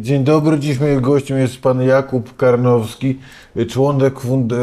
Dzień 0.00 0.24
dobry, 0.24 0.58
dziś 0.58 0.80
moim 0.80 1.00
gościem 1.00 1.38
jest 1.38 1.60
pan 1.60 1.82
Jakub 1.82 2.36
Karnowski, 2.36 3.18
członek 3.68 4.20
fund 4.20 4.52
e, 4.52 4.56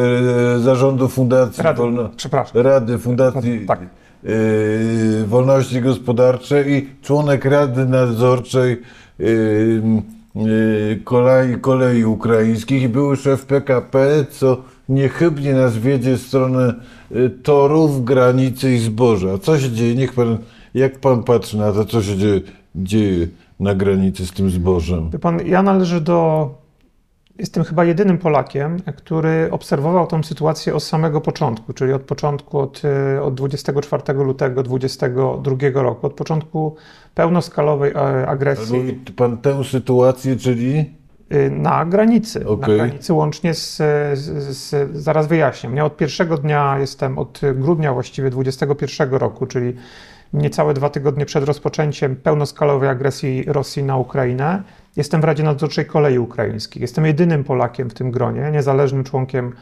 zarządu 0.60 1.08
Fundacji 1.08 1.64
Rady, 1.64 1.78
Wolno. 1.78 2.10
Rady 2.54 2.98
Fundacji 2.98 3.66
Tak. 3.68 3.80
e, 3.82 3.88
Wolności 5.26 5.82
Gospodarczej 5.82 6.74
i 6.74 6.90
członek 7.02 7.46
Rady 7.46 7.86
Nadzorczej 7.86 8.82
e, 9.20 9.26
kolei, 11.04 11.60
kolei 11.62 12.06
Ukraińskich 12.06 12.84
i 12.84 12.90
były 12.90 13.18
szef 13.18 13.46
PKP, 13.46 14.26
co 14.30 14.62
niechybnie 14.90 15.54
nas 15.54 15.78
wiedzie 15.78 16.18
w 16.18 16.22
stronę 16.22 16.74
torów, 17.44 18.06
granicy 18.06 18.74
i 18.74 18.80
zboża. 18.80 19.38
Co 19.38 19.60
się 19.60 19.72
dzieje? 19.72 19.96
Niech 19.96 20.14
pan, 20.14 20.38
jak 20.74 21.00
pan 21.00 21.24
patrzy 21.24 21.58
na 21.58 21.72
to, 21.72 21.86
co 21.86 22.04
się 22.04 22.18
dzieje, 22.18 22.42
dzieje 22.76 23.28
na 23.60 23.76
granicy 23.76 24.26
z 24.26 24.32
tym 24.32 24.50
zbożem? 24.50 25.10
Wie 25.10 25.20
pan, 25.20 25.40
ja 25.46 25.64
należę 25.64 26.02
do. 26.02 26.50
Jestem 27.40 27.64
chyba 27.64 27.86
jedynym 27.86 28.18
Polakiem, 28.18 28.80
który 28.98 29.48
obserwował 29.52 30.08
tę 30.08 30.24
sytuację 30.24 30.76
od 30.76 30.84
samego 30.84 31.22
początku, 31.22 31.74
czyli 31.74 31.94
od 31.94 32.02
początku, 32.02 32.60
od, 32.60 32.82
y, 33.16 33.22
od 33.22 33.34
24 33.34 34.14
lutego 34.14 34.64
2022 34.64 35.82
roku, 35.82 36.08
od 36.08 36.14
początku 36.14 36.76
pełnoskalowej 37.16 37.92
e, 37.92 38.28
agresji 38.28 38.78
Mówi 38.78 38.94
pan 38.94 39.38
tę 39.38 39.64
sytuację, 39.64 40.36
czyli 40.36 40.86
y, 41.34 41.50
na 41.50 41.86
granicy. 41.86 42.48
Okej. 42.48 42.78
Na 42.78 42.86
granicy 42.86 43.14
łącznie 43.14 43.54
z, 43.54 43.78
z, 44.14 44.58
z. 44.58 44.92
Zaraz 44.98 45.28
wyjaśnię. 45.28 45.70
Ja 45.76 45.86
od 45.86 45.98
pierwszego 45.98 46.38
dnia 46.38 46.80
jestem, 46.80 47.18
od 47.18 47.42
grudnia 47.56 47.94
właściwie 47.94 48.30
21 48.30 49.14
roku, 49.14 49.46
czyli 49.46 49.74
niecałe 50.34 50.74
dwa 50.74 50.90
tygodnie 50.90 51.26
przed 51.26 51.44
rozpoczęciem 51.44 52.16
pełnoskalowej 52.16 52.90
agresji 52.90 53.44
Rosji 53.48 53.84
na 53.84 53.98
Ukrainę, 53.98 54.64
jestem 54.96 55.22
w 55.22 55.24
Radzie 55.24 55.44
Nadzorczej 55.44 55.86
Kolei 55.86 56.20
Ukraińskich. 56.20 56.82
Jestem 56.82 57.06
jedynym 57.06 57.44
Polakiem 57.44 57.90
w 57.90 57.94
tym 57.94 58.12
gronie, 58.12 58.52
niezależnym 58.52 59.04
członkiem 59.04 59.54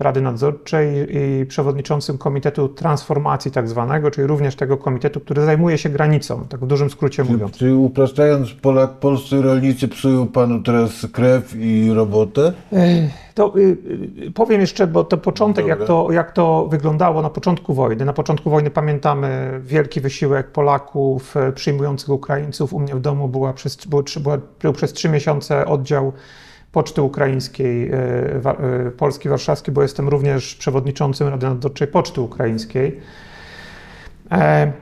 Rady 0.00 0.20
Nadzorczej 0.20 1.16
i 1.16 1.46
przewodniczącym 1.46 2.18
Komitetu 2.18 2.68
Transformacji 2.68 3.50
tak 3.50 3.68
zwanego, 3.68 4.10
czyli 4.10 4.26
również 4.26 4.56
tego 4.56 4.76
komitetu, 4.76 5.20
który 5.20 5.44
zajmuje 5.44 5.78
się 5.78 5.88
granicą, 5.88 6.44
tak 6.48 6.60
w 6.60 6.66
dużym 6.66 6.90
skrócie 6.90 7.24
mówiąc. 7.24 7.56
Czyli 7.56 7.72
upraszczając, 7.72 8.52
Polak, 8.52 8.90
polscy 8.90 9.42
rolnicy 9.42 9.88
psują 9.88 10.26
panu 10.26 10.62
teraz 10.62 11.06
krew 11.12 11.54
i 11.56 11.92
robotę? 11.92 12.52
To 13.34 13.58
y, 13.58 13.76
y, 14.26 14.30
powiem 14.30 14.60
jeszcze, 14.60 14.86
bo 14.86 15.04
to 15.04 15.18
początek, 15.18 15.66
jak 15.66 15.84
to, 15.84 16.08
jak 16.12 16.32
to 16.32 16.66
wyglądało 16.70 17.22
na 17.22 17.30
początku 17.30 17.74
wojny. 17.74 18.04
Na 18.04 18.12
początku 18.12 18.50
wojny 18.50 18.70
pamiętamy 18.70 19.60
wielki 19.64 20.00
wysiłek 20.00 20.50
Polaków 20.50 21.36
e, 21.36 21.52
przyjmujących 21.52 22.08
Ukraińców. 22.08 22.72
U 22.72 22.80
mnie 22.80 22.94
w 22.94 23.00
domu 23.00 23.28
była 23.28 23.52
przez, 23.52 23.78
była, 24.20 24.38
był 24.62 24.72
przez 24.72 24.92
trzy 24.92 25.08
miesiące 25.08 25.66
oddział 25.66 26.12
Poczty 26.72 27.02
Ukraińskiej, 27.02 27.90
e, 27.90 27.96
e, 27.96 28.90
Polski 28.90 29.28
Warszawskiej, 29.28 29.74
bo 29.74 29.82
jestem 29.82 30.08
również 30.08 30.54
przewodniczącym 30.54 31.28
Rady 31.28 31.46
Nadzorczej 31.46 31.88
Poczty 31.88 32.20
Ukraińskiej. 32.20 33.00
E, 34.32 34.72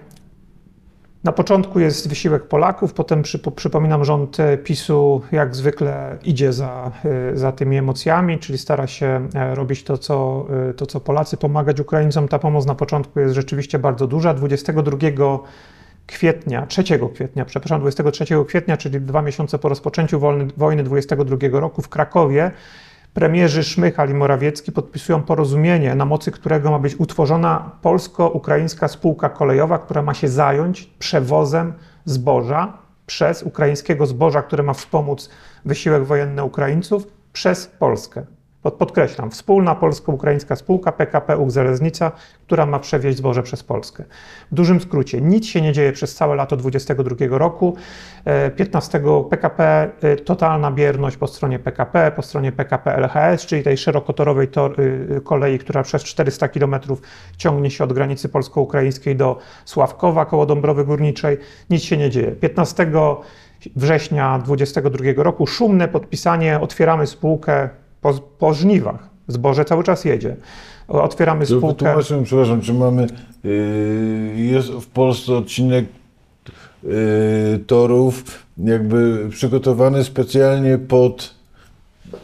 na 1.25 1.33
początku 1.33 1.81
jest 1.81 2.09
wysiłek 2.09 2.49
Polaków, 2.49 2.93
potem 2.93 3.23
przypo- 3.23 3.51
przypominam, 3.51 4.05
rząd 4.05 4.37
PiSu 4.65 5.23
jak 5.33 5.57
zwykle 5.57 6.19
idzie 6.25 6.53
za, 6.53 6.93
za 7.35 7.53
tymi 7.53 7.77
emocjami, 7.77 8.39
czyli 8.39 8.59
stara 8.59 8.87
się 8.87 9.29
robić 9.55 9.85
to 9.85 9.99
co, 9.99 10.47
to, 10.77 10.87
co 10.87 11.01
Polacy, 11.01 11.37
pomagać 11.37 11.81
Ukraińcom. 11.81 12.29
Ta 12.29 12.39
pomoc 12.39 12.67
na 12.67 12.75
początku 12.75 13.21
jest 13.21 13.35
rzeczywiście 13.35 13.79
bardzo 13.79 14.07
duża. 14.07 14.35
22 14.35 14.99
kwietnia, 16.09 16.67
3 16.67 16.85
kwietnia, 17.15 17.45
przepraszam, 17.45 17.81
23 17.81 18.25
kwietnia, 18.47 18.77
czyli 18.77 19.01
dwa 19.01 19.23
miesiące 19.23 19.59
po 19.59 19.69
rozpoczęciu 19.69 20.21
wojny, 20.21 20.49
wojny 20.57 20.83
22 20.83 21.37
roku 21.61 21.83
w 21.83 21.89
Krakowie, 21.89 22.51
premierzy 23.15 23.65
Szmychal 23.65 24.11
i 24.11 24.15
Morawiecki 24.15 24.73
podpisują 24.73 25.23
porozumienie, 25.23 25.95
na 25.95 26.05
mocy 26.05 26.31
którego 26.31 26.71
ma 26.71 26.79
być 26.79 26.97
utworzona 27.01 27.71
polsko-ukraińska 27.83 28.89
spółka 28.89 29.29
kolejowa, 29.29 29.79
która 29.79 30.03
ma 30.03 30.15
się 30.15 30.29
zająć 30.29 30.87
przewozem 30.99 31.73
zboża 32.05 32.79
przez 33.07 33.43
ukraińskiego 33.43 34.07
zboża, 34.07 34.43
które 34.43 34.63
ma 34.63 34.73
wspomóc 34.73 35.31
wysiłek 35.65 36.05
wojenny 36.05 36.45
Ukraińców, 36.45 37.07
przez 37.33 37.67
Polskę. 37.67 38.38
Pod- 38.63 38.75
Podkreślam, 38.75 39.31
wspólna 39.31 39.75
polsko-ukraińska 39.75 40.57
spółka 40.57 40.93
PKP 40.93 41.37
UK 41.37 41.51
Żeleznica, 41.51 42.13
która 42.47 42.67
ma 42.67 42.79
przewieźć 42.79 43.19
zboże 43.19 43.43
przez 43.43 43.63
Polskę. 43.63 44.05
W 44.53 44.55
dużym 44.55 44.81
skrócie, 44.81 45.21
nic 45.21 45.47
się 45.47 45.61
nie 45.61 45.73
dzieje 45.73 45.93
przez 45.93 46.15
całe 46.15 46.37
lato 46.37 46.57
2022 46.57 47.39
roku. 47.39 47.77
E, 48.25 48.51
15 48.51 49.25
PKP, 49.31 49.91
e, 50.03 50.17
totalna 50.17 50.71
bierność 50.71 51.17
po 51.17 51.27
stronie 51.27 51.59
PKP, 51.59 52.13
po 52.17 52.23
stronie 52.23 52.53
PKP 52.53 52.97
LHS, 52.97 53.47
czyli 53.47 53.63
tej 53.63 53.77
szerokotorowej 53.79 54.49
tor, 54.49 54.81
y, 54.81 55.21
kolei, 55.25 55.59
która 55.59 55.83
przez 55.83 56.05
400 56.05 56.49
km 56.49 56.77
ciągnie 57.37 57.71
się 57.71 57.85
od 57.85 57.93
granicy 57.93 58.29
polsko-ukraińskiej 58.29 59.17
do 59.17 59.39
Sławkowa 59.65 60.25
koło 60.27 60.47
Dąbrowy 60.47 60.85
Górniczej. 60.85 61.39
Nic 61.71 61.83
się 61.83 61.97
nie 61.97 62.11
dzieje. 62.11 62.33
15 62.33 62.87
września 63.77 64.39
2022 64.39 65.23
roku 65.23 65.47
szumne 65.47 65.89
podpisanie, 65.89 66.61
otwieramy 66.61 67.07
spółkę 67.07 67.69
po, 68.01 68.15
po 68.39 68.55
żniwach. 68.55 69.09
Zboże 69.29 69.65
cały 69.65 69.85
czas 69.85 70.05
jedzie. 70.05 70.37
Otwieramy 70.89 71.47
spółkę. 71.47 71.69
wytłumaczmy, 71.69 72.23
przepraszam, 72.23 72.61
czy 72.61 72.75
mamy, 72.75 73.07
yy, 73.45 73.53
jest 74.37 74.69
w 74.69 74.87
Polsce 74.87 75.37
odcinek 75.37 75.85
yy, 76.83 76.91
torów 77.67 78.25
jakby 78.59 79.29
przygotowany 79.31 80.05
specjalnie 80.05 80.79
pod, 80.79 81.35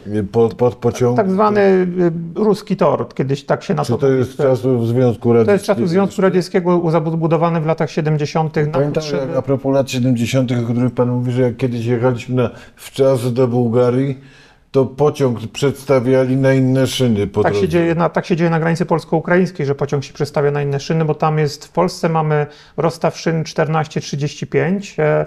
yy, 0.07 0.25
pod, 0.25 0.55
pod 0.55 0.75
pociąg? 0.75 1.17
Tak 1.17 1.31
zwany 1.31 1.61
y, 1.61 2.13
ruski 2.35 2.77
tor, 2.77 3.15
kiedyś 3.15 3.45
tak 3.45 3.63
się 3.63 3.75
na 3.75 3.85
to 3.85 3.99
to 3.99 4.09
jest 4.09 4.37
czasów 4.37 4.89
Związku 4.89 5.33
Radzieckiego? 5.33 5.47
To 5.47 5.53
jest 5.53 5.65
czasów 5.65 5.89
Związku 5.89 6.23
Radzieckiego 6.23 6.91
zabudowany 6.91 7.61
w 7.61 7.67
latach 7.67 7.91
70. 7.91 8.57
na 8.57 8.63
Pamiętam, 8.63 8.93
potrzeby... 8.93 9.27
jak 9.27 9.37
a 9.37 9.43
propos 9.43 9.75
lat 9.75 9.91
70., 9.91 10.53
o 10.53 10.55
których 10.65 10.95
Pan 10.95 11.09
mówi, 11.09 11.33
że 11.33 11.43
jak 11.43 11.57
kiedyś 11.57 11.87
jechaliśmy 11.87 12.35
na, 12.35 12.51
w 12.77 12.91
czas 12.91 13.33
do 13.33 13.49
Bułgarii, 13.49 14.19
to 14.75 14.87
pociąg 14.87 15.39
przedstawiali 15.53 16.37
na 16.37 16.53
inne 16.53 16.87
szyny 16.87 17.27
po 17.27 17.43
Tak 17.43 17.53
drodze. 17.53 17.67
się, 17.67 17.73
dzieje 17.73 17.95
na, 17.95 18.09
tak 18.09 18.27
się 18.27 18.37
dzieje 18.37 18.51
na 18.51 18.61
granicy 18.61 18.87
polsko-ukraińskiej, 18.87 19.67
że 19.67 19.75
pociąg 19.75 20.05
się 20.05 20.13
przestawia 20.13 20.51
na 20.51 20.63
inne 20.63 20.81
szyny, 20.81 21.05
bo 21.05 21.15
tam 21.15 21.39
jest, 21.39 21.65
w 21.65 21.69
Polsce 21.69 22.09
mamy 22.09 22.47
rozstaw 22.77 23.19
szyn 23.19 23.45
1435, 23.45 24.97
e, 24.99 25.05
e, 25.05 25.27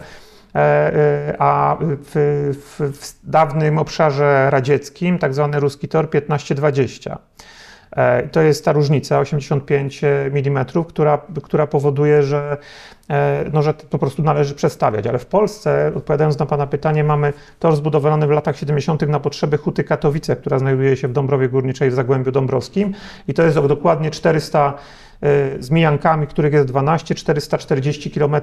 e, 0.56 1.36
a 1.40 1.78
w, 1.82 2.12
w, 2.54 2.98
w 2.98 3.30
dawnym 3.30 3.78
obszarze 3.78 4.50
radzieckim, 4.50 5.20
tak 5.20 5.34
zwany 5.34 5.60
ruski 5.60 5.88
tor 5.88 6.10
1520. 6.10 7.18
E, 7.92 8.28
To 8.28 8.42
jest 8.42 8.66
ta 8.66 8.72
różnica 8.72 9.20
85 9.20 10.02
mm, 10.04 10.66
która, 10.88 11.22
która 11.44 11.68
powoduje, 11.68 12.24
że, 12.24 12.58
e, 13.10 13.46
no, 13.54 13.62
że 13.62 13.74
po 13.74 14.00
prostu 14.00 14.24
należy 14.24 14.56
przestawiać. 14.56 15.08
Ale 15.08 15.20
w 15.20 15.26
Polsce, 15.26 15.92
odpowiadając 15.96 16.40
na 16.40 16.46
Pana 16.46 16.68
pytanie, 16.68 17.04
mamy 17.04 17.34
tor 17.60 17.76
zbudowany 17.76 18.28
w 18.28 18.32
latach 18.32 18.58
70. 18.58 19.08
na 19.08 19.20
potrzeby 19.20 19.58
Huty 19.58 19.84
Katowice, 19.84 20.36
która 20.36 20.60
znajduje 20.60 20.98
się 20.98 21.08
w 21.08 21.12
Dąbrowie 21.12 21.50
Górniczej 21.50 21.90
w 21.90 21.94
Zagłębiu 21.94 22.32
Dąbrowskim. 22.32 22.94
I 23.28 23.34
to 23.34 23.44
jest 23.44 23.60
dokładnie 23.60 24.12
400 24.12 24.74
e, 25.22 25.64
z 25.64 25.72
mijankami, 25.72 26.28
których 26.28 26.54
jest 26.54 26.68
12, 26.68 27.16
440 27.16 28.12
km 28.12 28.36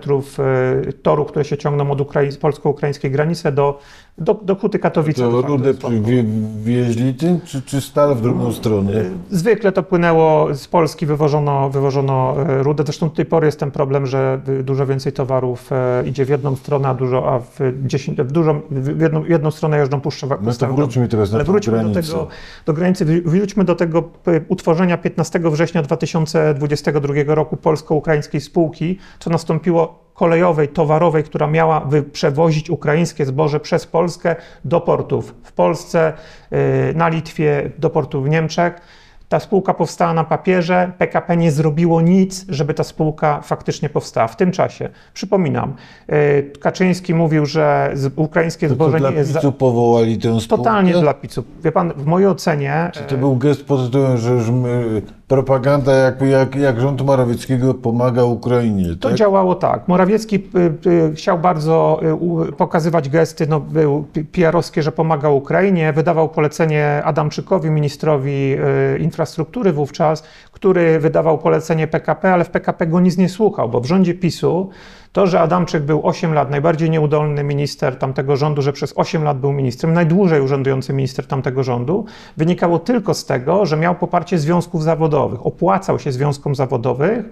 toru, 1.02 1.24
które 1.24 1.44
się 1.44 1.56
ciągną 1.56 1.90
od 1.90 2.00
Ukrai- 2.00 2.38
polsko-ukraińskiej 2.38 3.10
granicy 3.10 3.52
do, 3.52 3.78
do, 4.18 4.34
do 4.34 4.54
Huty 4.54 4.78
Katowice. 4.78 5.22
To 5.80 5.90
wie, 5.90 6.24
wieźli 6.64 7.14
tym, 7.14 7.40
czy, 7.40 7.62
czy 7.62 7.80
stal 7.80 8.14
w 8.14 8.20
drugą 8.20 8.52
stronę? 8.52 8.92
Zwykle 9.30 9.72
to 9.72 9.82
płynęło 9.82 10.54
z 10.54 10.68
Polski, 10.68 11.06
wywożono, 11.06 11.70
wywożono 11.70 12.34
e, 12.38 12.62
rudę. 12.62 12.82
Zresztą 12.86 13.08
do 13.08 13.14
tej 13.14 13.24
pory 13.24 13.46
jest 13.46 13.60
ten 13.60 13.70
problem, 13.70 14.06
że 14.06 14.40
y, 14.48 14.62
dużo 14.62 14.86
więcej 14.86 15.12
towarów 15.12 15.70
idzie 16.06 16.24
w 16.24 16.28
jedną 16.28 16.56
stronę, 16.56 16.88
a 16.88 16.94
dużo, 16.94 17.34
a 17.34 17.38
w, 17.38 17.58
dziesięć, 17.86 18.18
w, 18.18 18.32
dużą, 18.32 18.60
w, 18.70 19.00
jedną, 19.00 19.24
jedną 19.24 19.50
stronę 19.50 19.78
jeżdżą 19.78 20.00
puszczowe. 20.00 20.36
No 20.42 20.52
to 20.52 20.74
wróćmy 20.74 21.08
teraz 21.08 21.30
na 21.30 21.36
Ale 21.36 21.44
wróćmy 21.44 21.72
do 21.72 21.78
granicę. 21.78 22.02
tego, 22.02 22.28
do 22.66 22.72
granicy, 22.72 23.06
wr- 23.06 23.22
wróćmy 23.24 23.64
do 23.64 23.74
tego 23.74 24.10
utworzenia 24.48 24.98
15 24.98 25.40
września 25.44 25.82
2022 25.82 27.14
roku 27.26 27.56
polsko-ukraińskiej 27.56 28.40
spółki, 28.40 28.98
co 29.18 29.30
nastąpiło 29.30 30.03
kolejowej, 30.14 30.68
towarowej, 30.68 31.24
która 31.24 31.46
miała 31.46 31.88
przewozić 32.12 32.70
ukraińskie 32.70 33.26
zboże 33.26 33.60
przez 33.60 33.86
Polskę 33.86 34.36
do 34.64 34.80
portów 34.80 35.34
w 35.42 35.52
Polsce, 35.52 36.12
yy, 36.50 36.58
na 36.94 37.08
Litwie, 37.08 37.70
do 37.78 37.90
portów 37.90 38.24
w 38.24 38.28
Niemczech. 38.28 38.80
Ta 39.28 39.40
spółka 39.40 39.74
powstała 39.74 40.14
na 40.14 40.24
papierze, 40.24 40.92
PKP 40.98 41.36
nie 41.36 41.52
zrobiło 41.52 42.00
nic, 42.00 42.46
żeby 42.48 42.74
ta 42.74 42.84
spółka 42.84 43.40
faktycznie 43.40 43.88
powstała. 43.88 44.28
W 44.28 44.36
tym 44.36 44.52
czasie, 44.52 44.88
przypominam, 45.14 45.74
yy, 46.08 46.52
Kaczyński 46.60 47.14
mówił, 47.14 47.46
że 47.46 47.94
ukraińskie 48.16 48.68
zboże 48.68 48.98
dla 48.98 49.10
nie 49.10 49.16
jest... 49.16 49.34
PiSu 49.34 49.52
powołali 49.52 50.18
tę 50.18 50.40
spółkę? 50.40 50.64
Totalnie 50.64 50.92
dla 50.92 51.14
PiSu. 51.14 51.44
Wie 51.64 51.72
pan, 51.72 51.92
w 51.96 52.06
mojej 52.06 52.28
ocenie. 52.28 52.90
Czy 52.92 53.00
to 53.00 53.16
był 53.16 53.36
gest 53.36 53.64
pod 53.66 53.86
tytułem, 53.86 54.18
że 54.18 54.30
już 54.30 54.50
my, 54.50 55.02
propaganda, 55.34 55.92
jak, 55.92 56.22
jak, 56.22 56.54
jak 56.54 56.80
rząd 56.80 57.02
Morawieckiego 57.02 57.74
pomaga 57.74 58.24
Ukrainie, 58.24 58.96
To 58.96 59.08
tak? 59.08 59.18
działało 59.18 59.54
tak. 59.54 59.88
Morawiecki 59.88 60.36
y, 60.36 60.90
y, 60.90 61.14
chciał 61.14 61.38
bardzo 61.38 62.00
y, 62.48 62.52
pokazywać 62.52 63.08
gesty, 63.08 63.46
no, 63.46 63.60
PR-owskie, 64.32 64.82
że 64.82 64.92
pomaga 64.92 65.28
Ukrainie. 65.28 65.92
Wydawał 65.92 66.28
polecenie 66.28 67.02
Adamczykowi, 67.04 67.70
ministrowi 67.70 68.56
infrastruktury 68.98 69.72
wówczas, 69.72 70.24
który 70.52 70.98
wydawał 70.98 71.38
polecenie 71.38 71.86
PKP, 71.86 72.32
ale 72.32 72.44
w 72.44 72.50
PKP 72.50 72.86
go 72.86 73.00
nic 73.00 73.16
nie 73.18 73.28
słuchał, 73.28 73.68
bo 73.68 73.80
w 73.80 73.86
rządzie 73.86 74.14
PiSu 74.14 74.70
to, 75.14 75.26
że 75.26 75.40
Adamczyk 75.40 75.82
był 75.82 76.06
8 76.06 76.34
lat, 76.34 76.50
najbardziej 76.50 76.90
nieudolny 76.90 77.44
minister 77.44 77.98
tamtego 77.98 78.36
rządu, 78.36 78.62
że 78.62 78.72
przez 78.72 78.92
8 78.96 79.24
lat 79.24 79.40
był 79.40 79.52
ministrem, 79.52 79.92
najdłużej 79.92 80.40
urzędujący 80.40 80.92
minister 80.92 81.26
tamtego 81.26 81.62
rządu, 81.62 82.04
wynikało 82.36 82.78
tylko 82.78 83.14
z 83.14 83.24
tego, 83.24 83.66
że 83.66 83.76
miał 83.76 83.94
poparcie 83.94 84.38
związków 84.38 84.82
zawodowych, 84.82 85.46
opłacał 85.46 85.98
się 85.98 86.12
związkom 86.12 86.54
zawodowych, 86.54 87.24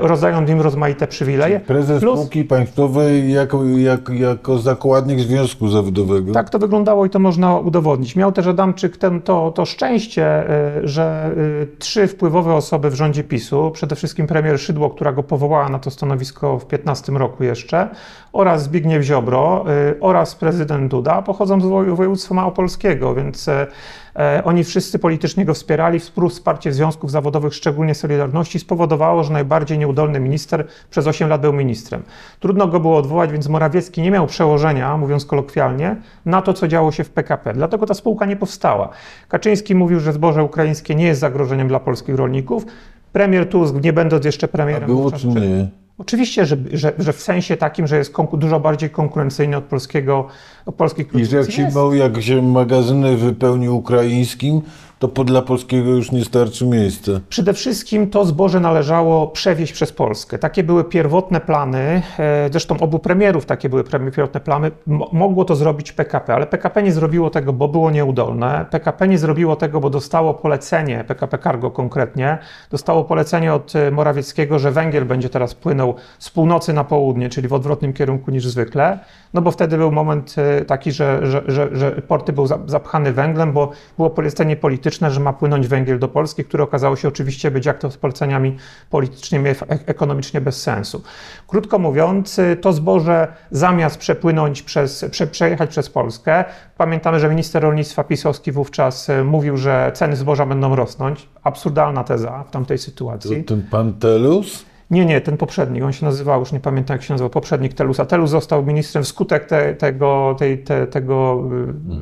rozdając 0.00 0.50
im 0.50 0.60
rozmaite 0.60 1.06
przywileje. 1.06 1.60
Prezes 1.60 2.00
Plus- 2.00 2.18
spółki 2.18 2.44
państwowej 2.44 3.32
jako, 3.32 3.64
jak, 3.64 4.08
jako 4.08 4.58
zakładnik 4.58 5.20
Związku 5.20 5.68
Zawodowego. 5.68 6.32
Tak 6.32 6.50
to 6.50 6.58
wyglądało 6.58 7.06
i 7.06 7.10
to 7.10 7.18
można 7.18 7.58
udowodnić. 7.58 8.16
Miał 8.16 8.32
też 8.32 8.46
Adamczyk 8.46 8.96
ten, 8.96 9.22
to, 9.22 9.50
to 9.50 9.64
szczęście, 9.64 10.50
y, 10.78 10.88
że 10.88 11.30
y, 11.62 11.66
trzy 11.78 12.06
wpływowe 12.08 12.54
osoby 12.54 12.90
w 12.90 12.94
rządzie 12.94 13.24
PiSu, 13.24 13.70
przede 13.74 13.96
wszystkim 13.96 14.26
premier 14.26 14.60
Szydło, 14.60 14.90
która 14.90 15.12
go 15.12 15.22
powołała 15.22 15.68
na 15.68 15.78
to 15.78 15.90
stanowisko 15.90 16.58
w 16.58 16.66
15 16.66 17.12
roku 17.12 17.44
jeszcze, 17.44 17.88
oraz 18.32 18.62
Zbigniew 18.62 19.02
Ziobro 19.02 19.64
oraz 20.00 20.34
prezydent 20.34 20.90
Duda 20.90 21.22
pochodzą 21.22 21.60
z 21.60 21.64
woj- 21.64 21.94
województwa 21.96 22.34
małopolskiego, 22.34 23.14
więc 23.14 23.48
e, 23.48 23.66
e, 24.11 24.11
oni 24.44 24.64
wszyscy 24.64 24.98
politycznie 24.98 25.44
go 25.44 25.54
wspierali. 25.54 25.98
Współ- 25.98 26.28
Wsparcie 26.28 26.72
związków 26.72 27.10
zawodowych, 27.10 27.54
szczególnie 27.54 27.94
Solidarności, 27.94 28.58
spowodowało, 28.58 29.24
że 29.24 29.32
najbardziej 29.32 29.78
nieudolny 29.78 30.20
minister 30.20 30.66
przez 30.90 31.06
8 31.06 31.28
lat 31.28 31.40
był 31.40 31.52
ministrem. 31.52 32.02
Trudno 32.40 32.68
go 32.68 32.80
było 32.80 32.96
odwołać, 32.96 33.32
więc 33.32 33.48
Morawiecki 33.48 34.02
nie 34.02 34.10
miał 34.10 34.26
przełożenia, 34.26 34.96
mówiąc 34.96 35.24
kolokwialnie, 35.24 35.96
na 36.24 36.42
to, 36.42 36.52
co 36.52 36.68
działo 36.68 36.92
się 36.92 37.04
w 37.04 37.10
PKP. 37.10 37.52
Dlatego 37.52 37.86
ta 37.86 37.94
spółka 37.94 38.26
nie 38.26 38.36
powstała. 38.36 38.88
Kaczyński 39.28 39.74
mówił, 39.74 40.00
że 40.00 40.12
zboże 40.12 40.44
ukraińskie 40.44 40.94
nie 40.94 41.04
jest 41.06 41.20
zagrożeniem 41.20 41.68
dla 41.68 41.80
polskich 41.80 42.14
rolników. 42.14 42.66
Premier 43.12 43.48
Tusk, 43.48 43.74
nie 43.84 43.92
będąc 43.92 44.24
jeszcze 44.24 44.44
A 44.46 44.48
premierem, 44.48 44.86
było 44.86 45.02
wówczas 45.02 45.20
czy 45.20 45.26
nie? 45.28 45.81
Oczywiście, 45.98 46.46
że, 46.46 46.56
że, 46.72 46.92
że 46.98 47.12
w 47.12 47.22
sensie 47.22 47.56
takim, 47.56 47.86
że 47.86 47.98
jest 47.98 48.14
dużo 48.32 48.60
bardziej 48.60 48.90
konkurencyjny 48.90 49.56
od 49.56 49.64
polskiego, 49.64 50.26
od 50.66 50.74
polskich 50.74 51.06
I 51.06 51.24
że 51.24 51.36
jak 51.36 51.46
produkcji. 51.46 51.54
się, 51.54 51.62
Jest. 51.62 52.14
jak 52.14 52.22
się 52.22 52.42
magazyny 52.42 53.16
wypełni 53.16 53.68
ukraińskim, 53.68 54.62
to 55.02 55.08
po, 55.08 55.24
dla 55.24 55.42
polskiego 55.42 55.90
już 55.90 56.12
nie 56.12 56.24
starczy 56.24 56.66
miejsca. 56.66 57.12
Przede 57.28 57.52
wszystkim 57.52 58.10
to 58.10 58.24
zboże 58.24 58.60
należało 58.60 59.26
przewieźć 59.26 59.72
przez 59.72 59.92
Polskę. 59.92 60.38
Takie 60.38 60.62
były 60.64 60.84
pierwotne 60.84 61.40
plany, 61.40 62.02
e, 62.18 62.48
zresztą 62.50 62.76
obu 62.80 62.98
premierów 62.98 63.46
takie 63.46 63.68
były 63.68 63.84
pierwotne 63.84 64.40
plany. 64.40 64.70
Mo- 64.86 65.08
Mogło 65.12 65.44
to 65.44 65.56
zrobić 65.56 65.92
PKP, 65.92 66.34
ale 66.34 66.46
PKP 66.46 66.82
nie 66.82 66.92
zrobiło 66.92 67.30
tego, 67.30 67.52
bo 67.52 67.68
było 67.68 67.90
nieudolne. 67.90 68.66
PKP 68.70 69.08
nie 69.08 69.18
zrobiło 69.18 69.56
tego, 69.56 69.80
bo 69.80 69.90
dostało 69.90 70.34
polecenie, 70.34 71.04
PKP 71.08 71.38
Cargo 71.38 71.70
konkretnie, 71.70 72.38
dostało 72.70 73.04
polecenie 73.04 73.54
od 73.54 73.76
e, 73.76 73.90
Morawieckiego, 73.90 74.58
że 74.58 74.70
węgiel 74.70 75.04
będzie 75.04 75.28
teraz 75.28 75.54
płynął 75.54 75.94
z 76.18 76.30
północy 76.30 76.72
na 76.72 76.84
południe, 76.84 77.28
czyli 77.28 77.48
w 77.48 77.52
odwrotnym 77.52 77.92
kierunku 77.92 78.30
niż 78.30 78.46
zwykle. 78.46 78.98
No 79.34 79.42
bo 79.42 79.50
wtedy 79.50 79.76
był 79.76 79.92
moment 79.92 80.34
e, 80.38 80.64
taki, 80.64 80.92
że, 80.92 81.20
że, 81.22 81.42
że, 81.46 81.68
że 81.72 81.90
porty 81.90 82.32
był 82.32 82.46
za- 82.46 82.58
zapchany 82.66 83.12
węglem, 83.12 83.52
bo 83.52 83.70
było 83.96 84.10
polecenie 84.10 84.56
polityczne, 84.56 84.91
że 85.00 85.20
ma 85.20 85.32
płynąć 85.32 85.68
węgiel 85.68 85.98
do 85.98 86.08
Polski, 86.08 86.44
które 86.44 86.64
okazało 86.64 86.96
się 86.96 87.08
oczywiście 87.08 87.50
być 87.50 87.66
jak 87.66 87.78
to 87.78 87.90
z 87.90 87.96
poleceniami 87.96 88.56
politycznymi, 88.90 89.48
e- 89.48 89.54
ekonomicznie 89.86 90.40
bez 90.40 90.62
sensu. 90.62 91.02
Krótko 91.48 91.78
mówiąc, 91.78 92.38
y, 92.38 92.56
to 92.60 92.72
zboże 92.72 93.28
zamiast 93.50 93.98
przepłynąć 93.98 94.62
przez, 94.62 95.04
prze, 95.10 95.26
przejechać 95.26 95.70
przez 95.70 95.90
Polskę, 95.90 96.44
pamiętamy, 96.76 97.20
że 97.20 97.28
minister 97.28 97.62
rolnictwa 97.62 98.04
pisowski 98.04 98.52
wówczas 98.52 99.08
y, 99.08 99.24
mówił, 99.24 99.56
że 99.56 99.90
ceny 99.94 100.16
zboża 100.16 100.46
będą 100.46 100.76
rosnąć. 100.76 101.28
Absurdalna 101.42 102.04
teza 102.04 102.44
w 102.48 102.50
tamtej 102.50 102.78
To 102.78 102.84
sytuacji. 102.84 103.44
ten 103.44 103.62
pan 103.70 103.94
Telus? 103.94 104.64
Nie, 104.92 105.06
nie, 105.06 105.20
ten 105.20 105.36
poprzedni, 105.36 105.82
on 105.82 105.92
się 105.92 106.06
nazywał, 106.06 106.40
już 106.40 106.52
nie 106.52 106.60
pamiętam 106.60 106.94
jak 106.94 107.02
się 107.02 107.14
nazywał, 107.14 107.30
poprzednik 107.30 107.74
Telusa. 107.74 108.06
Telus 108.06 108.30
został 108.30 108.64
ministrem 108.66 109.04
wskutek 109.04 109.44
te, 109.46 109.74
tego, 109.74 110.36
tej, 110.38 110.58
te, 110.64 110.86
tego, 110.86 111.44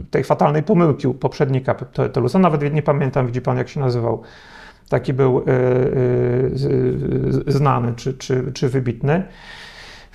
y, 0.02 0.04
tej 0.10 0.24
fatalnej 0.24 0.62
pomyłki 0.62 1.08
u 1.08 1.14
poprzednika 1.14 1.74
Te- 1.74 2.08
Telusa. 2.08 2.38
Nawet 2.38 2.74
nie 2.74 2.82
pamiętam, 2.82 3.26
widzi 3.26 3.40
pan 3.40 3.56
jak 3.58 3.68
się 3.68 3.80
nazywał. 3.80 4.22
Taki 4.88 5.12
był 5.12 5.38
y, 5.38 5.42
y, 5.42 6.50
z- 6.54 7.52
znany 7.54 7.92
czy, 7.96 8.14
czy, 8.14 8.52
czy 8.52 8.68
wybitny. 8.68 9.22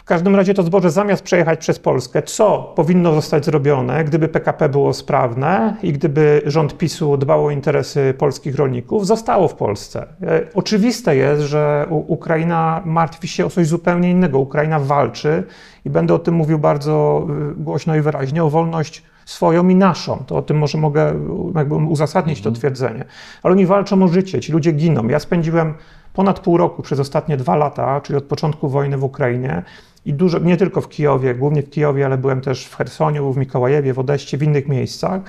W 0.05 0.07
każdym 0.07 0.35
razie 0.35 0.53
to 0.53 0.63
zboże 0.63 0.91
zamiast 0.91 1.23
przejechać 1.23 1.59
przez 1.59 1.79
Polskę, 1.79 2.23
co 2.23 2.73
powinno 2.75 3.13
zostać 3.13 3.45
zrobione, 3.45 4.03
gdyby 4.03 4.27
PKP 4.27 4.69
było 4.69 4.93
sprawne 4.93 5.77
i 5.83 5.93
gdyby 5.93 6.41
rząd 6.45 6.77
PiSu 6.77 7.17
dbał 7.17 7.45
o 7.45 7.51
interesy 7.51 8.13
polskich 8.17 8.55
rolników, 8.55 9.07
zostało 9.07 9.47
w 9.47 9.55
Polsce. 9.55 10.07
E, 10.21 10.41
Oczywiste 10.53 11.15
jest, 11.15 11.41
że 11.41 11.85
Ukraina 11.89 12.81
martwi 12.85 13.27
się 13.27 13.45
o 13.45 13.49
coś 13.49 13.67
zupełnie 13.67 14.11
innego. 14.11 14.39
Ukraina 14.39 14.79
walczy 14.79 15.43
i 15.85 15.89
będę 15.89 16.13
o 16.13 16.19
tym 16.19 16.35
mówił 16.35 16.59
bardzo 16.59 17.27
y, 17.51 17.55
głośno 17.55 17.95
i 17.95 18.01
wyraźnie, 18.01 18.43
o 18.43 18.49
wolność 18.49 19.03
swoją 19.25 19.67
i 19.67 19.75
naszą. 19.75 20.23
To 20.27 20.37
o 20.37 20.41
tym 20.41 20.57
może 20.57 20.77
mogę 20.77 21.13
jakby 21.55 21.75
uzasadnić 21.75 22.41
to 22.41 22.51
twierdzenie. 22.51 23.05
Ale 23.43 23.51
oni 23.51 23.65
walczą 23.65 24.03
o 24.03 24.07
życie, 24.07 24.39
ci 24.39 24.51
ludzie 24.51 24.71
giną. 24.71 25.07
Ja 25.07 25.19
spędziłem 25.19 25.73
ponad 26.13 26.39
pół 26.39 26.57
roku 26.57 26.81
przez 26.81 26.99
ostatnie 26.99 27.37
dwa 27.37 27.55
lata, 27.55 28.01
czyli 28.01 28.17
od 28.17 28.23
początku 28.23 28.69
wojny 28.69 28.97
w 28.97 29.03
Ukrainie 29.03 29.63
i 30.05 30.13
dużo, 30.13 30.39
nie 30.39 30.57
tylko 30.57 30.81
w 30.81 30.89
Kijowie, 30.89 31.35
głównie 31.35 31.63
w 31.63 31.69
Kijowie, 31.69 32.05
ale 32.05 32.17
byłem 32.17 32.41
też 32.41 32.65
w 32.65 32.75
Chersoniu, 32.75 33.33
w 33.33 33.37
Mikołajewie, 33.37 33.93
w 33.93 33.99
Odeście, 33.99 34.37
w 34.37 34.43
innych 34.43 34.67
miejscach. 34.67 35.21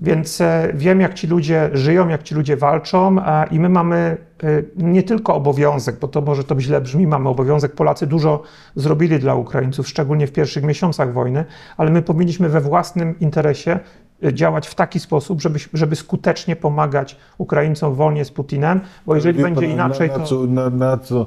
Więc 0.00 0.40
e, 0.40 0.72
wiem, 0.74 1.00
jak 1.00 1.14
ci 1.14 1.26
ludzie 1.26 1.70
żyją, 1.72 2.08
jak 2.08 2.22
ci 2.22 2.34
ludzie 2.34 2.56
walczą, 2.56 3.16
i 3.50 3.60
my 3.60 3.68
mamy 3.68 4.16
e, 4.42 4.62
nie 4.76 5.02
tylko 5.02 5.34
obowiązek, 5.34 5.98
bo 5.98 6.08
to 6.08 6.20
może 6.20 6.44
to 6.44 6.60
źle 6.60 6.80
brzmi, 6.80 7.06
mamy 7.06 7.28
obowiązek. 7.28 7.72
Polacy 7.72 8.06
dużo 8.06 8.42
zrobili 8.76 9.18
dla 9.18 9.34
Ukraińców, 9.34 9.88
szczególnie 9.88 10.26
w 10.26 10.32
pierwszych 10.32 10.64
miesiącach 10.64 11.12
wojny, 11.12 11.44
ale 11.76 11.90
my 11.90 12.02
powinniśmy 12.02 12.48
we 12.48 12.60
własnym 12.60 13.18
interesie 13.20 13.78
e, 14.24 14.34
działać 14.34 14.68
w 14.68 14.74
taki 14.74 15.00
sposób, 15.00 15.42
żeby, 15.42 15.58
żeby 15.72 15.96
skutecznie 15.96 16.56
pomagać 16.56 17.16
Ukraińcom 17.38 17.94
w 17.94 17.96
wojnie 17.96 18.24
z 18.24 18.30
Putinem, 18.30 18.80
bo 19.06 19.14
jeżeli 19.14 19.38
Wie 19.38 19.44
będzie 19.44 19.60
pan, 19.60 19.70
inaczej, 19.70 20.08
na, 20.08 20.14
na 20.14 20.20
to. 20.20 20.26
Co, 20.26 20.46
na, 20.46 20.70
na 20.70 20.98
co 20.98 21.26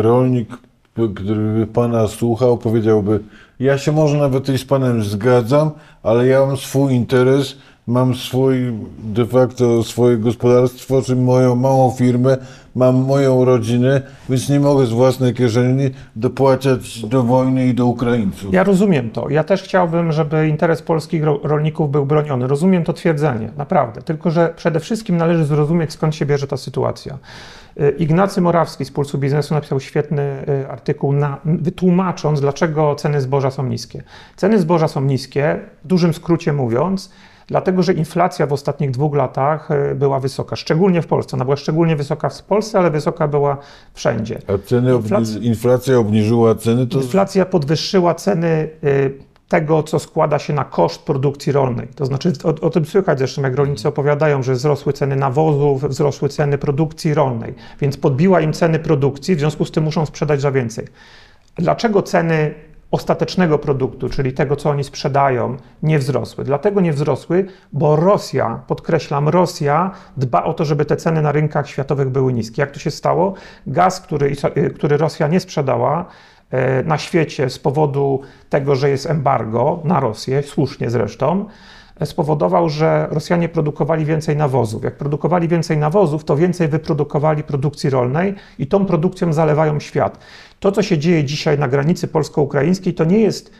rolnik, 0.00 0.48
p- 0.94 1.08
który 1.14 1.52
by 1.60 1.66
pana 1.66 2.06
słuchał, 2.08 2.58
powiedziałby, 2.58 3.20
ja 3.60 3.78
się 3.78 3.92
może 3.92 4.18
nawet 4.18 4.48
i 4.48 4.58
z 4.58 4.64
panem 4.64 5.02
zgadzam, 5.04 5.70
ale 6.02 6.26
ja 6.26 6.46
mam 6.46 6.56
swój 6.56 6.94
interes, 6.94 7.56
mam 7.86 8.14
swój, 8.14 8.72
de 8.98 9.26
facto 9.26 9.82
swoje 9.84 10.16
gospodarstwo, 10.16 11.02
czy 11.02 11.16
moją 11.16 11.54
małą 11.56 11.90
firmę, 11.90 12.36
mam 12.74 12.94
moją 12.96 13.44
rodzinę, 13.44 14.02
więc 14.28 14.48
nie 14.48 14.60
mogę 14.60 14.86
z 14.86 14.90
własnej 14.90 15.34
kieszeni 15.34 15.90
dopłacać 16.16 17.02
do 17.06 17.22
wojny 17.22 17.66
i 17.66 17.74
do 17.74 17.86
Ukraińców. 17.86 18.52
Ja 18.54 18.64
rozumiem 18.64 19.10
to. 19.10 19.28
Ja 19.30 19.44
też 19.44 19.62
chciałbym, 19.62 20.12
żeby 20.12 20.48
interes 20.48 20.82
polskich 20.82 21.24
ro- 21.24 21.40
rolników 21.42 21.90
był 21.90 22.06
broniony. 22.06 22.46
Rozumiem 22.46 22.84
to 22.84 22.92
twierdzenie, 22.92 23.50
naprawdę. 23.56 24.02
Tylko, 24.02 24.30
że 24.30 24.52
przede 24.56 24.80
wszystkim 24.80 25.16
należy 25.16 25.44
zrozumieć, 25.44 25.92
skąd 25.92 26.14
się 26.14 26.26
bierze 26.26 26.46
ta 26.46 26.56
sytuacja. 26.56 27.18
Y, 27.80 27.90
Ignacy 27.98 28.40
Morawski 28.40 28.84
z 28.84 28.90
Pulsu 28.90 29.18
Biznesu 29.18 29.54
napisał 29.54 29.80
świetny 29.80 30.22
y, 30.64 30.68
artykuł, 30.70 31.12
na, 31.12 31.38
wytłumacząc, 31.44 32.40
dlaczego 32.40 32.94
ceny 32.94 33.20
zboża 33.20 33.50
są 33.50 33.66
niskie. 33.66 34.02
Ceny 34.36 34.58
zboża 34.58 34.88
są 34.88 35.00
niskie, 35.00 35.60
w 35.84 35.86
dużym 35.86 36.14
skrócie 36.14 36.52
mówiąc, 36.52 37.10
dlatego 37.46 37.82
że 37.82 37.92
inflacja 37.92 38.46
w 38.46 38.52
ostatnich 38.52 38.90
dwóch 38.90 39.14
latach 39.14 39.70
y, 39.70 39.94
była 39.94 40.20
wysoka, 40.20 40.56
szczególnie 40.56 41.02
w 41.02 41.06
Polsce. 41.06 41.36
Ona 41.36 41.44
była 41.44 41.56
szczególnie 41.56 41.96
wysoka 41.96 42.28
w 42.28 42.42
Polsce, 42.42 42.78
ale 42.78 42.90
wysoka 42.90 43.28
była 43.28 43.56
wszędzie. 43.94 44.38
A 44.48 44.68
ceny 44.68 44.92
obni- 44.94 45.02
Inflacja- 45.08 45.42
inflacja 45.42 45.98
obniżyła 45.98 46.54
ceny, 46.54 46.86
to 46.86 46.98
Inflacja 47.00 47.46
podwyższyła 47.46 48.14
ceny 48.14 48.68
y, 48.84 49.29
tego, 49.50 49.82
co 49.82 49.98
składa 49.98 50.38
się 50.38 50.52
na 50.52 50.64
koszt 50.64 51.02
produkcji 51.02 51.52
rolnej. 51.52 51.88
To 51.88 52.06
znaczy, 52.06 52.32
o, 52.44 52.48
o 52.48 52.70
tym 52.70 52.84
słychać 52.84 53.18
zresztą, 53.18 53.42
jak 53.42 53.56
rolnicy 53.56 53.88
opowiadają, 53.88 54.42
że 54.42 54.52
wzrosły 54.52 54.92
ceny 54.92 55.16
nawozów, 55.16 55.84
wzrosły 55.84 56.28
ceny 56.28 56.58
produkcji 56.58 57.14
rolnej, 57.14 57.54
więc 57.80 57.96
podbiła 57.96 58.40
im 58.40 58.52
ceny 58.52 58.78
produkcji, 58.78 59.36
w 59.36 59.38
związku 59.38 59.64
z 59.64 59.70
tym 59.70 59.84
muszą 59.84 60.06
sprzedać 60.06 60.40
za 60.40 60.52
więcej. 60.52 60.86
Dlaczego 61.56 62.02
ceny 62.02 62.54
ostatecznego 62.90 63.58
produktu, 63.58 64.08
czyli 64.08 64.32
tego, 64.32 64.56
co 64.56 64.70
oni 64.70 64.84
sprzedają, 64.84 65.56
nie 65.82 65.98
wzrosły? 65.98 66.44
Dlatego 66.44 66.80
nie 66.80 66.92
wzrosły, 66.92 67.46
bo 67.72 67.96
Rosja, 67.96 68.62
podkreślam, 68.66 69.28
Rosja 69.28 69.90
dba 70.16 70.44
o 70.44 70.54
to, 70.54 70.64
żeby 70.64 70.84
te 70.84 70.96
ceny 70.96 71.22
na 71.22 71.32
rynkach 71.32 71.68
światowych 71.68 72.08
były 72.08 72.32
niskie. 72.32 72.62
Jak 72.62 72.70
to 72.70 72.78
się 72.78 72.90
stało? 72.90 73.34
Gaz, 73.66 74.00
który, 74.00 74.36
który 74.74 74.96
Rosja 74.96 75.28
nie 75.28 75.40
sprzedała, 75.40 76.06
na 76.84 76.98
świecie 76.98 77.50
z 77.50 77.58
powodu 77.58 78.20
tego, 78.50 78.74
że 78.76 78.90
jest 78.90 79.06
embargo 79.06 79.80
na 79.84 80.00
Rosję, 80.00 80.42
słusznie 80.42 80.90
zresztą, 80.90 81.46
spowodował, 82.04 82.68
że 82.68 83.06
Rosjanie 83.10 83.48
produkowali 83.48 84.04
więcej 84.04 84.36
nawozów. 84.36 84.84
Jak 84.84 84.96
produkowali 84.96 85.48
więcej 85.48 85.78
nawozów, 85.78 86.24
to 86.24 86.36
więcej 86.36 86.68
wyprodukowali 86.68 87.42
produkcji 87.42 87.90
rolnej 87.90 88.34
i 88.58 88.66
tą 88.66 88.86
produkcją 88.86 89.32
zalewają 89.32 89.80
świat. 89.80 90.18
To, 90.60 90.72
co 90.72 90.82
się 90.82 90.98
dzieje 90.98 91.24
dzisiaj 91.24 91.58
na 91.58 91.68
granicy 91.68 92.08
polsko-ukraińskiej, 92.08 92.94
to 92.94 93.04
nie 93.04 93.20
jest 93.20 93.52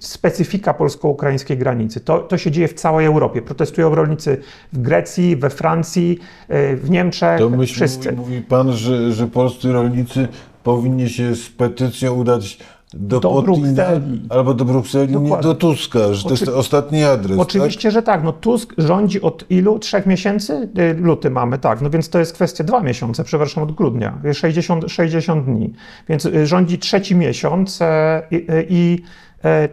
specyfika 0.00 0.74
polsko-ukraińskiej 0.74 1.58
granicy. 1.58 2.00
To, 2.00 2.18
to 2.18 2.38
się 2.38 2.50
dzieje 2.50 2.68
w 2.68 2.74
całej 2.74 3.06
Europie. 3.06 3.42
Protestują 3.42 3.94
rolnicy 3.94 4.40
w 4.72 4.78
Grecji, 4.78 5.36
we 5.36 5.50
Francji, 5.50 6.18
y, 6.50 6.76
w 6.76 6.90
Niemczech, 6.90 7.38
To 7.38 7.50
myśli, 7.50 7.74
wszyscy. 7.74 8.12
mówi, 8.12 8.34
mówi 8.34 8.42
pan, 8.42 8.72
że, 8.72 9.12
że 9.12 9.26
polscy 9.26 9.72
rolnicy 9.72 10.28
powinni 10.66 11.08
się 11.08 11.34
z 11.34 11.48
petycją 11.50 12.14
udać 12.14 12.58
do, 12.94 13.20
Do 13.20 13.42
Brukseli. 13.42 14.22
albo 14.28 14.54
do 14.54 14.64
Brukseli, 14.64 15.08
nie 15.08 15.20
Dokładnie. 15.20 15.42
do 15.42 15.54
Tuska, 15.54 16.14
że 16.14 16.24
to 16.24 16.30
jest 16.30 16.42
Oczy- 16.42 16.54
ostatni 16.54 17.04
adres. 17.04 17.38
Oczywiście, 17.38 17.90
że 17.90 18.02
tak. 18.02 18.24
No 18.24 18.32
Tusk 18.32 18.74
rządzi 18.78 19.20
od 19.22 19.50
ilu? 19.50 19.78
Trzech 19.78 20.06
miesięcy? 20.06 20.68
Y, 20.78 20.94
Luty 21.00 21.30
mamy, 21.30 21.58
tak. 21.58 21.80
No 21.80 21.90
więc 21.90 22.08
to 22.08 22.18
jest 22.18 22.32
kwestia 22.32 22.64
dwa 22.64 22.80
miesiące, 22.80 23.24
przepraszam, 23.24 23.62
od 23.64 23.72
grudnia. 23.72 24.18
60, 24.34 24.84
60 24.88 25.44
dni. 25.44 25.72
Więc 26.08 26.24
y, 26.26 26.46
rządzi 26.46 26.78
trzeci 26.78 27.14
miesiąc 27.14 27.78
e, 27.82 28.22
i, 28.30 28.46
i 28.68 29.02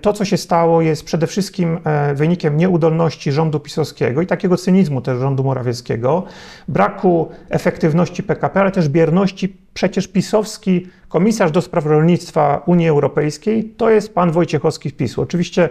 to, 0.02 0.14
co 0.14 0.26
się 0.26 0.38
stało, 0.38 0.82
jest 0.82 1.04
przede 1.04 1.28
wszystkim 1.28 1.80
e, 1.84 2.14
wynikiem 2.14 2.58
nieudolności 2.58 3.32
rządu 3.32 3.60
pisowskiego 3.60 4.22
i 4.22 4.28
takiego 4.28 4.58
cynizmu 4.58 5.02
też 5.02 5.20
rządu 5.20 5.44
Morawieckiego, 5.44 6.24
braku 6.68 7.30
efektywności 7.50 8.24
PKP, 8.24 8.62
ale 8.62 8.72
też 8.72 8.90
bierności. 8.90 9.58
Przecież 9.74 10.08
pisowski 10.08 10.88
komisarz 11.10 11.52
do 11.52 11.62
spraw 11.62 11.86
rolnictwa 11.86 12.64
Unii 12.66 12.88
Europejskiej 12.88 13.74
to 13.78 13.90
jest 13.90 14.16
pan 14.16 14.32
Wojciechowski 14.32 14.90
z 14.90 14.94
PiSu. 14.94 15.22
Oczywiście 15.22 15.70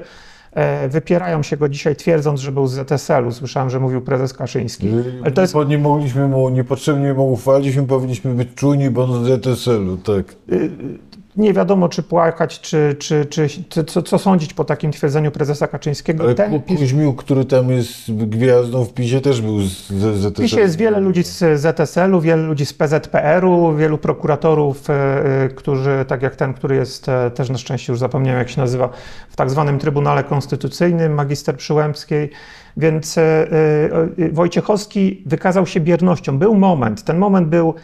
e, 0.52 0.88
wypierają 0.88 1.42
się 1.42 1.56
go 1.56 1.68
dzisiaj 1.68 1.96
twierdząc, 1.96 2.40
że 2.40 2.52
był 2.52 2.66
z 2.66 2.72
ZSL-u. 2.72 3.32
Słyszałem, 3.32 3.70
że 3.70 3.80
mówił 3.80 4.00
prezes 4.00 4.32
Kaszyński. 4.32 4.88
Ale 5.22 5.30
to 5.30 5.40
jest 5.40 5.54
nie 5.68 5.78
mogliśmy 5.78 6.28
mu, 6.28 6.48
niepotrzebnie 6.48 7.14
mu 7.14 7.32
ufalić, 7.32 7.76
my 7.76 7.86
powinniśmy 7.86 8.34
być 8.34 8.48
czujni, 8.54 8.90
bo 8.90 9.04
on 9.04 9.24
z 9.24 9.44
ZSL-u, 9.44 9.96
tak. 9.96 10.34
Nie 11.36 11.52
wiadomo, 11.52 11.88
czy 11.88 12.02
płakać, 12.02 12.60
czy, 12.60 12.96
czy, 12.98 13.26
czy, 13.26 13.46
czy 13.68 13.84
co, 13.84 14.02
co 14.02 14.18
sądzić 14.18 14.54
po 14.54 14.64
takim 14.64 14.92
twierdzeniu 14.92 15.30
prezesa 15.30 15.68
Kaczyńskiego. 15.68 16.24
Ale 16.24 16.34
Ten 16.34 16.60
Ku- 16.60 16.76
Kuźmiuk, 16.76 17.24
który 17.24 17.44
tam 17.44 17.70
jest 17.70 18.12
gwiazdą 18.12 18.84
w 18.84 18.94
PiSie, 18.94 19.20
też 19.20 19.40
był 19.40 19.62
z 19.62 19.92
z 19.92 20.16
ZSL-u. 20.18 20.30
W 20.30 20.40
PiSie 20.40 20.60
jest 20.60 20.76
wiele 20.76 21.00
ludzi 21.00 21.24
z 21.24 21.60
ZSL-u, 21.60 22.20
wielu 22.20 22.46
ludzi 22.46 22.66
z 22.66 22.72
PZPR-u, 22.72 23.76
wielu 23.76 23.98
prokuratorów, 23.98 24.90
e, 24.90 24.94
e, 25.44 25.48
którzy, 25.48 26.04
tak 26.08 26.22
jak 26.22 26.36
ten, 26.36 26.54
który 26.54 26.76
jest 26.76 27.08
e, 27.08 27.30
też 27.30 27.50
na 27.50 27.58
szczęście 27.58 27.92
już 27.92 28.00
zapomniałem, 28.00 28.38
jak 28.38 28.48
się 28.48 28.60
nazywa, 28.60 28.88
w 29.30 29.36
tak 29.36 29.50
zwanym 29.50 29.78
Trybunale 29.78 30.24
Konstytucyjnym, 30.24 31.14
magister 31.14 31.56
Przyłębskiej. 31.56 32.30
Więc 32.76 33.18
Wojciechowski 34.32 35.22
wykazał 35.26 35.66
się 35.66 35.80
biernością. 35.80 36.38
Był 36.38 36.54
moment, 36.54 37.04
ten 37.04 37.18
moment 37.18 37.48
był 37.48 37.74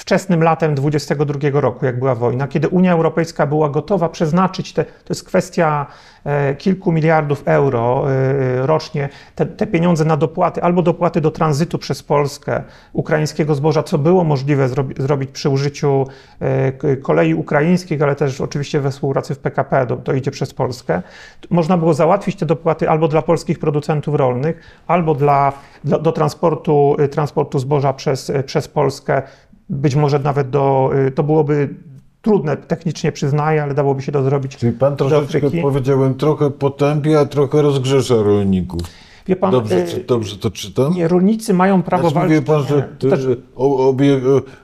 wczesnym 0.00 0.42
latem 0.42 0.74
22 0.74 1.60
roku, 1.60 1.86
jak 1.86 1.98
była 1.98 2.14
wojna, 2.14 2.48
kiedy 2.48 2.68
Unia 2.68 2.92
Europejska 2.92 3.46
była 3.46 3.68
gotowa 3.68 4.08
przeznaczyć 4.08 4.72
te, 4.72 4.84
to 4.84 4.90
jest 5.08 5.24
kwestia 5.24 5.86
e, 6.24 6.54
kilku 6.54 6.92
miliardów 6.92 7.42
euro 7.46 8.06
e, 8.10 8.66
rocznie, 8.66 9.08
te, 9.34 9.46
te 9.46 9.66
pieniądze 9.66 10.04
na 10.04 10.16
dopłaty, 10.16 10.62
albo 10.62 10.82
dopłaty 10.82 11.20
do 11.20 11.30
tranzytu 11.30 11.78
przez 11.78 12.02
Polskę 12.02 12.62
ukraińskiego 12.92 13.54
zboża, 13.54 13.82
co 13.82 13.98
było 13.98 14.24
możliwe 14.24 14.68
zrobi, 14.68 14.94
zrobić 15.02 15.30
przy 15.30 15.48
użyciu 15.48 16.06
e, 16.40 16.96
kolei 16.96 17.34
ukraińskich, 17.34 18.02
ale 18.02 18.16
też 18.16 18.40
oczywiście 18.40 18.80
we 18.80 18.90
współpracy 18.90 19.34
w 19.34 19.38
PKP, 19.38 19.86
to, 19.86 19.96
to 19.96 20.12
idzie 20.12 20.30
przez 20.30 20.54
Polskę. 20.54 21.02
Można 21.50 21.76
było 21.76 21.94
załatwić 21.94 22.36
te 22.36 22.46
dopłaty 22.46 22.90
albo 22.90 23.08
dla 23.08 23.22
polskich 23.22 23.58
producentów 23.58 24.14
rolnych, 24.14 24.60
albo 24.86 25.14
dla, 25.14 25.52
dla, 25.84 25.98
do 25.98 26.12
transportu, 26.12 26.96
transportu 27.10 27.58
zboża 27.58 27.92
przez, 27.92 28.32
przez 28.46 28.68
Polskę, 28.68 29.22
być 29.70 29.94
może 29.94 30.18
nawet 30.18 30.50
do, 30.50 30.90
y, 31.06 31.10
to 31.10 31.22
byłoby 31.22 31.74
trudne 32.22 32.56
technicznie 32.56 33.12
przyznaję, 33.12 33.62
ale 33.62 33.74
dałoby 33.74 34.02
się 34.02 34.12
to 34.12 34.22
zrobić. 34.22 34.56
Czyli 34.56 34.72
pan 34.72 34.96
troszeczkę, 34.96 35.40
powiedziałem, 35.62 36.14
trochę 36.14 36.50
potępia, 36.50 37.20
a 37.20 37.26
trochę 37.26 37.62
rozgrzesza 37.62 38.14
rolników. 38.14 38.80
Wie 39.26 39.36
pan, 39.36 39.50
Dobrze, 39.50 39.84
y, 39.84 39.88
czy, 39.88 40.00
dobrze 40.04 40.36
to 40.36 40.50
czytam? 40.50 40.94
nie, 40.94 41.08
rolnicy 41.08 41.54
mają 41.54 41.82
prawo 41.82 42.10
Znaczy, 42.10 42.28
mówi 42.28 42.40
walczyć. 42.40 42.68
pan, 42.68 42.78
że, 42.78 43.10
to 43.10 43.16
że 43.16 43.36
o, 43.56 43.88
obie, 43.88 44.20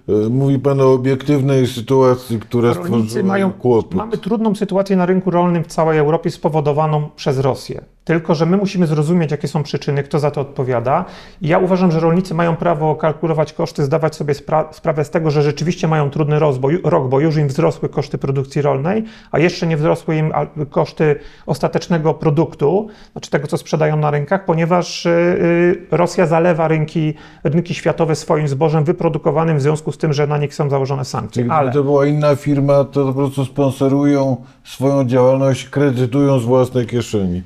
e, 0.09 0.29
mówi 0.31 0.59
pan 0.59 0.81
o 0.81 0.93
obiektywnej 0.93 1.67
sytuacji, 1.67 2.41
która 2.41 2.73
rolnicy 2.73 3.09
stworzyła 3.09 3.29
mają, 3.29 3.53
kłopot. 3.53 3.95
mamy 3.95 4.19
trudną 4.19 4.55
sytuację 4.55 4.97
na 4.97 5.07
rynku 5.07 5.31
rolnym 5.31 5.65
w 5.65 5.67
całej 5.67 5.99
Europie 5.99 6.31
spowodowaną 6.31 7.09
przez 7.17 7.39
Rosję. 7.39 7.85
Tylko, 8.07 8.35
że 8.35 8.47
my 8.47 8.57
musimy 8.57 8.87
zrozumieć, 8.87 9.31
jakie 9.31 9.49
są 9.49 9.63
przyczyny, 9.63 10.03
kto 10.03 10.19
za 10.19 10.31
to 10.31 10.41
odpowiada. 10.41 11.05
I 11.41 11.49
ja 11.49 11.59
uważam, 11.59 11.93
że 11.93 12.01
rolnicy 12.01 12.35
mają 12.35 12.57
prawo 12.57 12.95
kalkulować 12.95 13.53
koszty, 13.53 13.85
zdawać 13.85 14.17
sobie 14.17 14.35
spra- 14.35 14.65
sprawę 14.73 15.05
z 15.05 15.11
tego, 15.11 15.31
że 15.31 15.43
rzeczywiście 15.43 15.89
mają 15.89 16.11
trudny 16.11 16.39
rozboj, 16.39 16.81
rok, 16.85 17.09
bo 17.09 17.21
już 17.21 17.37
im 17.37 17.49
wzrosły 17.49 17.89
koszty 17.89 18.19
produkcji 18.19 18.63
rolnej, 18.63 19.05
a 19.31 19.39
jeszcze 19.39 19.67
nie 19.67 19.77
wzrosły 19.77 20.17
im 20.17 20.33
koszty 20.71 21.21
ostatecznego 21.47 22.15
produktu, 22.15 22.89
znaczy 23.13 23.31
tego, 23.31 23.47
co 23.47 23.57
sprzedają 23.57 23.97
na 23.97 24.11
rynkach, 24.11 24.45
ponieważ 24.45 25.07
y, 25.07 25.11
y, 25.11 25.87
Rosja 25.91 26.27
zalewa 26.27 26.69
rynki, 26.69 27.15
rynki 27.45 27.75
światowe 27.75 28.15
swoim 28.15 28.49
zbożem 28.49 28.85
wyprodukowanym 28.85 29.59
w 29.59 29.63
związku 29.63 29.93
z 29.93 29.99
tym, 29.99 30.13
że 30.13 30.27
na 30.27 30.39
nich 30.39 30.55
są 30.55 30.71
założone 30.71 31.05
sankcje. 31.05 31.43
Gdyby 31.43 31.55
Ale 31.55 31.73
to 31.73 31.83
była 31.83 32.07
inna 32.07 32.37
firma, 32.37 32.85
to 32.85 33.05
po 33.07 33.13
prostu 33.13 33.45
sponsorują 33.45 34.37
swoją 34.65 35.05
działalność, 35.05 35.69
kredytują 35.69 36.39
z 36.39 36.45
własnej 36.45 36.87
kieszeni. 36.87 37.43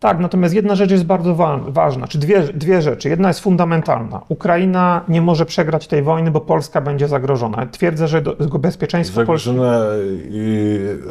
Tak, 0.00 0.18
natomiast 0.18 0.54
jedna 0.54 0.74
rzecz 0.74 0.90
jest 0.90 1.04
bardzo 1.04 1.34
wa- 1.34 1.60
ważna, 1.68 2.08
czy 2.08 2.18
dwie, 2.18 2.40
dwie 2.42 2.82
rzeczy. 2.82 3.08
Jedna 3.08 3.28
jest 3.28 3.40
fundamentalna. 3.40 4.20
Ukraina 4.28 5.00
nie 5.08 5.22
może 5.22 5.46
przegrać 5.46 5.86
tej 5.86 6.02
wojny, 6.02 6.30
bo 6.30 6.40
Polska 6.40 6.80
będzie 6.80 7.08
zagrożona. 7.08 7.66
Twierdzę, 7.66 8.08
że 8.08 8.22
do, 8.22 8.36
bezpieczeństwa 8.58 9.24
Polski 9.24 9.50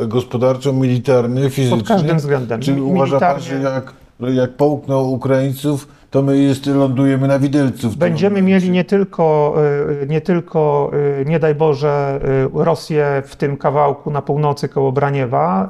gospodarczo, 0.08 0.74
militarnie, 0.74 1.50
fizycznie. 1.50 1.77
pod 1.77 1.88
każdym 1.88 2.18
względem. 2.18 2.62
Czyli 2.62 2.82
uważa 2.82 3.20
pan, 3.20 3.39
że 3.39 3.60
jak, 3.60 3.94
jak 4.20 4.51
połkną 4.54 5.01
Ukraińców, 5.04 5.88
to 6.12 6.22
my 6.22 6.38
jest, 6.38 6.65
lądujemy 6.65 7.27
na 7.27 7.39
widelcu. 7.39 7.89
Będziemy 7.98 8.42
mieli 8.42 8.70
nie 8.72 8.84
tylko, 8.84 9.56
y, 10.04 10.08
nie 10.08 10.22
tylko, 10.22 10.92
y, 11.22 11.25
nie 11.25 11.39
daj 11.39 11.56
Boże, 11.56 12.20
y, 12.60 12.63
Rosję 12.63 13.24
w 13.25 13.36
tym 13.36 13.58
kawałku 13.58 14.12
na 14.12 14.22
północy 14.22 14.70
koło 14.70 14.92
Braniewa, 14.92 15.68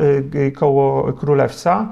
koło 0.56 1.14
Królewca, 1.14 1.88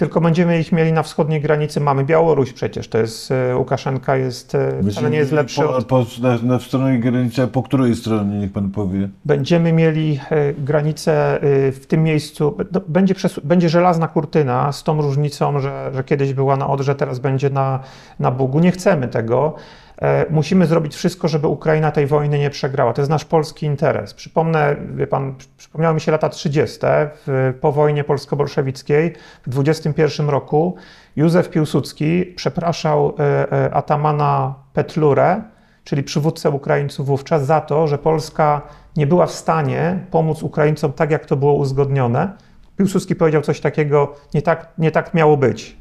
tylko 0.00 0.20
będziemy 0.20 0.60
ich 0.60 0.72
mieli 0.72 0.92
na 0.92 1.02
wschodniej 1.02 1.40
granicy. 1.40 1.80
Mamy 1.80 2.04
Białoruś 2.04 2.52
przecież, 2.52 2.88
to 2.88 2.98
jest, 2.98 3.30
y, 3.30 3.56
Łukaszenka 3.56 4.16
jest, 4.16 4.56
Będziemy 4.56 4.92
wcale 4.92 5.10
nie 5.10 5.18
jest 5.18 5.32
lepszy 5.32 5.60
po, 5.60 5.76
od 5.76 5.84
po, 5.84 6.06
na, 6.22 6.38
na 6.42 6.58
stronie 6.58 6.98
granicy, 6.98 7.46
po 7.46 7.62
której 7.62 7.94
stronie, 7.94 8.38
niech 8.38 8.52
pan 8.52 8.70
powie? 8.70 9.08
Będziemy 9.24 9.72
mieli 9.72 10.20
e, 10.30 10.52
granicę 10.54 11.42
e, 11.42 11.72
w 11.72 11.86
tym 11.86 12.02
miejscu, 12.02 12.56
będzie, 12.88 13.14
przes- 13.14 13.40
będzie 13.44 13.68
żelazna 13.68 14.08
kurtyna 14.08 14.72
z 14.72 14.82
tą 14.82 15.02
różnicą, 15.02 15.60
że, 15.60 15.90
że 15.94 16.04
kiedyś 16.04 16.34
była 16.34 16.56
na 16.56 16.66
Odrze, 16.68 16.94
teraz 16.94 17.18
będzie 17.18 17.50
na, 17.50 17.80
na 18.20 18.30
Bugu. 18.30 18.60
Nie 18.60 18.72
chcemy 18.72 19.08
tego. 19.08 19.54
E, 20.00 20.26
Musimy 20.30 20.66
zrobić 20.66 20.94
wszystko, 20.94 21.28
żeby 21.28 21.46
Ukraina 21.46 21.90
tej 21.90 22.06
wojny 22.06 22.38
nie 22.38 22.50
przegrała. 22.50 22.92
To 22.92 23.00
jest 23.00 23.10
nasz 23.10 23.24
polski 23.24 23.66
interes. 23.66 24.14
Przypomnę, 24.14 24.76
wie 24.94 25.06
pan, 25.06 25.34
przypomniały 25.56 25.94
mi 25.94 26.00
się 26.00 26.12
lata 26.12 26.28
30. 26.28 26.78
W, 27.26 27.54
po 27.60 27.72
wojnie 27.72 28.04
polsko-bolszewickiej 28.04 29.12
w 29.46 29.48
21 29.48 30.28
roku 30.28 30.76
Józef 31.16 31.50
Piłsudski 31.50 32.32
przepraszał 32.36 33.14
e, 33.18 33.52
e, 33.52 33.74
atamana 33.74 34.54
Petlurę, 34.72 35.42
czyli 35.84 36.02
przywódcę 36.02 36.50
Ukraińców 36.50 37.06
wówczas, 37.06 37.46
za 37.46 37.60
to, 37.60 37.86
że 37.86 37.98
Polska 37.98 38.62
nie 38.96 39.06
była 39.06 39.26
w 39.26 39.30
stanie 39.30 40.06
pomóc 40.10 40.42
Ukraińcom 40.42 40.92
tak, 40.92 41.10
jak 41.10 41.26
to 41.26 41.36
było 41.36 41.52
uzgodnione. 41.52 42.32
Piłsudski 42.76 43.16
powiedział 43.16 43.42
coś 43.42 43.60
takiego, 43.60 44.14
nie 44.34 44.42
tak, 44.42 44.68
nie 44.78 44.90
tak 44.90 45.14
miało 45.14 45.36
być, 45.36 45.79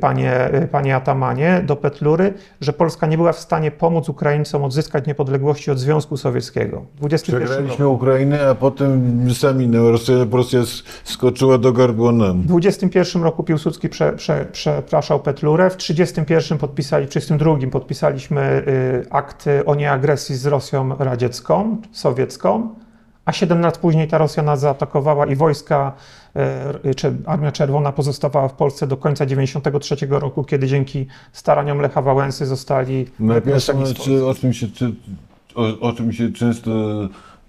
panie, 0.00 0.54
y, 0.54 0.68
panie 0.68 0.96
Atamanie, 0.96 1.62
do 1.66 1.76
Petlury, 1.76 2.34
że 2.60 2.72
Polska 2.72 3.06
nie 3.06 3.16
była 3.16 3.32
w 3.32 3.38
stanie 3.38 3.70
pomóc 3.70 4.08
Ukraińcom 4.08 4.64
odzyskać 4.64 5.06
niepodległości 5.06 5.70
od 5.70 5.78
Związku 5.78 6.16
Sowieckiego. 6.16 6.82
W 6.94 6.98
21 6.98 7.40
roku. 7.40 7.52
Przegraliśmy 7.52 7.88
Ukrainę, 7.88 8.48
a 8.48 8.54
potem 8.54 9.34
sami 9.34 9.68
no, 9.68 9.90
Rosja, 9.90 10.14
Rosja 10.32 10.60
skoczyła 11.04 11.58
do 11.58 11.72
gardła 11.72 12.12
nam. 12.12 12.42
W 12.42 12.46
21 12.46 13.22
roku 13.22 13.42
Piłsudski 13.42 13.88
prze, 13.88 14.12
prze, 14.12 14.46
przepraszał 14.52 15.20
Petlurę, 15.20 15.70
w 15.70 15.76
31 15.76 16.58
podpisali, 16.58 17.06
w 17.06 17.10
32 17.10 17.56
podpisaliśmy 17.70 18.62
y, 18.68 19.06
akt 19.10 19.44
o 19.66 19.74
nieagresji 19.74 20.36
z 20.36 20.46
Rosją 20.46 20.96
radziecką, 20.98 21.76
sowiecką, 21.92 22.74
a 23.24 23.32
7 23.32 23.60
lat 23.60 23.78
później 23.78 24.08
ta 24.08 24.18
Rosja 24.18 24.42
nas 24.42 24.60
zaatakowała 24.60 25.26
i 25.26 25.36
wojska, 25.36 25.92
y, 25.92 26.21
czy 26.96 27.14
Armia 27.26 27.52
Czerwona 27.52 27.92
pozostawała 27.92 28.48
w 28.48 28.52
Polsce 28.52 28.86
do 28.86 28.96
końca 28.96 29.26
93 29.26 29.96
roku, 30.10 30.44
kiedy 30.44 30.66
dzięki 30.66 31.06
staraniom 31.32 31.78
Lecha 31.78 32.02
Wałęsy 32.02 32.46
zostali 32.46 33.06
Polski. 33.72 34.02
czy, 34.04 34.26
o, 34.26 34.34
czym 34.34 34.52
się, 34.52 34.68
czy, 34.68 34.92
o, 35.54 35.80
o 35.80 35.92
czym 35.92 36.12
się 36.12 36.32
często 36.32 36.70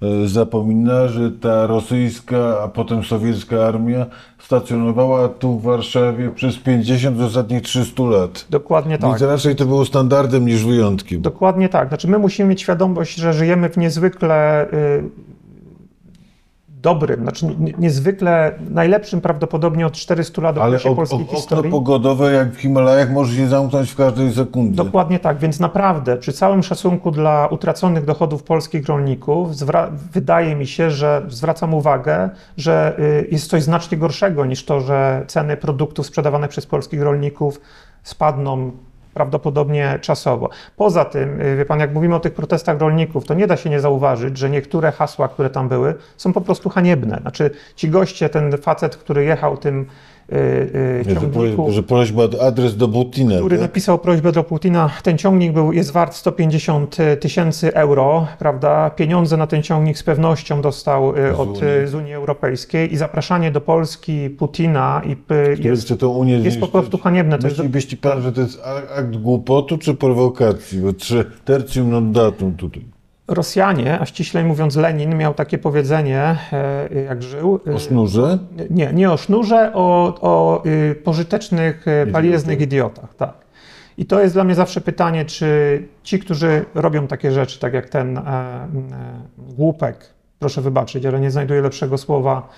e, 0.02 0.28
zapomina, 0.28 1.08
że 1.08 1.32
ta 1.32 1.68
rosyjska, 1.68 2.60
a 2.64 2.68
potem 2.68 3.04
sowiecka 3.04 3.66
armia 3.66 4.06
stacjonowała 4.40 5.30
tu 5.30 5.60
w 5.60 5.64
Warszawie 5.64 6.32
przez 6.32 6.58
50 6.58 7.18
z 7.18 7.22
ostatnich 7.22 7.62
300 7.62 8.04
lat. 8.04 8.46
Dokładnie 8.50 8.98
tak. 8.98 9.10
Więc 9.10 9.22
raczej 9.22 9.56
to 9.56 9.66
było 9.66 9.86
standardem 9.86 10.46
niż 10.46 10.66
wyjątkiem. 10.66 11.22
Dokładnie 11.22 11.70
tak. 11.70 11.88
Znaczy, 11.88 12.08
my 12.08 12.18
musimy 12.20 12.50
mieć 12.50 12.62
świadomość, 12.62 13.16
że 13.16 13.34
żyjemy 13.34 13.70
w 13.70 13.78
niezwykle 13.78 14.68
y, 14.74 15.04
dobrym, 16.84 17.22
znaczy 17.22 17.46
nie- 17.60 17.74
niezwykle 17.78 18.52
najlepszym 18.70 19.22
prawdopodobnie 19.22 19.86
od 19.88 19.94
400 19.94 20.42
lat 20.42 20.58
Ale 20.58 20.66
okresie 20.78 20.96
polskiej 20.96 21.22
okno 21.22 21.36
historii. 21.38 21.72
pogodowe 21.72 22.32
jak 22.34 22.52
w 22.52 22.58
Himalajach 22.58 23.12
może 23.12 23.36
się 23.36 23.48
zamknąć 23.48 23.92
w 23.92 23.96
każdej 23.96 24.34
sekundzie. 24.34 24.76
Dokładnie 24.84 25.20
tak, 25.20 25.38
więc 25.38 25.60
naprawdę 25.60 26.18
przy 26.18 26.34
całym 26.34 26.64
szacunku 26.64 27.12
dla 27.12 27.48
utraconych 27.52 28.06
dochodów 28.06 28.44
polskich 28.44 28.88
rolników, 28.88 29.50
wydaje 30.14 30.56
mi 30.56 30.68
się, 30.68 30.92
że 30.92 31.22
zwracam 31.28 31.74
uwagę, 31.74 32.30
że 32.58 32.96
y, 33.00 33.28
jest 33.32 33.50
coś 33.50 33.64
znacznie 33.64 33.98
gorszego 33.98 34.46
niż 34.46 34.66
to, 34.66 34.82
że 34.82 35.24
ceny 35.28 35.58
produktów 35.58 36.06
sprzedawanych 36.06 36.50
przez 36.50 36.66
polskich 36.66 37.02
rolników 37.02 37.62
spadną 38.04 38.72
prawdopodobnie 39.14 40.00
czasowo. 40.02 40.50
Poza 40.78 41.06
tym, 41.06 41.42
y, 41.42 41.56
wie 41.58 41.66
pan, 41.66 41.80
jak 41.80 41.94
mówimy 41.94 42.16
o 42.16 42.20
tych 42.20 42.34
protestach 42.34 42.80
rolników, 42.80 43.26
to 43.26 43.34
nie 43.34 43.48
da 43.48 43.58
się 43.58 43.70
nie 43.70 43.80
zauważyć, 43.80 44.38
że 44.38 44.50
niektóre 44.50 44.92
hasła, 44.92 45.28
które 45.28 45.50
tam 45.50 45.70
były, 45.70 45.96
są 46.18 46.34
po 46.34 46.42
prostu 46.42 46.70
haniebne. 46.70 47.18
Znaczy, 47.22 47.52
ci 47.76 47.90
goście, 47.90 48.30
ten 48.30 48.58
facet, 48.58 48.98
który 48.98 49.24
jechał 49.24 49.58
tym 49.58 49.86
ciągniku, 51.14 51.64
powie- 51.64 51.72
że 51.74 51.84
prośba 51.84 52.24
adres 52.42 52.78
do 52.78 52.88
Putina. 52.88 53.36
który 53.40 53.56
tak? 53.58 53.62
napisał 53.62 54.00
prośbę 54.00 54.32
do 54.32 54.44
Putina. 54.44 54.90
Ten 55.04 55.18
ciągnik 55.18 55.52
był, 55.54 55.74
jest 55.74 55.92
wart 55.92 56.16
150 56.16 56.98
tysięcy 57.20 57.74
euro, 57.74 58.28
prawda? 58.40 58.90
Pieniądze 58.90 59.38
na 59.38 59.48
ten 59.48 59.64
ciągnik 59.64 59.98
z 59.98 60.04
pewnością 60.04 60.62
dostał 60.62 61.18
y, 61.18 61.36
Z 61.36 61.40
od 61.40 61.50
Unii. 61.50 61.64
y, 61.84 61.88
z 61.88 61.96
Unii 61.96 62.14
Europejskiej 62.14 62.94
i 62.94 62.98
zapraszanie 62.98 63.52
do 63.52 63.62
Polski 63.62 64.30
Putina 64.30 65.02
i, 65.06 65.12
y, 65.12 65.16
Który 65.54 65.70
jest, 65.70 65.94
tą 66.00 66.08
Unię 66.10 66.34
jest 66.34 66.60
po 66.60 66.68
prostu 66.68 66.98
haniebne. 66.98 67.40
To 67.40 67.48
Myślibyście 67.48 67.98
pan, 67.98 68.22
że 68.22 68.32
to 68.32 68.42
jest 68.42 68.62
akt 68.98 69.18
głupotu 69.18 69.78
czy 69.78 69.94
prowokacji? 69.94 70.80
Bo 70.80 70.94
trze, 70.94 71.26
tertium 71.46 71.90
non 71.92 72.12
datum 72.12 72.54
tutaj. 72.56 72.82
Rosjanie, 73.28 74.00
a 74.00 74.06
ściślej 74.06 74.44
mówiąc 74.44 74.76
Lenin, 74.76 75.18
miał 75.18 75.34
takie 75.34 75.58
powiedzenie, 75.58 76.38
e, 76.54 77.04
jak 77.04 77.24
żył. 77.24 77.60
e, 77.68 77.74
O 77.74 77.80
sznurze? 77.80 78.40
Nie, 78.70 78.94
nie 78.94 79.12
o 79.12 79.18
sznurze, 79.18 79.72
o, 79.74 80.16
o 80.22 80.64
y, 80.66 80.96
pożytecznych, 81.04 81.88
y, 81.88 82.12
palieznych 82.12 82.62
idiotach. 82.62 83.16
Tak. 83.16 83.34
I 83.98 84.06
to 84.06 84.22
jest 84.22 84.36
dla 84.36 84.44
mnie 84.44 84.56
zawsze 84.56 84.82
pytanie, 84.82 85.26
czy 85.26 85.48
ci, 86.04 86.20
którzy 86.20 86.66
robią 86.76 87.08
takie 87.08 87.32
rzeczy, 87.32 87.60
tak 87.60 87.74
jak 87.74 87.90
ten 87.90 88.18
e, 88.18 88.22
e, 88.22 88.68
głupek, 89.38 90.10
proszę 90.40 90.62
wybaczyć, 90.62 91.06
ale 91.06 91.20
nie 91.20 91.32
znajduję 91.32 91.62
lepszego 91.62 91.98
słowa. 91.98 92.50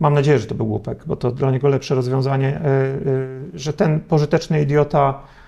Mam 0.00 0.14
nadzieję, 0.14 0.38
że 0.38 0.46
to 0.46 0.54
był 0.54 0.66
głupek, 0.66 1.02
bo 1.06 1.16
to 1.16 1.30
dla 1.30 1.50
niego 1.50 1.68
lepsze 1.68 1.94
rozwiązanie, 1.94 2.48
e, 2.48 2.60
e, 2.60 2.98
że 3.54 3.72
ten 3.72 4.00
pożyteczny 4.00 4.62
idiota 4.62 5.14
e, 5.36 5.39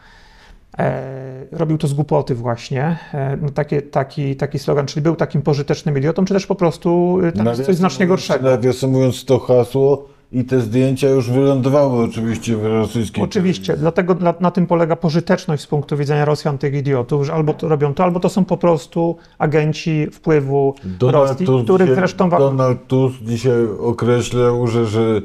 robił 1.52 1.79
to 1.79 1.88
z 1.88 1.95
głupoty 1.95 2.35
właśnie. 2.35 2.99
E, 3.14 3.37
no 3.37 3.49
takie, 3.49 3.83
taki, 3.83 4.37
taki 4.37 4.59
slogan, 4.59 4.87
czyli 4.87 5.02
był 5.02 5.17
takim 5.17 5.43
pożytecznym 5.43 5.99
idiotą, 5.99 6.25
czy 6.25 6.35
też 6.35 6.47
po 6.47 6.55
prostu 6.55 7.19
e, 7.47 7.57
coś 7.57 7.76
znacznie 7.76 8.07
gorszego. 8.07 8.50
Nawiasem 8.50 8.91
mówiąc 8.91 9.25
to 9.25 9.38
hasło 9.38 10.09
i 10.33 10.45
te 10.45 10.61
zdjęcia 10.61 11.09
już 11.09 11.31
wylądowały 11.31 12.05
oczywiście 12.05 12.57
w 12.57 12.64
rosyjskiej 12.64 13.25
Oczywiście, 13.25 13.76
dlatego 13.76 14.14
na, 14.14 14.35
na 14.41 14.50
tym 14.50 14.67
polega 14.67 14.97
pożyteczność 14.97 15.62
z 15.62 15.67
punktu 15.67 15.97
widzenia 15.97 16.25
Rosjan, 16.25 16.59
tych 16.59 16.75
idiotów, 16.75 17.26
że 17.26 17.33
albo 17.33 17.55
to 17.55 17.69
robią 17.69 17.95
to, 17.95 18.05
albo 18.05 18.21
to 18.21 18.29
są 18.29 18.45
po 18.45 18.57
prostu 18.57 19.17
agenci 19.38 20.07
wpływu 20.12 20.75
Donald 20.85 21.31
Rosji, 21.31 21.47
Tusk, 21.47 21.64
których 21.64 21.95
zresztą... 21.95 22.31
Donald 22.31 22.87
Tusk 22.87 23.17
dzisiaj 23.23 23.67
określał, 23.81 24.67
że, 24.67 24.87
że, 24.87 25.23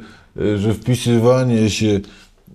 że 0.57 0.73
wpisywanie 0.73 1.69
się 1.69 1.99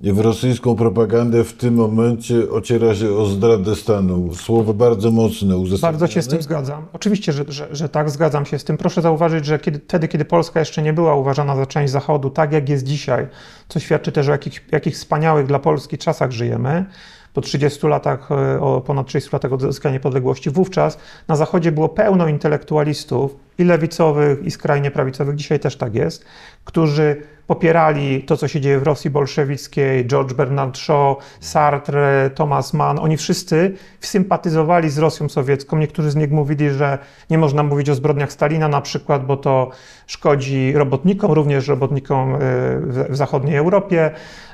w 0.02 0.20
rosyjską 0.20 0.76
propagandę 0.76 1.44
w 1.44 1.52
tym 1.52 1.74
momencie 1.74 2.50
ociera 2.50 2.94
się 2.94 3.14
o 3.14 3.26
zdradę 3.26 3.76
stanu. 3.76 4.34
Słowo 4.34 4.74
bardzo 4.74 5.10
mocne, 5.10 5.56
uzasadnione. 5.56 5.92
Bardzo 5.92 6.06
się 6.06 6.22
z 6.22 6.28
tym 6.28 6.42
zgadzam. 6.42 6.86
Oczywiście, 6.92 7.32
że, 7.32 7.44
że, 7.48 7.68
że 7.70 7.88
tak, 7.88 8.10
zgadzam 8.10 8.46
się 8.46 8.58
z 8.58 8.64
tym. 8.64 8.76
Proszę 8.76 9.02
zauważyć, 9.02 9.46
że 9.46 9.58
kiedy, 9.58 9.78
wtedy, 9.78 10.08
kiedy 10.08 10.24
Polska 10.24 10.60
jeszcze 10.60 10.82
nie 10.82 10.92
była 10.92 11.14
uważana 11.14 11.56
za 11.56 11.66
część 11.66 11.92
Zachodu, 11.92 12.30
tak 12.30 12.52
jak 12.52 12.68
jest 12.68 12.84
dzisiaj, 12.84 13.26
co 13.68 13.80
świadczy 13.80 14.12
też 14.12 14.28
o 14.28 14.32
jakich, 14.32 14.64
jakich 14.72 14.94
wspaniałych 14.94 15.46
dla 15.46 15.58
Polski 15.58 15.98
czasach 15.98 16.30
żyjemy, 16.32 16.84
po 17.32 17.40
30 17.40 17.86
latach, 17.86 18.30
e, 18.30 18.60
o 18.60 18.80
ponad 18.80 19.06
30 19.06 19.30
latach 19.32 19.52
od 19.52 19.62
odzyskania 19.62 19.92
niepodległości, 19.92 20.50
wówczas 20.50 20.98
na 21.28 21.36
Zachodzie 21.36 21.72
było 21.72 21.88
pełno 21.88 22.28
intelektualistów, 22.28 23.36
i 23.62 23.64
lewicowych, 23.64 24.44
i 24.44 24.50
skrajnie 24.50 24.90
prawicowych, 24.90 25.36
dzisiaj 25.36 25.60
też 25.60 25.76
tak 25.76 25.94
jest, 25.94 26.24
którzy 26.64 27.16
popierali 27.46 28.22
to, 28.22 28.36
co 28.36 28.48
się 28.48 28.60
dzieje 28.60 28.78
w 28.78 28.82
Rosji 28.82 29.10
bolszewickiej, 29.10 30.06
George 30.06 30.32
Bernard 30.32 30.78
Shaw, 30.78 31.16
Sartre, 31.40 32.30
Thomas 32.34 32.74
Mann, 32.74 32.98
oni 32.98 33.16
wszyscy 33.16 33.74
sympatyzowali 34.00 34.90
z 34.90 34.98
Rosją 34.98 35.28
sowiecką. 35.28 35.78
Niektórzy 35.78 36.10
z 36.10 36.16
nich 36.16 36.30
mówili, 36.30 36.70
że 36.70 36.98
nie 37.30 37.38
można 37.38 37.62
mówić 37.62 37.90
o 37.90 37.94
zbrodniach 37.94 38.32
Stalina 38.32 38.68
na 38.68 38.80
przykład, 38.80 39.26
bo 39.26 39.36
to 39.36 39.70
szkodzi 40.06 40.72
robotnikom, 40.72 41.32
również 41.32 41.68
robotnikom 41.68 42.34
e, 42.34 42.38
w, 42.38 43.06
zachodniej 43.10 43.56
Europie. 43.56 44.10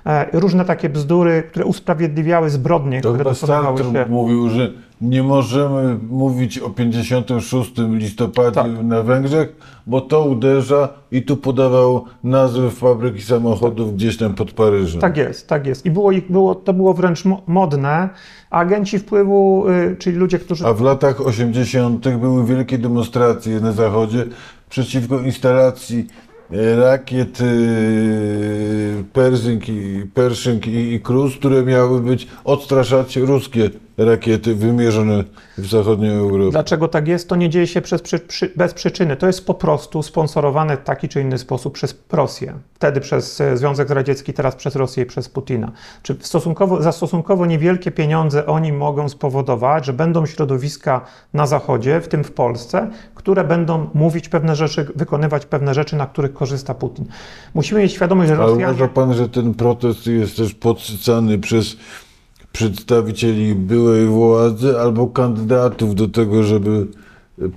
E, 0.07 0.27
Różne 0.33 0.65
takie 0.65 0.89
bzdury, 0.89 1.43
które 1.49 1.65
usprawiedliwiały 1.65 2.51
zbrodnie, 2.51 3.01
To 3.01 3.15
które 3.15 3.35
Sartre 3.35 3.85
się. 3.85 4.07
mówił, 4.09 4.49
że 4.49 4.73
nie 5.01 5.23
możemy 5.23 5.99
mówić 6.11 6.59
o 6.59 6.71
56 6.71 7.73
listopadzie 7.93 8.51
Tak. 8.55 8.67
na 8.85 9.03
Węgrzech, 9.03 9.57
bo 9.87 10.01
to 10.01 10.25
uderza 10.25 10.89
i 11.13 11.23
tu 11.23 11.37
podawał 11.37 12.05
nazwy 12.25 12.71
fabryki 12.71 13.23
samochodów 13.23 13.95
gdzieś 13.95 14.17
tam 14.17 14.35
pod 14.35 14.53
Paryżem. 14.53 15.01
Tak 15.01 15.17
jest, 15.17 15.49
tak 15.49 15.67
jest. 15.67 15.87
I 15.87 15.91
było, 15.91 16.13
ich- 16.13 16.33
było, 16.33 16.55
to 16.55 16.73
było 16.73 16.95
wręcz 16.95 17.25
mo- 17.25 17.43
modne. 17.47 18.09
Agenci 18.51 18.99
wpływu, 18.99 19.65
y, 19.69 19.97
czyli 19.99 20.17
ludzie, 20.17 20.39
którzy 20.39 20.67
A 20.67 20.73
w 20.73 20.81
latach 20.81 21.27
80. 21.27 22.09
były 22.19 22.47
wielkie 22.47 22.79
demonstracje 22.79 23.61
na 23.61 23.73
Zachodzie 23.73 24.25
przeciwko 24.71 25.21
instalacji 25.21 26.07
e, 26.53 26.77
rakiet 26.77 27.39
e, 27.41 27.45
Pershing 29.13 29.69
i, 29.69 30.03
Pershing 30.15 30.67
i, 30.67 30.93
i 30.93 31.01
Cruz, 31.01 31.37
które 31.37 31.63
miały 31.63 32.01
być 32.01 32.29
odstraszać 32.45 33.17
ruskie 33.17 33.71
rakiety 33.99 34.55
wymierzone 34.55 35.25
w 35.59 35.67
zachodnią 35.67 36.13
Europę. 36.13 36.51
Dlaczego 36.51 36.89
tak 36.89 37.09
jest? 37.09 37.29
To 37.29 37.37
nie 37.37 37.49
dzieje 37.49 37.67
się 37.67 37.81
przez, 37.81 38.03
przy, 38.03 38.53
bez 38.57 38.75
przyczyny. 38.75 39.17
To 39.17 39.27
jest 39.27 39.47
po 39.47 39.55
prostu 39.55 40.03
sponsorowane 40.03 40.77
w 40.77 40.83
taki 40.83 41.09
czy 41.09 41.21
inny 41.21 41.39
sposób 41.39 41.75
przez 41.75 41.95
Rosję. 42.13 42.55
Wtedy 42.75 43.01
przez 43.01 43.41
e, 43.41 43.57
Związek 43.57 43.91
Radziecki, 43.91 44.33
teraz 44.33 44.57
przez 44.57 44.77
Rosję 44.77 45.03
i 45.03 45.07
przez 45.07 45.29
Putina. 45.29 45.73
Czy 46.03 46.17
stosunkowo, 46.21 46.83
za 46.83 46.93
stosunkowo 46.93 47.47
niewielkie 47.47 47.91
pieniądze 47.91 48.47
oni 48.47 48.73
mogą 48.73 49.09
spowodować, 49.09 49.87
że 49.87 49.93
będą 49.93 50.27
środowiska 50.27 51.01
na 51.35 51.47
Zachodzie, 51.47 52.01
w 52.01 52.09
tym 52.09 52.25
w 52.25 52.33
Polsce, 52.33 52.91
które 53.15 53.45
będą 53.45 53.91
mówić 53.95 54.29
pewne 54.29 54.57
rzeczy, 54.57 54.87
wykonywać 54.95 55.47
pewne 55.47 55.75
rzeczy, 55.75 55.97
na 55.97 56.07
których 56.07 56.33
korzysta 56.33 56.75
Putin. 56.75 57.05
Musimy 57.55 57.81
mieć 57.81 57.93
świadomość, 57.93 58.29
że 58.29 58.35
Ale 58.35 58.47
Rosjanie... 58.47 58.73
uważa 58.73 58.89
pan, 58.89 59.15
że 59.15 59.29
ten 59.29 59.55
protest 59.55 60.07
jest 60.07 60.37
też 60.37 60.55
podsycany 60.55 61.39
przez 61.39 61.77
przedstawicieli 62.53 63.55
byłej 63.55 64.07
władzy 64.07 64.81
albo 64.81 65.07
kandydatów 65.07 65.95
do 65.95 66.09
tego, 66.09 66.43
żeby 66.43 66.87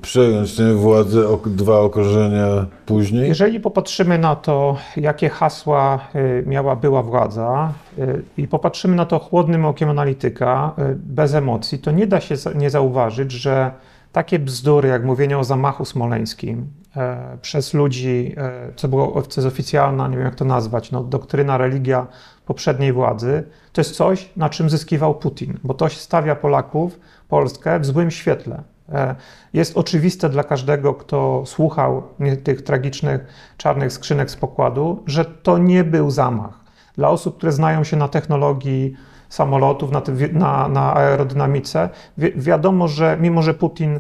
przejąć 0.01 0.56
tę 0.56 0.73
władzę 0.73 1.38
dwa 1.45 1.80
okrążenia 1.80 2.65
później? 2.86 3.27
Jeżeli 3.27 3.60
popatrzymy 3.60 4.17
na 4.17 4.36
to, 4.36 4.77
jakie 4.97 5.30
hasła 5.30 5.99
y, 6.15 6.43
miała 6.47 6.75
była 6.75 7.04
władza 7.04 7.73
y, 7.99 8.23
i 8.38 8.47
popatrzymy 8.47 8.95
na 8.95 9.06
to 9.06 9.19
chłodnym 9.19 9.65
okiem 9.65 9.89
analityka, 9.89 10.73
y, 10.80 10.95
bez 10.95 11.34
emocji, 11.34 11.80
to 11.80 11.91
nie 11.91 12.08
da 12.08 12.21
się 12.21 12.36
nie 12.56 12.69
zauważyć, 12.69 13.32
że 13.32 13.71
takie 14.12 14.39
bzdury, 14.39 14.89
jak 14.89 15.04
mówienie 15.04 15.38
o 15.38 15.43
zamachu 15.43 15.86
smoleńskim 15.86 16.67
e, 16.97 17.38
przez 17.41 17.73
ludzi, 17.73 18.34
e, 18.38 18.73
co 18.75 18.88
było 18.88 19.21
co 19.21 19.41
jest 19.41 19.54
oficjalna, 19.54 20.08
nie 20.08 20.15
wiem 20.17 20.25
jak 20.25 20.36
to 20.36 20.45
nazwać, 20.45 20.91
no, 20.91 21.04
doktryna, 21.04 21.58
religia 21.58 22.08
poprzedniej 22.52 22.94
władzy, 22.94 23.44
to 23.74 23.82
jest 23.82 23.96
coś, 23.96 24.30
na 24.36 24.50
czym 24.50 24.70
zyskiwał 24.70 25.16
Putin, 25.16 25.60
bo 25.64 25.74
to 25.74 25.90
stawia 25.90 26.36
Polaków, 26.36 27.00
Polskę 27.30 27.80
w 27.80 27.86
złym 27.86 28.12
świetle. 28.12 28.64
E, 28.94 29.16
Jest 29.54 29.78
oczywiste 29.78 30.30
dla 30.30 30.44
każdego, 30.44 30.94
kto 30.94 31.44
słuchał 31.46 32.04
tych 32.44 32.62
tragicznych 32.62 33.22
czarnych 33.58 33.94
skrzynek 33.94 34.32
z 34.32 34.36
pokładu, 34.36 35.04
że 35.06 35.26
to 35.26 35.58
nie 35.58 35.84
był 35.84 36.12
zamach. 36.12 36.60
Dla 36.96 37.10
osób, 37.10 37.38
które 37.38 37.52
znają 37.52 37.84
się 37.84 37.98
na 37.98 38.08
technologii 38.08 38.96
samolotów, 39.30 39.92
na, 39.92 40.02
na, 40.34 40.68
na 40.68 40.96
aerodynamice, 40.96 41.90
wi 42.18 42.32
wiadomo, 42.36 42.88
że 42.88 43.18
mimo, 43.22 43.42
że 43.42 43.54
Putin 43.54 44.00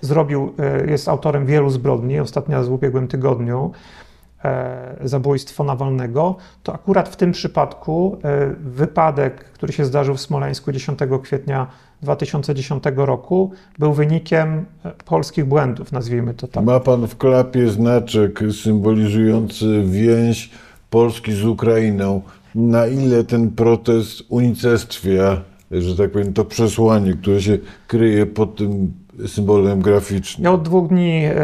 zrobił, 0.00 0.54
e, 0.58 0.90
jest 0.90 1.08
autorem 1.08 1.46
wielu 1.46 1.70
zbrodni, 1.70 2.20
ostatnia 2.20 2.62
z 2.62 2.68
ubiegłym 2.68 3.08
tygodniu, 3.08 3.72
zabójstwo 5.04 5.64
Nawalnego, 5.64 6.36
to 6.62 6.74
akurat 6.74 7.08
w 7.08 7.16
tym 7.16 7.32
przypadku 7.32 8.18
e, 8.24 8.54
wypadek, 8.60 9.44
który 9.44 9.72
się 9.72 9.84
zdarzył 9.84 10.14
w 10.14 10.20
Smoleńsku 10.20 10.72
10 10.72 10.98
kwietnia 11.22 11.66
2010 12.02 12.84
roku, 12.96 13.52
był 13.78 13.92
wynikiem 13.92 14.64
e, 14.84 14.90
polskich 15.04 15.44
błędów, 15.44 15.92
nazwijmy 15.92 16.34
to 16.34 16.48
tak. 16.48 16.64
Ma 16.64 16.80
pan 16.80 17.08
w 17.08 17.16
klapie 17.16 17.68
znaczek 17.68 18.40
symbolizujący 18.62 19.82
więź 19.86 20.50
Polski 20.90 21.32
z 21.32 21.44
Ukrainą. 21.44 22.22
Na 22.54 22.86
ile 22.86 23.24
ten 23.24 23.50
protest 23.50 24.22
unicestwia, 24.28 25.42
że 25.70 25.96
tak 25.96 26.10
powiem, 26.10 26.32
to 26.32 26.44
przesłanie, 26.44 27.14
które 27.14 27.42
się 27.42 27.58
kryje 27.86 28.26
pod 28.26 28.56
tym 28.56 28.92
symbolem 29.26 29.80
graficznym? 29.80 30.44
Ja 30.44 30.52
od 30.52 30.62
dwóch 30.62 30.88
dni 30.88 31.24
e, 31.24 31.34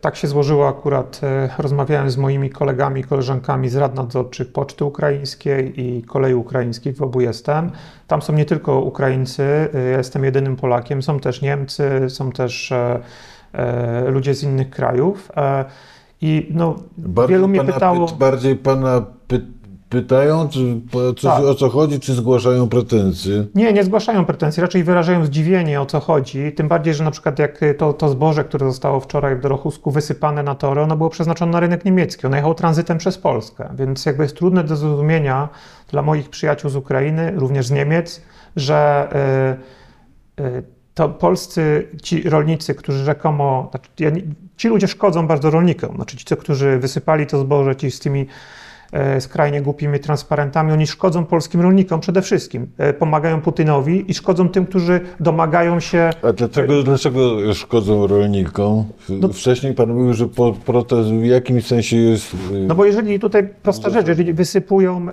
tak 0.00 0.16
się 0.16 0.28
złożyło 0.28 0.68
akurat, 0.68 1.20
e, 1.22 1.48
rozmawiałem 1.58 2.10
z 2.10 2.16
moimi 2.16 2.50
kolegami, 2.50 3.04
koleżankami 3.04 3.68
z 3.68 3.76
rad 3.76 3.94
nadzorczych 3.94 4.52
Poczty 4.52 4.84
Ukraińskiej 4.84 5.80
i 5.80 6.02
Kolei 6.02 6.34
Ukraińskich, 6.34 6.96
w 6.96 7.02
obu 7.02 7.20
jestem. 7.20 7.70
Tam 8.06 8.22
są 8.22 8.32
nie 8.32 8.44
tylko 8.44 8.80
Ukraińcy, 8.80 9.42
e, 9.74 9.90
ja 9.90 9.98
jestem 9.98 10.24
jedynym 10.24 10.56
Polakiem, 10.56 11.02
są 11.02 11.20
też 11.20 11.42
Niemcy, 11.42 11.90
są 12.08 12.32
też 12.32 12.72
ludzie 14.06 14.34
z 14.34 14.42
innych 14.42 14.70
krajów. 14.70 15.32
I 16.20 16.48
no, 16.50 16.76
wielu 17.28 17.48
mnie 17.48 17.58
pana 17.58 17.72
pytało... 17.72 18.08
Py, 18.08 18.14
bardziej 18.14 18.56
pana 18.56 19.02
py, 19.26 19.46
pytają, 19.88 20.48
czy 20.48 20.80
Tak. 21.22 21.44
o 21.44 21.54
co 21.54 21.68
chodzi, 21.68 22.00
czy 22.00 22.14
zgłaszają 22.14 22.68
pretensje? 22.68 23.46
Nie, 23.54 23.72
nie 23.72 23.84
zgłaszają 23.84 24.24
pretensji, 24.24 24.60
raczej 24.60 24.84
wyrażają 24.84 25.24
zdziwienie, 25.24 25.80
o 25.80 25.86
co 25.86 26.00
chodzi. 26.00 26.52
Tym 26.52 26.68
bardziej, 26.68 26.94
że 26.94 27.04
na 27.04 27.10
przykład 27.10 27.38
jak 27.38 27.60
to, 27.78 27.92
to 27.92 28.08
zboże, 28.08 28.44
które 28.44 28.66
zostało 28.66 29.00
wczoraj 29.00 29.36
w 29.36 29.40
Dorochusku 29.40 29.90
wysypane 29.90 30.42
na 30.42 30.54
tory, 30.54 30.80
ono 30.80 30.96
było 30.96 31.10
przeznaczone 31.10 31.52
na 31.52 31.60
rynek 31.60 31.84
niemiecki. 31.84 32.26
Ono 32.26 32.36
jechało 32.36 32.54
tranzytem 32.54 32.98
przez 32.98 33.18
Polskę, 33.18 33.68
więc 33.74 34.06
jakby 34.06 34.22
jest 34.22 34.36
trudne 34.36 34.64
do 34.64 34.76
zrozumienia 34.76 35.48
dla 35.90 36.02
moich 36.02 36.30
przyjaciół 36.30 36.70
z 36.70 36.76
Ukrainy, 36.76 37.32
również 37.36 37.66
z 37.66 37.70
Niemiec, 37.70 38.22
że 38.56 39.08
y, 40.38 40.42
y, 40.42 40.62
to 40.94 41.08
polscy 41.08 41.88
ci 42.02 42.30
rolnicy, 42.30 42.74
którzy 42.74 43.04
rzekomo, 43.04 43.70
znaczy, 43.70 44.22
ci 44.56 44.68
ludzie 44.68 44.88
szkodzą 44.88 45.26
bardzo 45.26 45.50
rolnikom, 45.50 45.96
znaczy 45.96 46.16
ci, 46.16 46.24
którzy 46.36 46.78
wysypali 46.78 47.26
to 47.26 47.38
zboże, 47.38 47.76
ci 47.76 47.90
z 47.90 48.00
tymi 48.00 48.26
skrajnie 49.20 49.62
głupimi 49.62 50.00
transparentami, 50.00 50.72
oni 50.72 50.86
szkodzą 50.86 51.24
polskim 51.24 51.60
rolnikom 51.60 52.00
przede 52.00 52.22
wszystkim. 52.22 52.66
E, 52.78 52.92
Pomagają 52.92 53.40
Putynowi 53.40 54.10
i 54.10 54.14
szkodzą 54.14 54.48
tym, 54.48 54.66
którzy 54.66 55.00
domagają 55.20 55.80
się. 55.80 56.10
A 56.22 56.32
dlaczego, 56.32 56.82
dlaczego 56.82 57.54
szkodzą 57.54 58.06
rolnikom? 58.06 58.84
No- 59.08 59.28
Wcześniej 59.28 59.74
pan 59.74 59.92
mówił, 59.92 60.14
że 60.14 60.28
po, 60.28 60.52
protest 60.52 61.08
w 61.10 61.24
jakimś 61.24 61.66
sensie 61.66 61.96
jest... 61.96 62.34
y, 62.34 62.66
No 62.66 62.74
bo 62.74 62.84
jeżeli 62.84 63.20
tutaj 63.20 63.48
prosta 63.62 63.90
rzecz, 63.90 64.08
jeżeli 64.08 64.32
wysypują 64.32 65.06
e, 65.08 65.12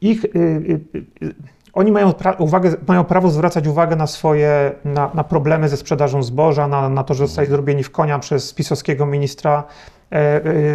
ich. 0.00 0.24
e, 0.24 0.28
e, 0.28 1.28
e, 1.28 1.32
Oni 1.72 1.92
mają, 1.92 2.10
pra- 2.10 2.34
uwagę, 2.38 2.74
mają 2.88 3.04
prawo 3.04 3.30
zwracać 3.30 3.66
uwagę 3.66 3.96
na 3.96 4.06
swoje, 4.06 4.72
na, 4.84 5.10
na 5.14 5.24
problemy 5.24 5.68
ze 5.68 5.76
sprzedażą 5.76 6.22
zboża, 6.22 6.68
na, 6.68 6.88
na 6.88 7.04
to, 7.04 7.14
że 7.14 7.26
zostali 7.26 7.48
zrobieni 7.48 7.82
w 7.82 7.90
konia 7.90 8.18
przez 8.18 8.54
pisowskiego 8.54 9.06
ministra 9.06 9.52
e, 9.58 9.62
e, 9.62 9.95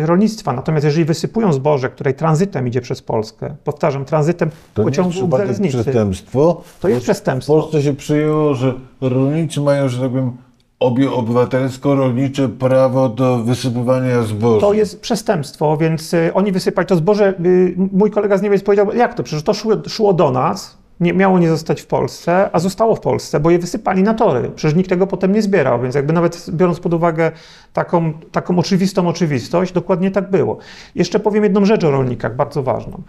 rolnictwa. 0.06 0.54
Natomiast 0.54 0.86
jeżeli 0.86 1.06
wysypują 1.06 1.54
zboże, 1.54 1.90
które 1.90 2.14
tranzytem 2.14 2.68
idzie 2.68 2.82
przez 2.82 3.02
Polskę, 3.02 3.56
powtarzam, 3.64 4.06
tranzytem 4.06 4.50
To 4.50 4.82
nie 4.82 4.86
jest 4.86 4.98
pociągu 4.98 5.12
przypadek 5.12 5.48
żeleznicy, 5.48 5.84
przestępstwo? 5.84 6.62
to 6.80 6.88
jest 6.88 7.02
W 7.02 7.04
przestępstwo. 7.04 7.54
Polsce 7.54 7.82
się 7.82 7.94
przyjęło, 7.94 8.54
że 8.54 8.74
rolnicy 9.02 9.62
mają, 9.62 9.90
że 9.90 10.02
tak 10.02 10.10
powiem, 10.10 10.38
obie 10.82 11.12
obywatelsko-rolnicze 11.12 12.50
prawo 12.50 13.10
do 13.10 13.38
wysypywania 13.38 14.24
zboża. 14.24 14.62
To 14.62 14.74
jest 14.74 15.02
przestępstwo, 15.02 15.78
więc 15.78 16.14
y, 16.14 16.32
oni 16.34 16.52
wysypać 16.52 16.88
to 16.88 16.96
zboże. 16.96 17.34
Y, 17.46 17.76
mój 17.92 18.12
kolega 18.12 18.38
z 18.38 18.42
Niemiec 18.42 18.64
powiedział, 18.64 18.94
jak 18.94 19.14
to? 19.14 19.24
Przecież 19.24 19.44
to 19.44 19.54
szło, 19.54 19.74
szło 19.88 20.14
do 20.14 20.32
nas, 20.32 20.78
nie, 21.02 21.14
miało 21.14 21.40
nie 21.40 21.50
zostać 21.50 21.82
w 21.82 21.88
Polsce, 21.88 22.50
a 22.54 22.60
zostało 22.60 22.96
w 22.96 23.00
Polsce, 23.00 23.40
bo 23.40 23.52
je 23.52 23.60
wysypali 23.60 24.04
na 24.04 24.14
tory. 24.14 24.52
Przecież 24.56 24.78
nikt 24.78 24.90
tego 24.90 25.08
potem 25.08 25.32
nie 25.32 25.42
zbierał, 25.42 25.82
więc 25.82 25.96
jakby 25.96 26.14
nawet 26.14 26.46
biorąc 26.50 26.80
pod 26.80 26.94
uwagę 26.94 27.32
taką, 27.74 28.14
taką 28.32 28.60
oczywistą 28.60 29.08
oczywistość, 29.08 29.72
dokładnie 29.72 30.12
tak 30.12 30.30
było. 30.30 30.58
Jeszcze 30.96 31.20
powiem 31.20 31.44
jedną 31.44 31.66
rzecz 31.66 31.84
o 31.84 31.92
rolnikach, 31.92 32.36
bardzo 32.36 32.64
ważną. 32.64 33.02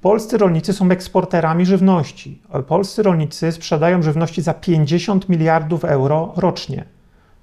Polscy 0.00 0.38
rolnicy 0.38 0.72
są 0.72 0.90
eksporterami 0.90 1.66
żywności. 1.66 2.42
Polscy 2.66 3.02
rolnicy 3.02 3.52
sprzedają 3.52 4.02
żywności 4.02 4.42
za 4.42 4.54
50 4.54 5.28
miliardów 5.28 5.84
euro 5.84 6.32
rocznie. 6.36 6.84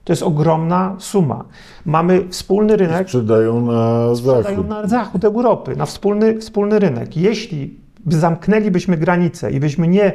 To 0.04 0.14
jest 0.14 0.24
ogromna 0.24 0.96
suma. 1.00 1.46
Mamy 1.86 2.30
wspólny 2.30 2.78
rynek 2.78 3.08
Sprzedają 3.08 3.66
na 3.66 4.16
sprzedają 4.16 4.44
zachód. 4.44 4.68
na 4.68 4.88
zachód 4.88 5.26
Europy, 5.26 5.76
na 5.76 5.86
wspólny, 5.86 6.40
wspólny 6.40 6.80
rynek. 6.80 7.18
Jeśli 7.18 7.85
zamknęlibyśmy 8.08 8.98
granice 8.98 9.52
i 9.52 9.60
byśmy 9.60 9.88
nie, 9.88 10.13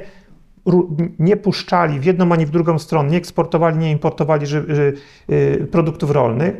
nie 1.18 1.36
puszczali 1.36 2.00
w 2.00 2.04
jedną 2.04 2.32
ani 2.32 2.46
w 2.46 2.50
drugą 2.50 2.78
stronę, 2.78 3.10
nie 3.10 3.16
eksportowali, 3.16 3.78
nie 3.78 3.90
importowali 3.90 4.46
ży, 4.46 4.64
ży, 4.68 4.94
y, 5.30 5.68
produktów 5.70 6.10
rolnych, 6.10 6.54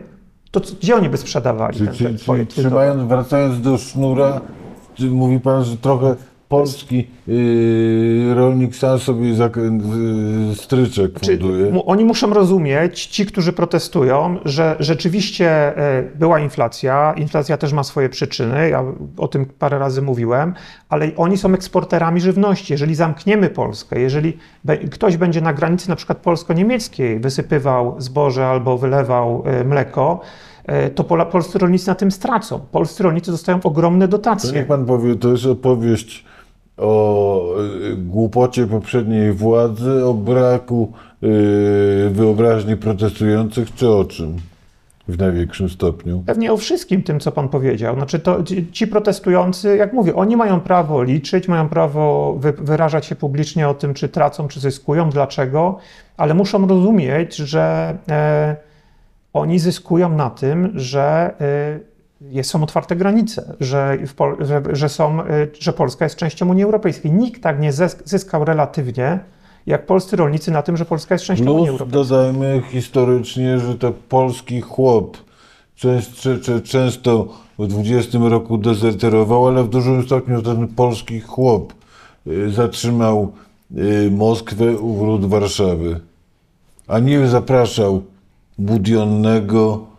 to 0.50 0.60
gdzie 0.80 0.96
oni 0.96 1.08
by 1.08 1.16
sprzedawali 1.16 1.78
Czy, 1.78 1.84
ten, 1.84 1.94
czy, 1.94 2.04
ten 2.04 2.16
czy, 2.16 2.22
swoje 2.22 2.46
trzymając, 2.46 3.02
wracając 3.02 3.60
do 3.60 3.78
sznura, 3.78 4.40
mówi 5.10 5.40
pan, 5.40 5.64
że 5.64 5.76
trochę 5.76 6.16
polski 6.60 7.06
yy, 7.26 8.34
rolnik 8.34 8.76
sam 8.76 8.98
sobie 8.98 9.34
zak- 9.34 9.56
yy, 9.56 10.54
stryczek 10.54 11.20
Czy 11.20 11.38
funduje? 11.38 11.70
mu- 11.72 11.90
oni 11.90 12.04
muszą 12.04 12.34
rozumieć, 12.34 13.06
ci, 13.06 13.26
którzy 13.26 13.52
protestują, 13.52 14.36
że 14.44 14.76
rzeczywiście 14.80 15.48
e, 15.78 16.02
była 16.14 16.40
inflacja. 16.40 17.14
Inflacja 17.16 17.56
też 17.56 17.72
ma 17.72 17.82
swoje 17.82 18.08
przyczyny, 18.08 18.68
ja 18.70 18.84
o 19.16 19.28
tym 19.28 19.46
parę 19.58 19.78
razy 19.78 20.02
mówiłem, 20.02 20.54
ale 20.88 21.10
oni 21.16 21.38
są 21.38 21.54
eksporterami 21.54 22.20
żywności. 22.20 22.72
Jeżeli 22.72 22.94
zamkniemy 22.94 23.50
Polskę, 23.50 24.00
jeżeli 24.00 24.36
be- 24.64 24.78
ktoś 24.78 25.16
będzie 25.16 25.40
na 25.40 25.52
granicy 25.52 25.88
na 25.88 25.96
przykład 25.96 26.18
polsko-niemieckiej 26.18 27.20
wysypywał 27.20 27.94
zboże 27.98 28.46
albo 28.46 28.78
wylewał 28.78 29.42
e, 29.46 29.64
mleko, 29.64 30.20
e, 30.66 30.90
to 30.90 31.04
pola, 31.04 31.24
polscy 31.26 31.58
rolnicy 31.58 31.88
na 31.88 31.94
tym 31.94 32.10
stracą. 32.10 32.60
Polscy 32.72 33.02
rolnicy 33.02 33.30
dostają 33.30 33.60
ogromne 33.64 34.08
To 34.08 34.10
dotacje. 34.18 34.52
niech 34.52 34.66
pan 34.66 34.86
powie, 34.86 35.14
to 35.16 35.28
jest 35.32 35.46
opowieść 35.46 36.24
o 36.80 37.42
y, 37.92 37.96
głupocie 37.96 38.66
poprzedniej 38.66 39.32
władzy, 39.32 40.04
o 40.04 40.14
braku 40.14 40.92
y, 41.22 42.10
wyobraźni 42.10 42.76
protestujących, 42.76 43.74
czy 43.74 43.88
o 43.88 44.04
czym 44.04 44.36
w 45.08 45.18
największym 45.18 45.68
stopniu? 45.68 46.22
Pewnie 46.26 46.52
o 46.52 46.56
wszystkim 46.56 47.02
tym, 47.02 47.20
co 47.20 47.32
pan 47.32 47.48
powiedział. 47.48 47.94
Znaczy, 47.94 48.18
to 48.18 48.38
ci- 48.72 48.86
protestujący, 48.86 49.76
jak 49.76 49.92
mówię, 49.92 50.14
oni 50.14 50.36
mają 50.36 50.60
prawo 50.60 51.02
liczyć, 51.02 51.48
mają 51.48 51.68
prawo 51.68 52.34
wy, 52.38 52.52
wyrażać 52.52 53.06
się 53.06 53.16
publicznie 53.16 53.68
o 53.68 53.74
tym, 53.74 53.94
czy 53.94 54.08
tracą, 54.08 54.48
czy 54.48 54.60
zyskują, 54.60 55.10
dlaczego, 55.10 55.78
ale 56.16 56.34
muszą 56.34 56.66
rozumieć, 56.66 57.36
że 57.36 57.96
e, 58.08 58.56
oni 59.32 59.58
zyskują 59.58 60.08
na 60.08 60.30
tym, 60.30 60.72
że 60.74 61.34
e, 61.40 61.89
są 62.42 62.62
otwarte 62.62 62.96
granice, 62.96 63.54
że, 63.60 63.98
że, 64.40 64.62
że, 64.72 64.88
są, 64.88 65.22
e, 65.22 65.26
że 65.60 65.72
Polska 65.72 66.04
jest 66.04 66.16
częścią 66.16 66.48
Unii 66.48 66.64
Europejskiej. 66.64 67.12
Nikt 67.12 67.42
tak 67.42 67.60
nie 67.60 67.72
zys- 67.72 68.02
zyskał 68.04 68.44
relatywnie, 68.44 69.18
jak 69.66 69.86
polscy 69.86 70.16
rolnicy 70.16 70.50
na 70.50 70.62
tym, 70.62 70.76
że 70.76 70.84
Polska 70.84 71.14
jest 71.14 71.24
częścią 71.24 71.44
Unii 71.44 71.56
Plus 71.56 71.68
Europejskiej. 71.68 72.02
dodajmy 72.02 72.62
historycznie, 72.70 73.58
że 73.58 73.74
to 73.74 73.92
polski 74.08 74.60
chłop 74.60 75.16
często, 75.80 76.30
często 76.64 77.28
w 77.58 77.66
20 77.66 78.18
roku 78.18 78.58
dezerterował, 78.58 79.48
ale 79.48 79.64
w 79.64 79.68
dużym 79.68 80.02
stopniu 80.02 80.42
ten 80.42 80.68
polski 80.68 81.20
chłop 81.20 81.72
y, 82.26 82.50
zatrzymał 82.50 83.32
y, 83.78 84.10
Moskwę 84.10 84.76
u 84.76 84.94
wrót 84.94 85.24
Warszawy, 85.24 86.00
a 86.88 86.98
nie 86.98 87.28
zapraszał 87.28 88.02
Budionnego. 88.58 89.89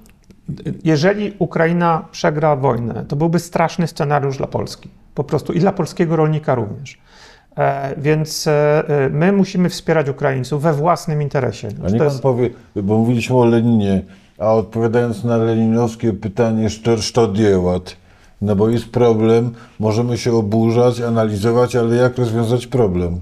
Jeżeli 0.83 1.33
Ukraina 1.39 2.05
przegra 2.11 2.55
wojnę, 2.55 3.05
to 3.07 3.15
byłby 3.15 3.39
straszny 3.39 3.87
scenariusz 3.87 4.37
dla 4.37 4.47
Polski. 4.47 4.89
Po 5.15 5.23
prostu 5.23 5.53
i 5.53 5.59
dla 5.59 5.71
polskiego 5.71 6.15
rolnika 6.15 6.55
również. 6.55 6.97
E, 7.57 7.95
więc 7.97 8.47
e, 8.47 8.83
e, 8.89 9.09
my 9.09 9.31
musimy 9.31 9.69
wspierać 9.69 10.09
Ukraińców 10.09 10.61
we 10.61 10.73
własnym 10.73 11.21
interesie. 11.21 11.67
A 11.67 11.89
niech 11.89 11.97
pan 11.97 12.07
jest, 12.07 12.21
powie, 12.21 12.49
bo 12.75 12.97
mówiliśmy 12.97 13.35
o 13.35 13.45
Leninie, 13.45 14.01
a 14.39 14.53
odpowiadając 14.53 15.23
na 15.23 15.37
leninowskie 15.37 16.13
pytanie, 16.13 16.67
co 17.13 17.33
dziełać? 17.33 17.97
No 18.41 18.55
bo 18.55 18.69
jest 18.69 18.89
problem, 18.89 19.51
możemy 19.79 20.17
się 20.17 20.33
oburzać, 20.33 21.01
analizować, 21.01 21.75
ale 21.75 21.95
jak 21.95 22.17
rozwiązać 22.17 22.67
problem? 22.67 23.19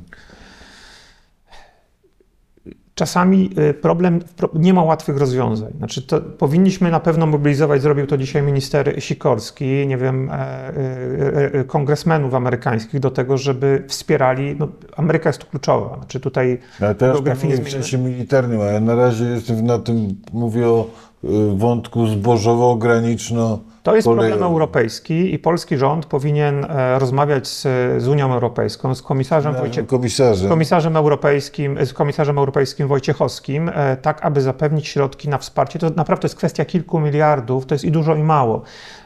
Czasami 2.99 3.49
e, 3.55 3.73
problem 3.73 4.19
pro- 4.37 4.49
nie 4.53 4.73
ma 4.73 4.83
łatwych 4.83 5.17
rozwiązań. 5.17 5.71
Znaczy, 5.77 6.01
to 6.01 6.21
powinniśmy 6.21 6.91
na 6.91 6.99
pewno 6.99 7.25
mobilizować, 7.25 7.81
zrobił 7.81 8.07
to 8.07 8.17
dzisiaj 8.17 8.43
minister 8.43 9.03
Sikorski, 9.03 9.87
nie 9.87 9.97
wiem, 9.97 10.29
e, 10.29 10.33
e, 10.33 11.53
e, 11.53 11.63
kongresmenów 11.63 12.33
amerykańskich 12.33 12.99
do 12.99 13.11
tego, 13.11 13.37
żeby 13.37 13.83
wspierali. 13.87 14.55
No, 14.59 14.67
Ameryka 14.97 15.29
jest 15.29 15.39
tu 15.39 15.47
kluczowa. 15.47 15.95
Znaczy, 15.97 16.19
tutaj 16.19 16.59
Ale 16.81 16.95
teraz 16.95 17.43
nie 17.43 17.57
w 17.57 17.69
sensie 17.69 17.97
militarnym, 17.97 18.61
a 18.61 18.65
ja 18.65 18.79
na 18.79 18.95
razie 18.95 19.25
jestem 19.25 19.65
na 19.65 19.79
tym, 19.79 20.15
mówię 20.33 20.67
o 20.67 20.87
y, 21.23 21.27
wątku 21.55 22.07
zbożowo-graniczno. 22.07 23.59
To 23.83 23.95
jest 23.95 24.07
problem 24.07 24.43
europejski 24.43 25.33
i 25.33 25.39
polski 25.39 25.77
rząd 25.77 26.05
powinien 26.05 26.65
e, 26.69 26.99
rozmawiać 26.99 27.47
z, 27.47 27.61
z 28.03 28.07
Unią 28.07 28.33
Europejską, 28.33 28.95
z 28.95 29.01
komisarzem 29.01 29.55
Wojciech, 29.55 29.87
Komisarze. 29.87 30.49
komisarzem 30.49 30.97
europejskim, 30.97 31.85
z 31.85 31.93
komisarzem 31.93 32.37
europejskim 32.37 32.87
Wojciechowskim, 32.87 33.71
e, 33.73 33.97
tak 33.97 34.25
aby 34.25 34.41
zapewnić 34.41 34.87
środki 34.87 35.29
na 35.29 35.37
wsparcie. 35.37 35.79
To 35.79 35.89
naprawdę 35.89 36.25
jest 36.25 36.35
kwestia 36.35 36.65
kilku 36.65 36.99
miliardów, 36.99 37.65
to 37.65 37.75
jest 37.75 37.85
i 37.85 37.91
dużo 37.91 38.15
i 38.15 38.23
mało. 38.23 38.61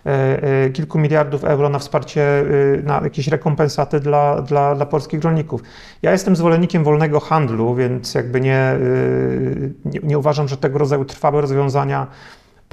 E, 0.05 0.69
Kilku 0.69 0.99
miliardów 0.99 1.43
euro 1.43 1.69
na 1.69 1.79
wsparcie, 1.79 2.43
na 2.83 3.01
jakieś 3.03 3.27
rekompensaty 3.27 3.99
dla, 3.99 4.41
dla, 4.41 4.75
dla 4.75 4.85
polskich 4.85 5.23
rolników. 5.23 5.61
Ja 6.01 6.11
jestem 6.11 6.35
zwolennikiem 6.35 6.83
wolnego 6.83 7.19
handlu, 7.19 7.75
więc 7.75 8.15
jakby 8.15 8.41
nie, 8.41 8.77
nie, 9.85 9.99
nie 10.03 10.17
uważam, 10.17 10.47
że 10.47 10.57
tego 10.57 10.79
rodzaju 10.79 11.05
trwałe 11.05 11.41
rozwiązania 11.41 12.07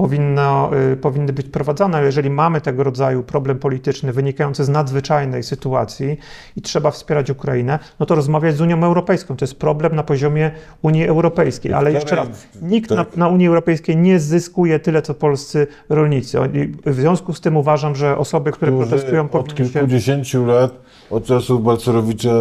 powinno, 0.00 0.70
y, 0.92 0.96
powinny 0.96 1.32
być 1.32 1.48
prowadzone, 1.48 1.96
ale 1.96 2.06
jeżeli 2.06 2.30
mamy 2.30 2.60
tego 2.60 2.84
rodzaju 2.84 3.22
problem 3.22 3.58
polityczny 3.58 4.12
wynikający 4.12 4.64
z 4.64 4.68
nadzwyczajnej 4.68 5.42
sytuacji 5.42 6.16
i 6.56 6.62
trzeba 6.62 6.90
wspierać 6.90 7.30
Ukrainę, 7.30 7.78
no 8.00 8.06
to 8.06 8.14
rozmawiać 8.14 8.56
z 8.56 8.60
Unią 8.60 8.84
Europejską. 8.84 9.36
To 9.36 9.44
jest 9.44 9.54
problem 9.54 9.96
na 9.96 10.02
poziomie 10.02 10.50
Unii 10.82 11.04
Europejskiej. 11.06 11.72
Ale 11.72 11.92
jeszcze 11.92 12.16
raz, 12.16 12.28
nikt 12.62 12.88
Tak. 12.88 13.16
na, 13.16 13.26
na 13.26 13.28
Unii 13.28 13.46
Europejskiej 13.46 13.96
nie 13.96 14.20
zyskuje 14.20 14.78
tyle, 14.78 15.02
co 15.02 15.14
polscy 15.14 15.66
rolnicy. 15.88 16.38
W 16.86 16.94
związku 16.94 17.34
z 17.34 17.40
tym 17.40 17.56
uważam, 17.56 17.96
że 17.96 18.18
osoby, 18.18 18.52
które 18.52 18.72
którzy 18.72 18.88
protestują, 18.88 19.24
od 19.24 19.30
powinny 19.30 19.56
się... 19.56 19.64
kilkudziesięciu 19.64 20.46
lat, 20.46 20.72
od 21.10 21.24
czasów 21.24 21.64
Balcerowicza, 21.64 22.34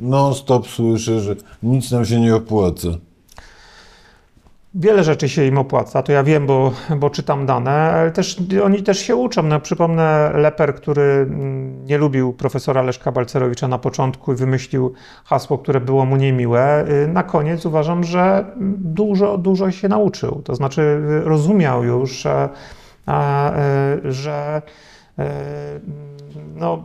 non-stop 0.00 0.66
słyszę, 0.66 1.20
że 1.20 1.36
nic 1.62 1.90
nam 1.90 2.04
się 2.04 2.20
nie 2.20 2.36
opłaca. 2.36 2.88
Wiele 4.74 5.04
rzeczy 5.04 5.28
się 5.28 5.44
im 5.44 5.58
opłaca, 5.58 6.02
to 6.02 6.12
ja 6.12 6.22
wiem, 6.22 6.46
bo, 6.46 6.72
bo 7.00 7.10
czytam 7.10 7.46
dane, 7.46 7.70
ale 7.70 8.10
też 8.10 8.36
oni 8.64 8.82
też 8.82 8.98
się 8.98 9.16
uczą. 9.16 9.42
No, 9.42 9.60
przypomnę 9.60 10.32
Leper, 10.34 10.74
który 10.74 11.02
mm, 11.02 11.84
nie 11.86 11.98
lubił 11.98 12.32
profesora 12.32 12.82
Leszka 12.82 13.12
Balcerowicza 13.12 13.68
na 13.68 13.78
początku 13.78 14.32
i 14.32 14.36
wymyślił 14.36 14.92
hasło, 15.24 15.58
które 15.58 15.80
było 15.80 16.06
mu 16.06 16.16
niemiłe. 16.16 16.88
Y, 16.88 17.08
Na 17.08 17.22
koniec 17.22 17.66
uważam, 17.66 18.04
że 18.04 18.44
dużo, 18.78 19.38
dużo 19.38 19.70
się 19.70 19.88
nauczył. 19.88 20.42
To 20.44 20.54
znaczy 20.54 20.80
y, 20.80 21.24
rozumiał 21.24 21.84
już, 21.84 22.10
że, 22.10 22.48
y, 24.06 24.12
że 24.12 24.62
no, 26.56 26.84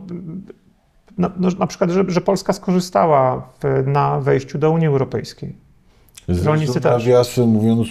no, 1.18 1.30
no, 1.36 1.48
na 1.58 1.66
przykład, 1.66 1.90
że, 1.90 2.04
że 2.08 2.20
Polska 2.20 2.52
skorzystała 2.52 3.48
w, 3.62 3.86
na 3.86 4.20
wejściu 4.20 4.58
do 4.58 4.70
Unii 4.70 4.86
Europejskiej. 4.86 5.63
Rolnicy 6.28 6.80
też. 6.80 6.84
nawiasem 7.04 7.48
mówiąc, 7.48 7.88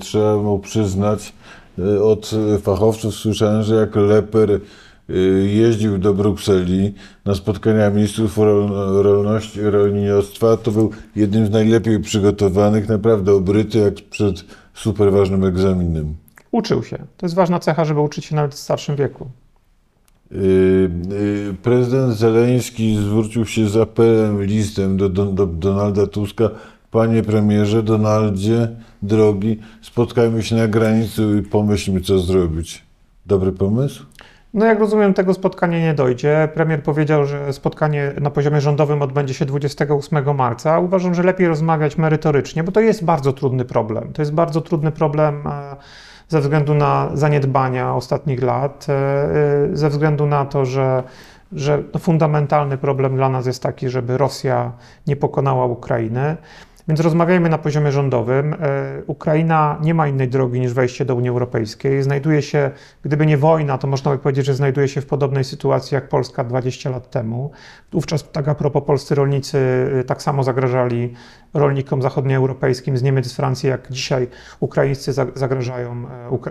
trzeba 0.00 0.36
mu 0.36 0.58
przyznać, 0.58 1.32
y, 1.78 2.02
od 2.02 2.30
fachowców 2.62 3.14
słyszałem, 3.14 3.62
że 3.62 3.74
jak 3.74 3.96
Leper 3.96 4.50
y, 4.50 4.60
jeździł 5.54 5.98
do 5.98 6.14
Brukseli 6.14 6.94
na 7.24 7.34
spotkania 7.34 7.90
ministrów 7.90 8.36
rol- 8.38 9.02
rolności 9.02 9.60
rolnictwa, 9.62 10.56
to 10.56 10.70
był 10.70 10.90
jednym 11.16 11.46
z 11.46 11.50
najlepiej 11.50 12.00
przygotowanych, 12.00 12.88
naprawdę 12.88 13.32
obryty 13.34 13.78
jak 13.78 13.94
przed 13.94 14.44
super 14.74 15.12
ważnym 15.12 15.44
egzaminem. 15.44 16.14
Uczył 16.50 16.82
się. 16.82 16.96
To 17.16 17.26
jest 17.26 17.34
ważna 17.34 17.58
cecha, 17.58 17.84
żeby 17.84 18.00
uczyć 18.00 18.24
się 18.24 18.36
nawet 18.36 18.54
w 18.54 18.58
starszym 18.58 18.96
wieku. 18.96 19.26
Y, 20.32 20.90
Prezydent 21.62 22.14
Zeleński 22.16 22.96
zwrócił 22.96 23.46
się 23.46 23.68
z 23.68 23.76
apelem, 23.76 24.42
listem 24.42 24.96
do, 24.96 25.08
do, 25.08 25.24
do 25.24 25.46
Donalda 25.46 26.06
Tuska. 26.06 26.50
Panie 26.94 27.22
premierze, 27.22 27.82
Donaldzie, 27.82 28.68
drogi, 29.02 29.60
spotkajmy 29.82 30.42
się 30.42 30.56
na 30.56 30.68
granicy 30.68 31.22
i 31.40 31.42
pomyślmy, 31.42 32.00
co 32.00 32.18
zrobić. 32.18 32.84
Dobry 33.26 33.52
pomysł? 33.52 34.06
No 34.54 34.66
jak 34.66 34.78
rozumiem, 34.78 35.14
tego 35.14 35.34
spotkania 35.34 35.80
nie 35.80 35.94
dojdzie. 35.94 36.48
Premier 36.54 36.82
powiedział, 36.82 37.26
że 37.26 37.52
spotkanie 37.52 38.12
na 38.20 38.30
poziomie 38.30 38.60
rządowym 38.60 39.02
odbędzie 39.02 39.34
się 39.34 39.44
28 39.44 40.36
marca. 40.36 40.78
Uważam, 40.78 41.14
że 41.14 41.22
lepiej 41.22 41.48
rozmawiać 41.48 41.98
merytorycznie, 41.98 42.64
bo 42.64 42.72
to 42.72 42.80
jest 42.80 43.04
bardzo 43.04 43.32
trudny 43.32 43.64
problem. 43.64 44.12
To 44.12 44.22
jest 44.22 44.32
bardzo 44.32 44.60
trudny 44.60 44.92
problem 44.92 45.46
e, 45.46 45.76
ze 46.28 46.40
względu 46.40 46.74
na 46.74 47.10
zaniedbania 47.14 47.94
ostatnich 47.94 48.42
lat, 48.42 48.86
e, 48.88 48.92
e, 48.92 49.76
ze 49.76 49.90
względu 49.90 50.26
na 50.26 50.44
to, 50.44 50.64
że, 50.64 51.02
że 51.52 51.82
no 51.94 52.00
fundamentalny 52.00 52.78
problem 52.78 53.16
dla 53.16 53.28
nas 53.28 53.46
jest 53.46 53.62
taki, 53.62 53.88
żeby 53.88 54.18
Rosja 54.18 54.72
nie 55.06 55.16
pokonała 55.16 55.66
Ukrainy. 55.66 56.36
Więc 56.88 57.00
rozmawiajmy 57.00 57.48
na 57.48 57.58
poziomie 57.58 57.92
rządowym. 57.92 58.54
E, 58.54 58.56
Ukraina 59.06 59.78
nie 59.82 59.94
ma 59.94 60.08
innej 60.08 60.28
drogi 60.28 60.60
niż 60.60 60.72
wejście 60.72 61.04
do 61.04 61.14
Unii 61.14 61.30
Europejskiej. 61.30 62.02
Znajduje 62.02 62.42
się, 62.42 62.70
gdyby 63.02 63.26
nie 63.26 63.38
wojna, 63.38 63.78
to 63.78 63.86
można 63.86 64.10
by 64.10 64.18
powiedzieć, 64.18 64.46
że 64.46 64.54
znajduje 64.54 64.88
się 64.88 65.00
w 65.00 65.06
podobnej 65.06 65.44
sytuacji 65.44 65.94
jak 65.94 66.08
Polska 66.08 66.44
20 66.44 66.90
lat 66.90 67.10
temu. 67.10 67.50
Wówczas, 67.92 68.30
tak 68.32 68.48
a 68.48 68.54
propos, 68.54 68.82
polscy 68.86 69.14
rolnicy 69.14 69.58
y, 70.00 70.04
tak 70.04 70.22
samo 70.22 70.42
zagrażali 70.42 71.14
rolnikom 71.54 72.02
zachodnioeuropejskim 72.02 72.96
z 72.98 73.02
Niemiec, 73.02 73.26
z 73.26 73.36
Francji, 73.36 73.68
jak 73.68 73.92
dzisiaj 73.92 74.28
ukraińscy 74.60 75.12
za- 75.12 75.26
zagrażają 75.34 76.06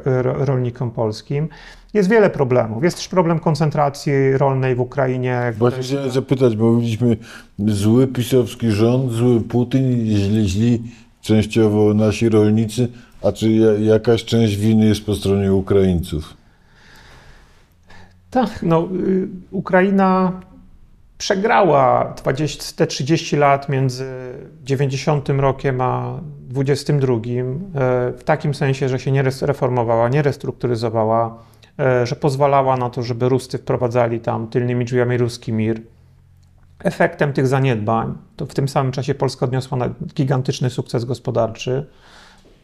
e, 0.06 0.22
rolnikom 0.24 0.92
polskim. 0.92 1.50
Jest 1.94 2.10
wiele 2.10 2.30
problemów. 2.30 2.84
Jest 2.84 2.98
też 2.98 3.08
problem 3.08 3.40
koncentracji 3.40 4.38
rolnej 4.38 4.76
w 4.76 4.80
Ukrainie. 4.80 5.54
Właśnie 5.58 5.84
chciałem 5.84 6.12
zapytać, 6.12 6.56
bo 6.56 6.72
mówiliśmy 6.72 7.18
zły 7.60 8.08
pisowski 8.08 8.72
rząd, 8.72 9.12
zły 9.12 9.42
Putin, 9.42 10.06
źli, 10.06 10.50
źli 10.50 10.82
częściowo 11.22 11.94
nasi 11.94 12.30
rolnicy, 12.30 12.88
a 13.24 13.32
czy 13.32 13.52
ja, 13.52 13.72
jakaś 13.94 14.26
część 14.26 14.56
winy 14.56 14.86
jest 14.86 15.06
po 15.06 15.16
stronie 15.16 15.54
Ukraińców? 15.54 16.34
Tak, 18.30 18.64
no, 18.64 18.88
y, 19.08 19.28
Ukraina 19.52 20.42
przegrała 21.18 22.14
20, 22.18 22.76
te 22.76 22.88
30 22.88 23.38
lat 23.38 23.70
między 23.70 24.06
90 24.64 25.30
rokiem 25.30 25.82
a 25.82 26.20
22 26.50 27.14
e, 27.14 27.20
w 28.18 28.22
takim 28.26 28.54
sensie, 28.54 28.90
że 28.90 29.00
się 29.00 29.12
nie 29.12 29.24
reformowała, 29.42 30.10
nie 30.10 30.22
restrukturyzowała, 30.22 31.38
że 32.04 32.16
pozwalała 32.16 32.78
na 32.78 32.90
to, 32.90 33.04
żeby 33.04 33.30
Ruscy 33.30 33.58
wprowadzali 33.58 34.20
tam 34.20 34.48
tylnymi 34.48 34.86
drzwiami 34.86 35.18
ruski 35.18 35.54
mir. 35.54 35.82
Efektem 36.80 37.34
tych 37.34 37.48
zaniedbań, 37.48 38.18
to 38.36 38.46
w 38.46 38.54
tym 38.54 38.68
samym 38.68 38.92
czasie 38.92 39.16
Polska 39.16 39.46
odniosła 39.46 39.78
gigantyczny 40.16 40.70
sukces 40.70 41.06
gospodarczy, 41.06 41.88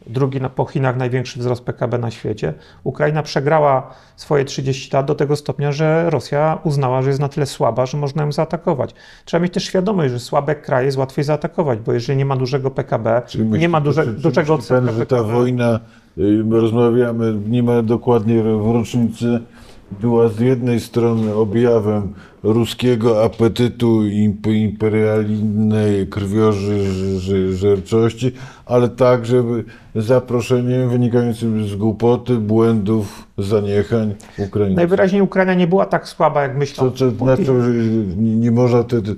drugi 0.06 0.40
na, 0.40 0.48
po 0.48 0.64
Chinach 0.64 0.96
największy 0.96 1.38
wzrost 1.38 1.64
PKB 1.64 1.98
na 1.98 2.10
świecie. 2.10 2.54
Ukraina 2.84 3.22
przegrała 3.22 3.90
swoje 4.16 4.44
30 4.44 4.96
lat 4.96 5.06
do 5.06 5.14
tego 5.14 5.36
stopnia, 5.36 5.72
że 5.72 6.10
Rosja 6.10 6.58
uznała, 6.64 7.02
że 7.02 7.08
jest 7.08 7.20
na 7.20 7.28
tyle 7.28 7.46
słaba, 7.46 7.86
że 7.86 7.98
można 7.98 8.22
ją 8.24 8.32
zaatakować. 8.32 8.94
Trzeba 9.24 9.42
mieć 9.42 9.52
też 9.54 9.64
świadomość, 9.64 10.12
że 10.12 10.18
słabe 10.20 10.54
kraje 10.54 10.86
jest 10.86 10.98
łatwiej 10.98 11.24
zaatakować, 11.24 11.78
bo 11.78 11.92
jeżeli 11.92 12.18
nie 12.18 12.24
ma 12.24 12.36
dużego 12.36 12.70
PKB, 12.70 13.22
Czyli 13.26 13.44
nie 13.50 13.68
ma 13.68 13.80
duże, 13.80 14.04
czy- 14.04 14.14
czy 14.14 14.20
dużego 14.20 14.56
myśli 14.56 14.68
pan, 14.76 14.94
że 14.94 15.06
ta 15.06 15.22
wojna, 15.22 15.80
y, 16.18 16.44
rozmawiamy 16.50 17.34
niemal 17.48 17.84
dokładnie 17.84 18.42
w 18.42 18.72
rocznicę, 18.74 19.40
była 20.00 20.28
z 20.28 20.40
jednej 20.40 20.80
strony 20.80 21.34
objawem 21.34 22.14
ruskiego 22.42 23.24
apetytu 23.24 24.00
imp- 24.02 24.54
imperialnej 24.54 26.06
krwiożerczości, 26.06 28.32
ale 28.66 28.88
także 28.88 29.44
zaproszeniem 29.94 30.88
wynikającym 30.90 31.68
z 31.68 31.76
głupoty, 31.76 32.34
błędów, 32.34 33.26
zaniechań 33.38 34.14
Ukraińców. 34.38 34.76
Najwyraźniej 34.76 35.22
Ukraina 35.22 35.54
nie 35.54 35.66
była 35.66 35.86
tak 35.86 36.08
słaba, 36.08 36.42
jak 36.42 36.52
Co, 36.52 36.58
myślał 36.58 36.90
co, 36.90 37.04
na 37.04 37.10
Putin. 37.12 37.46
to, 37.46 37.62
że 37.62 37.70
nie, 37.70 38.36
nie 38.36 38.50
można 38.50 38.84
te, 38.84 39.02
te, 39.02 39.12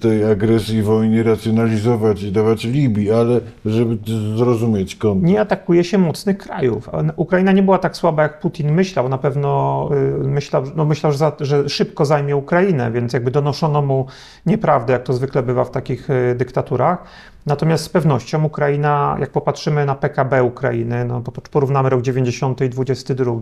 tej 0.00 0.24
agresji 0.24 0.82
wojny 0.82 1.22
racjonalizować 1.22 2.22
i 2.22 2.32
dawać 2.32 2.64
Libii, 2.64 3.10
ale 3.12 3.40
żeby 3.66 3.98
zrozumieć 4.36 4.96
kontekst. 4.96 5.32
Nie 5.32 5.40
atakuje 5.40 5.84
się 5.84 5.98
mocnych 5.98 6.38
krajów. 6.38 6.90
Ukraina 7.16 7.52
nie 7.52 7.62
była 7.62 7.78
tak 7.78 7.96
słaba, 7.96 8.22
jak 8.22 8.40
Putin 8.40 8.72
myślał. 8.72 9.08
Na 9.08 9.18
pewno 9.18 9.88
y, 10.24 10.28
myślał, 10.28 10.62
no 10.76 10.84
myślał 10.84 11.12
że, 11.12 11.18
za, 11.18 11.32
że 11.40 11.68
szybko 11.68 12.04
zajmie 12.04 12.36
Ukrainę, 12.36 12.61
więc 12.92 13.12
jakby 13.12 13.30
donoszono 13.30 13.82
mu 13.82 14.06
nieprawdę, 14.46 14.92
jak 14.92 15.02
to 15.02 15.12
zwykle 15.12 15.42
bywa 15.42 15.64
w 15.64 15.70
takich 15.70 16.10
y, 16.10 16.34
dyktaturach. 16.34 17.04
Natomiast 17.46 17.84
z 17.84 17.88
pewnością 17.88 18.44
Ukraina, 18.44 19.16
jak 19.20 19.30
popatrzymy 19.30 19.86
na 19.86 19.94
PKB 19.94 20.44
Ukrainy, 20.44 21.04
no, 21.04 21.20
po- 21.20 21.32
porównamy 21.50 21.90
rok 21.90 22.02
90 22.02 22.60
i 22.60 22.68
22, 22.68 23.34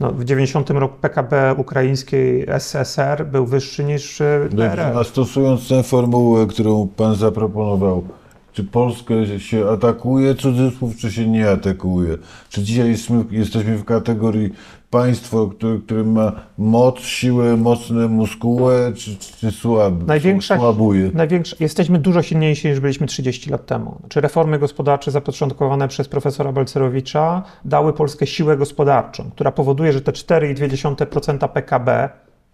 no, 0.00 0.12
w 0.12 0.24
90 0.24 0.70
roku 0.70 0.94
PKB 1.00 1.54
ukraińskiej 1.56 2.46
SSR 2.48 3.26
był 3.26 3.46
wyższy 3.46 3.84
niż 3.84 4.20
y, 4.20 4.48
Dobrze, 4.50 4.68
PRL. 4.70 4.98
a 4.98 5.04
stosując 5.04 5.68
tę 5.68 5.82
formułę, 5.82 6.46
którą 6.46 6.88
Pan 6.96 7.14
zaproponował, 7.14 8.04
czy 8.52 8.64
Polskę 8.64 9.40
się 9.40 9.68
atakuje, 9.70 10.34
cudzysłów, 10.34 10.96
czy 10.96 11.12
się 11.12 11.26
nie 11.28 11.50
atakuje. 11.50 12.16
Czy 12.48 12.62
dzisiaj 12.62 12.94
jesteśmy 13.30 13.76
w 13.76 13.84
kategorii 13.84 14.52
państwo, 14.90 15.46
które, 15.46 15.78
które 15.78 16.04
ma 16.04 16.32
moc, 16.58 17.00
siłę, 17.00 17.56
mocne 17.56 18.08
muskułę, 18.08 18.92
czy, 18.94 19.16
czy 19.16 19.50
słab, 19.50 19.94
Największa, 20.06 20.56
słabuje? 20.56 21.10
największa, 21.14 21.56
jesteśmy 21.60 21.98
dużo 21.98 22.22
silniejsi 22.22 22.68
niż 22.68 22.80
byliśmy 22.80 23.06
30 23.06 23.50
lat 23.50 23.66
temu. 23.66 23.96
Znaczy 24.00 24.20
reformy 24.20 24.58
gospodarcze 24.58 25.10
zapoczątkowane 25.10 25.88
przez 25.88 26.08
profesora 26.08 26.52
Balcerowicza 26.52 27.42
dały 27.64 27.92
Polskę 27.92 28.26
siłę 28.26 28.56
gospodarczą, 28.56 29.30
która 29.30 29.52
powoduje, 29.52 29.92
że 29.92 30.00
te 30.00 30.12
4,2% 30.12 31.48
PKB, 31.48 32.08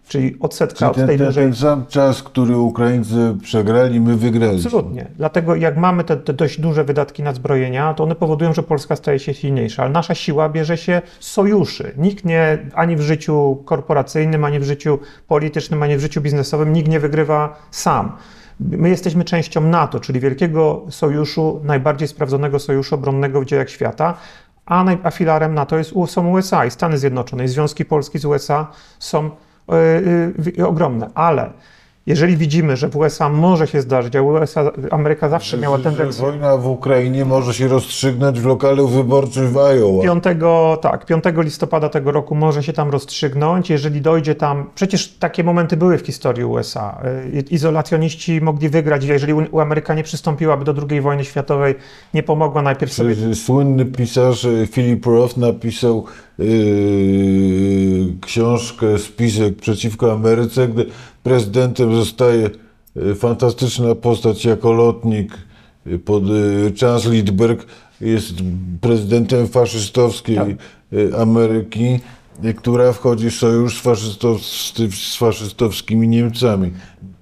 czyli 0.07 0.37
odsetka 0.39 0.77
Czyli 0.77 0.89
od 0.89 0.95
ten, 0.95 1.07
tej 1.07 1.17
ten, 1.17 1.27
dużej 1.27 1.45
ten 1.45 1.55
sam 1.55 1.85
czas, 1.85 2.23
który 2.23 2.57
Ukraińcy 2.57 3.35
przegrali, 3.41 3.99
my 3.99 4.15
wygraliśmy. 4.15 4.65
Absolutnie. 4.65 5.07
Dlatego 5.17 5.55
jak 5.55 5.77
mamy 5.77 6.03
te, 6.03 6.17
te 6.17 6.33
dość 6.33 6.59
duże 6.59 6.83
wydatki 6.83 7.23
na 7.23 7.33
zbrojenia, 7.33 7.93
to 7.93 8.03
one 8.03 8.15
powodują, 8.15 8.53
że 8.53 8.63
Polska 8.63 8.95
staje 8.95 9.19
się 9.19 9.33
silniejsza, 9.33 9.83
ale 9.83 9.91
nasza 9.91 10.15
siła 10.15 10.49
bierze 10.49 10.77
się 10.77 11.01
z 11.19 11.27
sojuszy. 11.31 11.91
Nikt 11.97 12.25
nie, 12.25 12.57
ani 12.73 12.95
w 12.95 13.01
życiu 13.01 13.61
korporacyjnym, 13.65 14.45
ani 14.45 14.59
w 14.59 14.63
życiu 14.63 14.99
politycznym, 15.27 15.83
ani 15.83 15.97
w 15.97 15.99
życiu 15.99 16.21
biznesowym, 16.21 16.73
nikt 16.73 16.89
nie 16.89 16.99
wygrywa 16.99 17.55
sam. 17.71 18.11
My 18.59 18.89
jesteśmy 18.89 19.23
częścią 19.23 19.61
NATO, 19.61 19.99
czyli 19.99 20.19
wielkiego 20.19 20.85
sojuszu, 20.89 21.61
najbardziej 21.63 22.07
sprawdzonego 22.07 22.59
sojuszu 22.59 22.95
obronnego 22.95 23.41
w 23.41 23.45
dziejach 23.45 23.69
świata, 23.69 24.17
a, 24.65 25.11
filarem 25.11 25.53
NATO 25.53 25.77
jest, 25.77 25.93
są 26.07 26.29
USA 26.29 26.65
i 26.65 26.71
Stany 26.71 26.97
Zjednoczone. 26.97 27.43
I 27.43 27.47
związki 27.47 27.85
Polski 27.85 28.19
z 28.19 28.25
USA 28.25 28.67
są 28.99 29.29
ogromne, 30.65 31.09
ale 31.13 31.49
jeżeli 32.05 32.37
widzimy, 32.37 32.77
że 32.77 32.89
w 32.89 32.95
USA 32.95 33.29
może 33.29 33.67
się 33.67 33.81
zdarzyć, 33.81 34.15
a 34.15 34.21
USA, 34.21 34.71
Ameryka 34.91 35.29
zawsze 35.29 35.57
miała 35.57 35.77
Że 35.77 35.83
tendencję. 35.83 36.25
Wojna 36.25 36.57
w 36.57 36.67
Ukrainie 36.67 37.25
może 37.25 37.53
się 37.53 37.67
rozstrzygnąć 37.67 38.39
w 38.39 38.45
lokalu 38.45 38.87
wyborczym 38.87 39.47
w 39.47 39.57
Iowa. 39.57 40.03
5, 40.03 40.23
tak, 40.81 41.05
5 41.05 41.23
listopada 41.37 41.89
tego 41.89 42.11
roku 42.11 42.35
może 42.35 42.63
się 42.63 42.73
tam 42.73 42.89
rozstrzygnąć. 42.89 43.69
Jeżeli 43.69 44.01
dojdzie 44.01 44.35
tam, 44.35 44.69
przecież 44.75 45.07
takie 45.07 45.43
momenty 45.43 45.77
były 45.77 45.97
w 45.97 46.05
historii 46.05 46.45
USA. 46.45 47.01
Y, 47.35 47.39
Izolacjoniści 47.39 48.41
mogli 48.41 48.69
wygrać, 48.69 49.03
jeżeli 49.03 49.33
Ameryka 49.61 49.93
nie 49.93 50.03
przystąpiłaby 50.03 50.65
do 50.65 50.75
II 50.89 51.01
wojny 51.01 51.25
światowej, 51.25 51.75
nie 52.13 52.23
pomogła 52.23 52.61
najpierw 52.61 52.93
sobie. 52.93 53.15
Słynny 53.35 53.85
pisarz 53.85 54.45
e, 54.45 54.67
Philip 54.67 55.05
Roth 55.05 55.37
napisał 55.37 56.05
yy, 56.39 58.13
książkę, 58.21 58.99
spisek 58.99 59.55
przeciwko 59.55 60.13
Ameryce, 60.13 60.67
gdy 60.67 60.85
prezydentem 61.23 61.95
zostaje 61.95 62.49
e, 63.11 63.15
fantastyczna 63.15 63.95
postać 63.95 64.45
jako 64.45 64.71
lotnik 64.71 65.37
e, 65.87 65.97
pod 65.99 66.23
Charles 66.79 67.05
Lindbergh, 67.05 67.65
jest 68.01 68.33
prezydentem 68.81 69.47
faszystowskiej 69.47 70.35
Tak. 70.35 70.47
Ameryki, 71.19 71.99
która 72.55 72.93
wchodzi 72.93 73.29
w 73.29 73.33
sojusz 73.33 73.77
z, 73.77 73.81
faszystow, 73.81 74.41
z 74.91 75.15
faszystowskimi 75.15 76.07
Niemcami. 76.07 76.71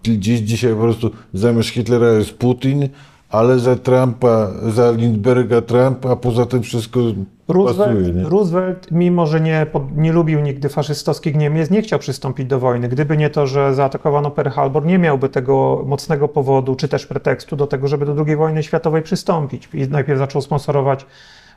Dziś, 0.04 0.40
dzisiaj 0.40 0.74
po 0.74 0.82
prostu 0.82 1.12
zamiast 1.34 1.70
Hitlera 1.70 2.12
jest 2.12 2.34
Putin, 2.34 2.90
ale 3.32 3.60
za 3.60 3.76
Trumpa, 3.76 4.48
za 4.68 4.92
Lindberga 4.92 5.62
Trump, 5.62 6.06
a 6.06 6.16
poza 6.16 6.46
tym 6.46 6.62
wszystko 6.62 7.00
pasuje. 7.00 7.26
Roosevelt, 7.48 8.16
Nie? 8.16 8.24
Roosevelt, 8.24 8.92
mimo 8.92 9.28
że 9.28 9.42
nie, 9.42 9.66
nie 9.96 10.12
lubił 10.12 10.40
nigdy 10.40 10.70
faszystowskich 10.70 11.36
Niemiec, 11.36 11.70
nie 11.70 11.82
chciał 11.82 12.00
przystąpić 12.00 12.48
do 12.48 12.60
wojny. 12.60 12.90
Gdyby 12.90 13.18
nie 13.18 13.30
to, 13.30 13.48
że 13.48 13.76
zaatakowano 13.76 14.32
Pearl 14.32 14.50
Harbor, 14.50 14.86
nie 14.86 15.00
miałby 15.00 15.30
tego 15.30 15.84
mocnego 15.86 16.28
powodu, 16.28 16.76
czy 16.76 16.88
też 16.88 17.06
pretekstu 17.06 17.56
do 17.56 17.68
tego, 17.68 17.88
żeby 17.88 18.06
do 18.06 18.26
II 18.28 18.36
wojny 18.36 18.64
światowej 18.64 19.02
przystąpić. 19.02 19.70
I 19.74 19.88
najpierw 19.88 20.20
zaczął 20.20 20.42
sponsorować 20.42 21.06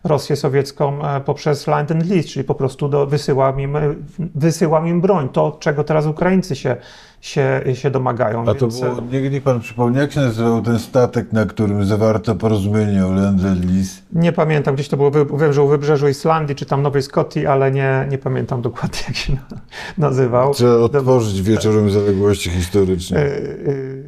Rosję 0.04 0.36
sowiecką 0.36 1.04
e, 1.06 1.20
poprzez 1.20 1.66
Land 1.66 1.90
and 1.90 2.10
Lease, 2.10 2.28
czyli 2.28 2.44
po 2.44 2.54
prostu 2.54 2.88
do, 2.88 3.06
wysyłał, 3.06 3.58
im, 3.58 3.76
e, 3.76 3.94
wysyłał 4.34 4.86
im 4.86 5.00
broń, 5.00 5.28
to 5.28 5.56
czego 5.60 5.84
teraz 5.84 6.06
Ukraińcy 6.06 6.56
się, 6.56 6.76
się, 7.20 7.62
się 7.74 7.90
domagają. 7.90 8.42
A 8.42 8.54
to 8.54 8.68
Więc, 8.68 8.82
e, 8.82 8.88
było, 8.90 9.00
niech, 9.12 9.32
niech 9.32 9.42
pan 9.42 9.60
przypomni, 9.60 9.98
jak 9.98 10.12
się 10.12 10.20
nazywał 10.20 10.62
ten 10.62 10.78
statek, 10.78 11.32
na 11.32 11.46
którym 11.46 11.84
zawarto 11.84 12.34
porozumienie 12.34 13.06
o 13.06 13.12
Land 13.12 13.44
and 13.44 13.64
Lease? 13.64 14.02
Nie 14.12 14.32
pamiętam, 14.32 14.74
gdzieś 14.74 14.88
to 14.88 14.96
było 14.96 15.10
wy- 15.10 15.24
wybrzeżu, 15.24 15.68
wybrzeżu 15.68 16.08
Islandii 16.08 16.56
czy 16.56 16.66
tam 16.66 16.82
Nowej 16.82 17.02
Skotii, 17.02 17.46
ale 17.46 17.70
nie, 17.72 18.06
nie 18.10 18.18
pamiętam 18.18 18.62
dokładnie 18.62 19.00
jak 19.08 19.16
się 19.16 19.32
na, 19.32 19.60
nazywał. 20.08 20.54
Trzeba 20.54 20.74
otworzyć 20.74 21.42
wieczorem 21.42 21.90
zaległości 21.90 22.50
historyczne. 22.50 23.20
Yy, 23.20 23.30
yy, 23.66 24.04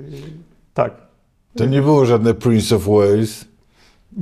tak. 0.75 0.93
To 1.57 1.67
nie 1.67 1.83
było 1.83 2.07
żadne 2.07 2.35
Prince 2.35 2.73
of 2.73 2.87
Wales, 2.87 3.45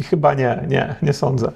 Chyba 0.02 0.34
nie, 0.34 0.64
nie, 0.68 0.94
nie 1.02 1.12
sądzę. 1.12 1.52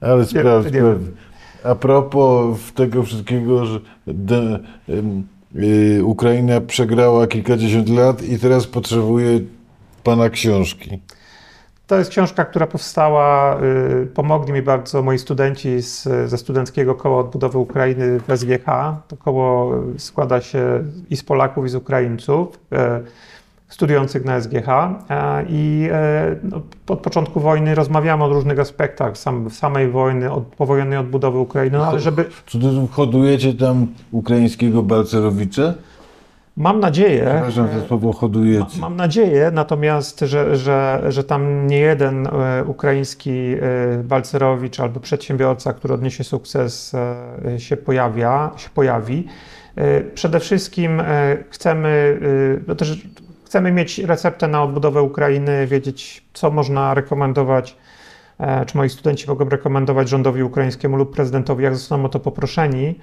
ale 0.00 0.26
sprawdź. 0.30 0.72
nie 0.72 0.80
wiem. 0.80 1.16
A 1.64 1.74
propos 1.74 2.72
tego 2.74 3.02
wszystkiego, 3.02 3.66
że 3.66 3.80
de, 4.06 4.58
y, 5.54 6.04
Ukraina 6.04 6.60
przegrała 6.60 7.26
kilkadziesiąt 7.26 7.88
lat 7.88 8.22
i 8.22 8.38
teraz 8.38 8.66
potrzebuje 8.66 9.40
pana 10.04 10.30
książki. 10.30 11.00
To 11.86 11.98
jest 11.98 12.10
książka, 12.10 12.44
która 12.44 12.66
powstała, 12.66 13.58
yy, 13.62 14.06
pomogli 14.06 14.52
mi 14.52 14.62
bardzo 14.62 15.02
moi 15.02 15.18
studenci 15.18 15.82
z, 15.82 16.02
ze 16.30 16.38
Studenckiego 16.38 16.94
Koła 16.94 17.20
Odbudowy 17.20 17.58
Ukrainy 17.58 18.20
w 18.20 18.38
SGH. 18.38 18.64
To 19.08 19.16
koło 19.16 19.78
y, 19.94 19.98
składa 19.98 20.40
się 20.40 20.84
i 21.10 21.16
z 21.16 21.22
Polaków, 21.24 21.66
i 21.66 21.68
z 21.68 21.74
Ukraińców. 21.74 22.60
yy, 22.70 22.78
studiujących 23.70 24.24
na 24.24 24.40
SGH 24.40 24.68
e, 24.68 25.44
i 25.48 25.88
e, 25.92 26.36
no, 26.42 26.60
od 26.88 27.00
początku 27.00 27.40
wojny 27.40 27.74
rozmawiamy 27.74 28.24
o 28.24 28.28
różnych 28.28 28.58
aspektach 28.58 29.18
sam, 29.18 29.50
samej 29.50 29.90
wojny, 29.90 30.32
od 30.32 30.44
powojennej 30.44 30.98
odbudowy 30.98 31.38
Ukrainy, 31.38 31.78
no, 31.78 31.86
ale 31.86 32.00
żeby, 32.00 32.24
Cudzysłów, 32.46 32.92
hodujecie 32.92 33.54
tam 33.54 33.86
ukraińskiego 34.10 34.82
Balcerowicza? 34.82 35.74
mam 36.56 36.80
nadzieję, 36.80 37.22
Przepraszam 37.22 37.80
za 37.80 37.86
słowo 37.86 38.12
hodujecie. 38.12 38.80
Mam 38.80 38.96
nadzieję 38.96 39.50
natomiast, 39.54 40.20
że, 40.20 40.56
że, 40.56 41.02
że 41.08 41.24
tam 41.24 41.66
nie 41.66 41.78
jeden 41.78 42.26
e, 42.26 42.64
ukraiński 42.64 43.30
Balcerowicz 44.04 44.80
albo 44.80 45.00
przedsiębiorca, 45.00 45.72
który 45.72 45.94
odniesie 45.94 46.24
sukces, 46.24 46.92
się 47.58 47.76
pojawia, 47.76 48.50
się 48.56 48.68
pojawi. 48.74 49.26
Przede 50.14 50.40
wszystkim 50.40 51.02
chcemy, 51.50 52.20
no 52.66 52.74
też 52.74 52.98
chcemy 53.50 53.72
mieć 53.72 53.98
receptę 53.98 54.48
na 54.48 54.62
odbudowę 54.62 55.02
Ukrainy, 55.02 55.66
wiedzieć, 55.66 56.24
co 56.32 56.50
można 56.50 56.94
rekomendować, 56.94 57.76
e, 58.38 58.66
czy 58.66 58.76
moi 58.76 58.88
studenci 58.88 59.28
mogą 59.28 59.48
rekomendować 59.48 60.08
rządowi 60.08 60.42
ukraińskiemu 60.42 60.96
lub 60.96 61.14
prezydentowi, 61.14 61.64
jak 61.64 61.76
zostaną 61.76 62.04
o 62.04 62.08
to 62.08 62.20
poproszeni. 62.20 62.98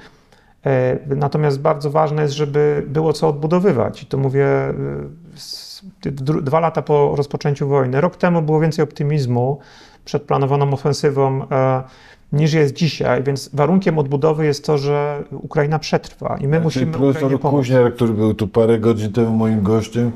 E, 0.65 1.15
Natomiast 1.15 1.61
bardzo 1.61 1.91
ważne 1.91 2.21
jest, 2.21 2.33
żeby 2.33 2.83
było 2.87 3.13
co 3.13 3.27
odbudowywać. 3.27 4.03
I 4.03 4.05
to 4.05 4.17
mówię 4.17 4.45
e, 4.45 4.73
dwa 6.41 6.59
lata 6.59 6.81
po 6.81 7.15
rozpoczęciu 7.15 7.67
wojny. 7.67 8.01
Rok 8.01 8.15
temu 8.15 8.41
było 8.41 8.59
więcej 8.59 8.83
optymizmu 8.83 9.59
przed 10.05 10.23
planowaną 10.23 10.73
ofensywą 10.73 11.47
niż 12.33 12.53
jest 12.53 12.73
dzisiaj, 12.75 13.23
więc 13.23 13.49
warunkiem 13.53 13.99
odbudowy 13.99 14.45
jest 14.45 14.65
to, 14.65 14.77
że 14.77 15.23
Ukraina 15.31 15.79
przetrwa 15.79 16.37
i 16.41 16.47
my 16.47 16.59
musimy 16.59 16.85
Czyli 16.85 16.97
profesor 16.97 17.17
Ukrainie 17.23 17.39
pomóc. 17.39 17.59
Kuźniar, 17.59 17.93
który 17.95 18.13
był 18.13 18.33
tu 18.33 18.47
parę 18.47 18.79
godzin 18.79 19.11
temu 19.11 19.31
moim 19.37 19.61
gościem, 19.63 20.11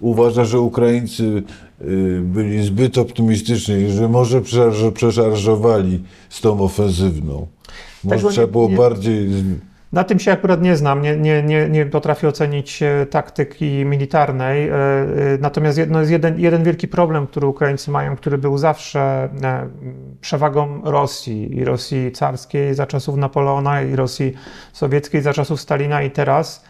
uważa, 0.00 0.44
że 0.44 0.60
Ukraińcy 0.60 1.42
y, 1.82 2.20
byli 2.24 2.62
zbyt 2.64 2.98
optymistyczni 2.98 3.88
że 3.90 4.08
może 4.08 4.40
przeszar- 4.40 4.92
przeszarżowali 4.92 6.02
z 6.28 6.40
tą 6.40 6.60
ofensywną. 6.60 7.46
Może 8.04 8.16
Tego 8.16 8.30
trzeba 8.30 8.46
nie- 8.46 8.52
było 8.52 8.68
nie- 8.68 8.76
bardziej... 8.76 9.28
Na 9.96 10.04
tym 10.04 10.18
się 10.18 10.32
akurat 10.32 10.62
nie 10.62 10.76
znam, 10.76 11.02
nie, 11.02 11.16
nie, 11.16 11.42
nie, 11.42 11.68
nie 11.68 11.86
potrafię 11.86 12.28
ocenić 12.28 12.82
e, 12.82 13.06
taktyki 13.06 13.84
militarnej. 13.84 14.68
e, 14.68 14.72
e, 14.74 14.76
Natomiast 15.40 15.78
jedno, 15.78 15.98
jest 16.00 16.12
jeden, 16.12 16.40
jeden 16.40 16.64
wielki 16.64 16.88
problem, 16.88 17.26
który 17.26 17.46
Ukraińcy 17.46 17.90
mają, 17.90 18.16
który 18.16 18.38
był 18.38 18.58
zawsze 18.58 19.28
przewagą 20.20 20.80
Rosji 20.84 21.56
i 21.56 21.64
Rosji 21.64 22.12
carskiej 22.12 22.74
za 22.74 22.86
czasów 22.86 23.16
Napoleona 23.16 23.82
i 23.82 23.96
Rosji 23.96 24.32
sowieckiej 24.72 25.22
za 25.22 25.32
czasów 25.32 25.60
Stalina 25.60 26.02
i 26.02 26.10
teraz. 26.10 26.64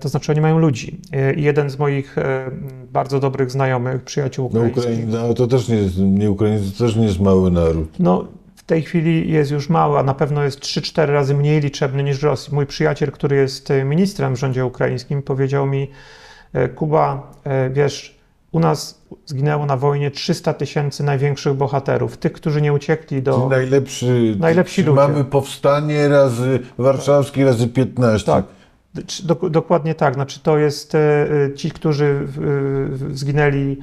To 0.00 0.08
znaczy 0.08 0.32
oni 0.32 0.40
mają 0.40 0.58
ludzi. 0.58 1.00
I 1.36 1.42
jeden 1.42 1.70
z 1.70 1.78
moich 1.78 2.16
bardzo 2.92 3.20
dobrych 3.20 3.50
znajomych, 3.50 4.02
przyjaciół 4.02 4.50
No, 4.52 4.60
ukraińskich, 4.60 4.84
Ukraiń, 4.84 5.28
no, 5.28 5.34
to 5.34 5.46
też 5.46 5.68
nie 5.68 5.76
jest, 5.76 5.98
nie 5.98 6.30
Ukraińcy 6.30 6.72
to 6.72 6.84
też 6.84 6.96
nie 6.96 7.04
jest 7.06 7.20
mały 7.20 7.50
naród. 7.50 7.88
no, 7.98 8.24
tej 8.70 8.82
chwili 8.82 9.32
jest 9.32 9.50
już 9.50 9.68
mały, 9.68 9.98
a 9.98 10.02
na 10.02 10.14
pewno 10.14 10.42
jest 10.42 10.60
3-4 10.60 11.06
razy 11.06 11.34
mniej 11.34 11.60
liczebny 11.60 12.02
niż 12.02 12.18
w 12.18 12.24
Rosji. 12.24 12.54
Mój 12.54 12.66
przyjaciel, 12.66 13.12
który 13.12 13.36
jest 13.36 13.70
e, 13.70 13.84
ministrem 13.84 14.36
w 14.36 14.38
rządzie 14.38 14.66
ukraińskim, 14.66 15.22
powiedział 15.22 15.66
mi: 15.66 15.90
e, 16.52 16.68
Kuba, 16.68 17.32
e, 17.44 17.70
wiesz, 17.70 18.18
u 18.52 18.60
nas 18.60 19.02
zginęło 19.26 19.66
na 19.66 19.76
wojnie 19.76 20.10
300 20.10 20.54
tysięcy 20.54 21.04
największych 21.04 21.54
bohaterów, 21.54 22.16
tych, 22.16 22.32
którzy 22.32 22.62
nie 22.62 22.72
uciekli 22.72 23.22
do. 23.22 23.48
Najlepszy, 23.48 24.36
Najlepsi 24.38 24.82
ludzie. 24.82 24.96
Mamy 24.96 25.24
powstanie 25.24 26.08
razy 26.08 26.58
warszawskie 26.78 27.44
razy 27.44 27.68
15. 27.68 28.26
Tak. 28.26 28.44
Dok- 29.26 29.50
dokładnie 29.50 29.94
tak. 29.94 30.14
Znaczy, 30.14 30.40
to 30.40 30.58
jest 30.58 30.96
ci, 31.56 31.70
którzy 31.70 32.28
zginęli 33.12 33.76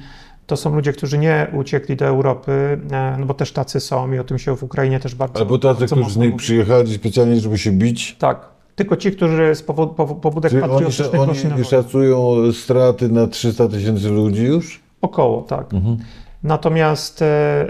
To 0.48 0.56
są 0.56 0.74
ludzie, 0.74 0.92
którzy 0.92 1.18
nie 1.18 1.46
uciekli 1.52 1.96
do 1.96 2.06
Europy, 2.06 2.52
e, 2.92 3.16
no 3.18 3.26
bo 3.26 3.34
też 3.34 3.52
tacy 3.52 3.80
są 3.80 4.12
i 4.12 4.18
o 4.18 4.24
tym 4.24 4.38
się 4.38 4.56
w 4.56 4.62
Ukrainie 4.62 5.00
też 5.00 5.14
bardzo 5.14 5.38
Albo 5.40 5.58
tacy, 5.58 5.80
bardzo 5.80 5.96
którzy 5.96 6.10
z 6.10 6.16
niej 6.16 6.32
przyjechali 6.32 6.94
specjalnie, 6.94 7.40
żeby 7.40 7.58
się 7.58 7.72
bić. 7.72 8.16
Tak, 8.18 8.48
tylko 8.76 8.96
ci, 8.96 9.12
którzy 9.12 9.54
z 9.54 9.62
powo- 9.62 9.94
powo- 9.94 10.14
pobudek 10.20 10.50
Czy 10.50 10.56
oni, 10.62 10.70
patriotycznych 10.70 11.14
oni 11.14 11.34
wojnę. 11.48 11.64
szacują 11.64 12.36
straty 12.52 13.08
na 13.08 13.26
300 13.26 13.68
tysięcy 13.68 14.08
ludzi 14.08 14.44
już? 14.44 14.80
Około, 15.02 15.42
tak. 15.42 15.74
Mhm. 15.74 15.96
Natomiast 16.42 17.22
e, 17.22 17.26
e, 17.26 17.68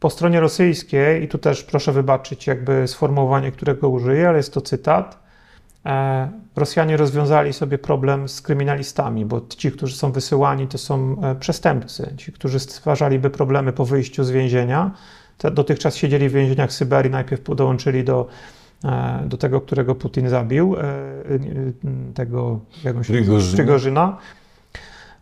po 0.00 0.10
stronie 0.10 0.40
rosyjskiej, 0.40 1.22
i 1.24 1.28
tu 1.28 1.38
też 1.38 1.62
proszę 1.62 1.92
wybaczyć 1.92 2.46
jakby 2.46 2.88
sformułowanie, 2.88 3.52
którego 3.52 3.88
użyję, 3.88 4.28
ale 4.28 4.36
jest 4.36 4.54
to 4.54 4.60
cytat, 4.60 5.18
Rosjanie 6.56 6.96
rozwiązali 6.96 7.52
sobie 7.52 7.78
problem 7.78 8.28
z 8.28 8.42
kryminalistami, 8.42 9.26
bo 9.26 9.40
ci, 9.48 9.72
którzy 9.72 9.96
są 9.96 10.12
wysyłani, 10.12 10.66
to 10.66 10.78
są 10.78 11.16
e, 11.22 11.34
przestępcy. 11.34 12.14
Ci, 12.16 12.32
którzy 12.32 12.60
stwarzaliby 12.60 13.30
problemy 13.30 13.72
po 13.72 13.84
wyjściu 13.84 14.24
z 14.24 14.30
więzienia, 14.30 14.90
te 15.38 15.50
dotychczas 15.50 15.96
siedzieli 15.96 16.28
w 16.28 16.32
więzieniach 16.32 16.72
Syberii, 16.72 17.12
najpierw 17.12 17.42
dołączyli 17.56 18.04
do, 18.04 18.26
e, 18.84 19.22
do 19.26 19.36
tego, 19.36 19.60
którego 19.60 19.94
Putin 19.94 20.28
zabił, 20.28 20.76
e, 20.76 20.84
tego 22.14 22.60
jak 22.84 22.96
on 22.96 23.04
się? 23.04 23.12
Prigorzyna. 23.12 23.56
Prigorzyna. 23.56 24.18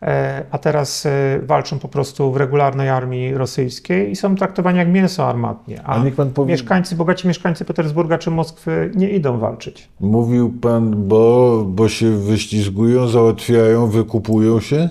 E, 0.03 0.45
a 0.51 0.59
teraz 0.59 1.07
e, 1.07 1.41
walczą 1.43 1.79
po 1.79 1.89
prostu 1.89 2.33
w 2.33 2.37
regularnej 2.37 2.89
armii 2.89 3.35
rosyjskiej 3.35 4.11
i 4.11 4.17
są 4.17 4.35
traktowani 4.37 4.79
jak 4.79 4.89
mięso 4.89 5.29
armatnie. 5.29 5.83
A 5.85 5.87
A 5.87 6.05
powie, 6.35 6.53
mieszkańcy, 6.53 6.97
bogaci 6.97 7.29
mieszkańcy 7.29 7.65
Petersburga 7.65 8.19
czy 8.19 8.31
Moskwy 8.31 8.91
nie 8.95 9.11
idą 9.11 9.39
walczyć. 9.39 9.89
mówił 10.01 10.51
pan, 10.61 11.09
bo, 11.09 11.65
bo 11.69 11.89
się 11.89 12.11
wyślizgują, 12.19 13.09
załatwiają, 13.09 13.87
wykupują 13.87 14.61
się? 14.61 14.89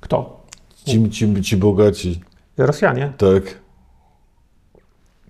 Kto? 0.00 0.40
Ci, 0.84 1.10
ci, 1.10 1.42
ci 1.42 1.56
bogaci, 1.56 2.20
Rosjanie. 2.58 3.12
tak. 3.18 3.61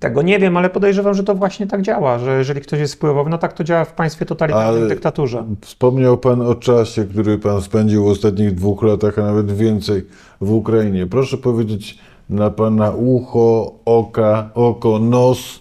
Tego 0.02 0.22
nie 0.22 0.38
wiem, 0.38 0.56
ale 0.56 0.70
podejrzewam, 0.70 1.14
że 1.14 1.24
to 1.24 1.34
właśnie 1.34 1.66
tak 1.66 1.82
działa, 1.82 2.18
że 2.18 2.38
jeżeli 2.38 2.60
ktoś 2.60 2.80
jest 2.80 2.94
wpływowy, 2.94 3.30
no 3.30 3.38
tak 3.38 3.52
to 3.52 3.64
działa 3.64 3.84
w 3.84 3.92
państwie 3.92 4.26
totalitarnym, 4.26 4.82
Ale- 4.82 4.88
dyktaturze. 4.88 5.44
Wspomniał 5.60 6.18
Pan 6.18 6.40
o 6.40 6.54
czasie, 6.54 7.04
który 7.04 7.38
Pan 7.38 7.62
spędził 7.62 8.04
w 8.04 8.08
ostatnich 8.08 8.54
dwóch 8.54 8.82
latach, 8.82 9.18
a 9.18 9.22
nawet 9.22 9.52
więcej 9.56 10.02
w 10.40 10.52
Ukrainie. 10.52 11.06
Proszę 11.06 11.36
powiedzieć 11.36 11.98
na 12.30 12.50
Pana 12.50 12.90
ucho, 12.90 13.72
oka, 13.84 14.50
oko, 14.54 14.98
nos, 14.98 15.60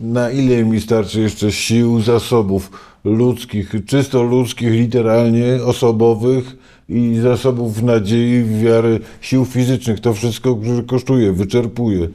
na 0.00 0.30
ile 0.30 0.64
mi 0.64 0.80
starczy 0.80 1.20
jeszcze 1.20 1.52
sił, 1.52 2.00
zasobów 2.00 2.70
ludzkich, 3.04 3.72
czysto 3.86 4.22
ludzkich, 4.22 4.70
literalnie, 4.72 5.58
osobowych 5.64 6.56
i 6.88 7.18
zasobów 7.22 7.82
nadziei, 7.82 8.44
wiary, 8.44 9.00
sił 9.20 9.44
fizycznych. 9.44 10.00
To 10.00 10.14
wszystko 10.14 10.58
kosztuje, 10.86 11.32
wyczerpuje. 11.32 12.08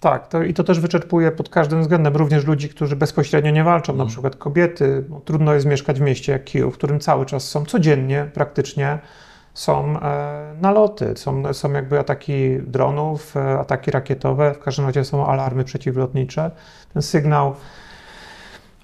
Tak, 0.00 0.28
to, 0.28 0.42
i 0.42 0.54
to 0.54 0.64
też 0.64 0.80
wyczerpuje 0.80 1.32
pod 1.32 1.48
każdym 1.48 1.80
względem 1.80 2.16
również 2.16 2.44
ludzi, 2.44 2.68
którzy 2.68 2.96
bezpośrednio 2.96 3.50
nie 3.50 3.64
walczą, 3.64 3.96
na 3.96 4.06
przykład 4.06 4.36
kobiety. 4.36 5.04
No, 5.10 5.20
trudno 5.20 5.54
jest 5.54 5.66
mieszkać 5.66 5.98
w 5.98 6.02
mieście 6.02 6.32
jak 6.32 6.44
Kijów, 6.44 6.74
w 6.74 6.78
którym 6.78 7.00
cały 7.00 7.26
czas 7.26 7.48
są 7.48 7.64
codziennie 7.64 8.30
praktycznie 8.34 8.98
są 9.54 10.00
e, 10.00 10.54
naloty, 10.60 11.12
są, 11.16 11.54
są 11.54 11.72
jakby 11.72 11.98
ataki 11.98 12.58
dronów, 12.66 13.36
e, 13.36 13.58
ataki 13.58 13.90
rakietowe, 13.90 14.54
w 14.54 14.58
każdym 14.58 14.86
razie 14.86 15.04
są 15.04 15.26
alarmy 15.26 15.64
przeciwlotnicze. 15.64 16.50
Ten 16.92 17.02
sygnał 17.02 17.54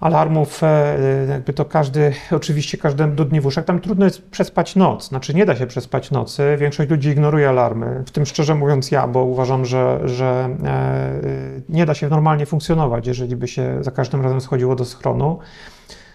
alarmów, 0.03 0.63
e, 0.63 1.27
jakby 1.29 1.53
to 1.53 1.65
każdy, 1.65 2.13
oczywiście 2.31 2.79
każdemu 2.79 3.15
dudni 3.15 3.41
w 3.41 3.47
uszach. 3.47 3.65
Tam 3.65 3.81
trudno 3.81 4.05
jest 4.05 4.23
przespać 4.31 4.77
noc, 4.77 5.09
znaczy 5.09 5.35
nie 5.35 5.47
da 5.47 5.57
się 5.57 5.67
przespać 5.67 6.11
nocy. 6.11 6.57
Większość 6.59 6.91
ludzi 6.91 7.09
ignoruje 7.09 7.49
alarmy, 7.49 8.03
w 8.07 8.11
tym 8.11 8.27
szczerze 8.27 8.55
mówiąc 8.55 8.91
ja, 8.91 9.09
bo 9.09 9.25
uważam, 9.25 9.65
że, 9.65 10.01
że 10.05 10.57
e, 10.65 11.21
nie 11.69 11.87
da 11.87 11.95
się 11.95 12.09
normalnie 12.09 12.47
funkcjonować, 12.47 13.07
jeżeli 13.07 13.37
by 13.37 13.49
się 13.49 13.79
za 13.81 13.91
każdym 13.91 14.23
razem 14.23 14.41
schodziło 14.41 14.77
do 14.77 14.85
schronu. 14.85 15.39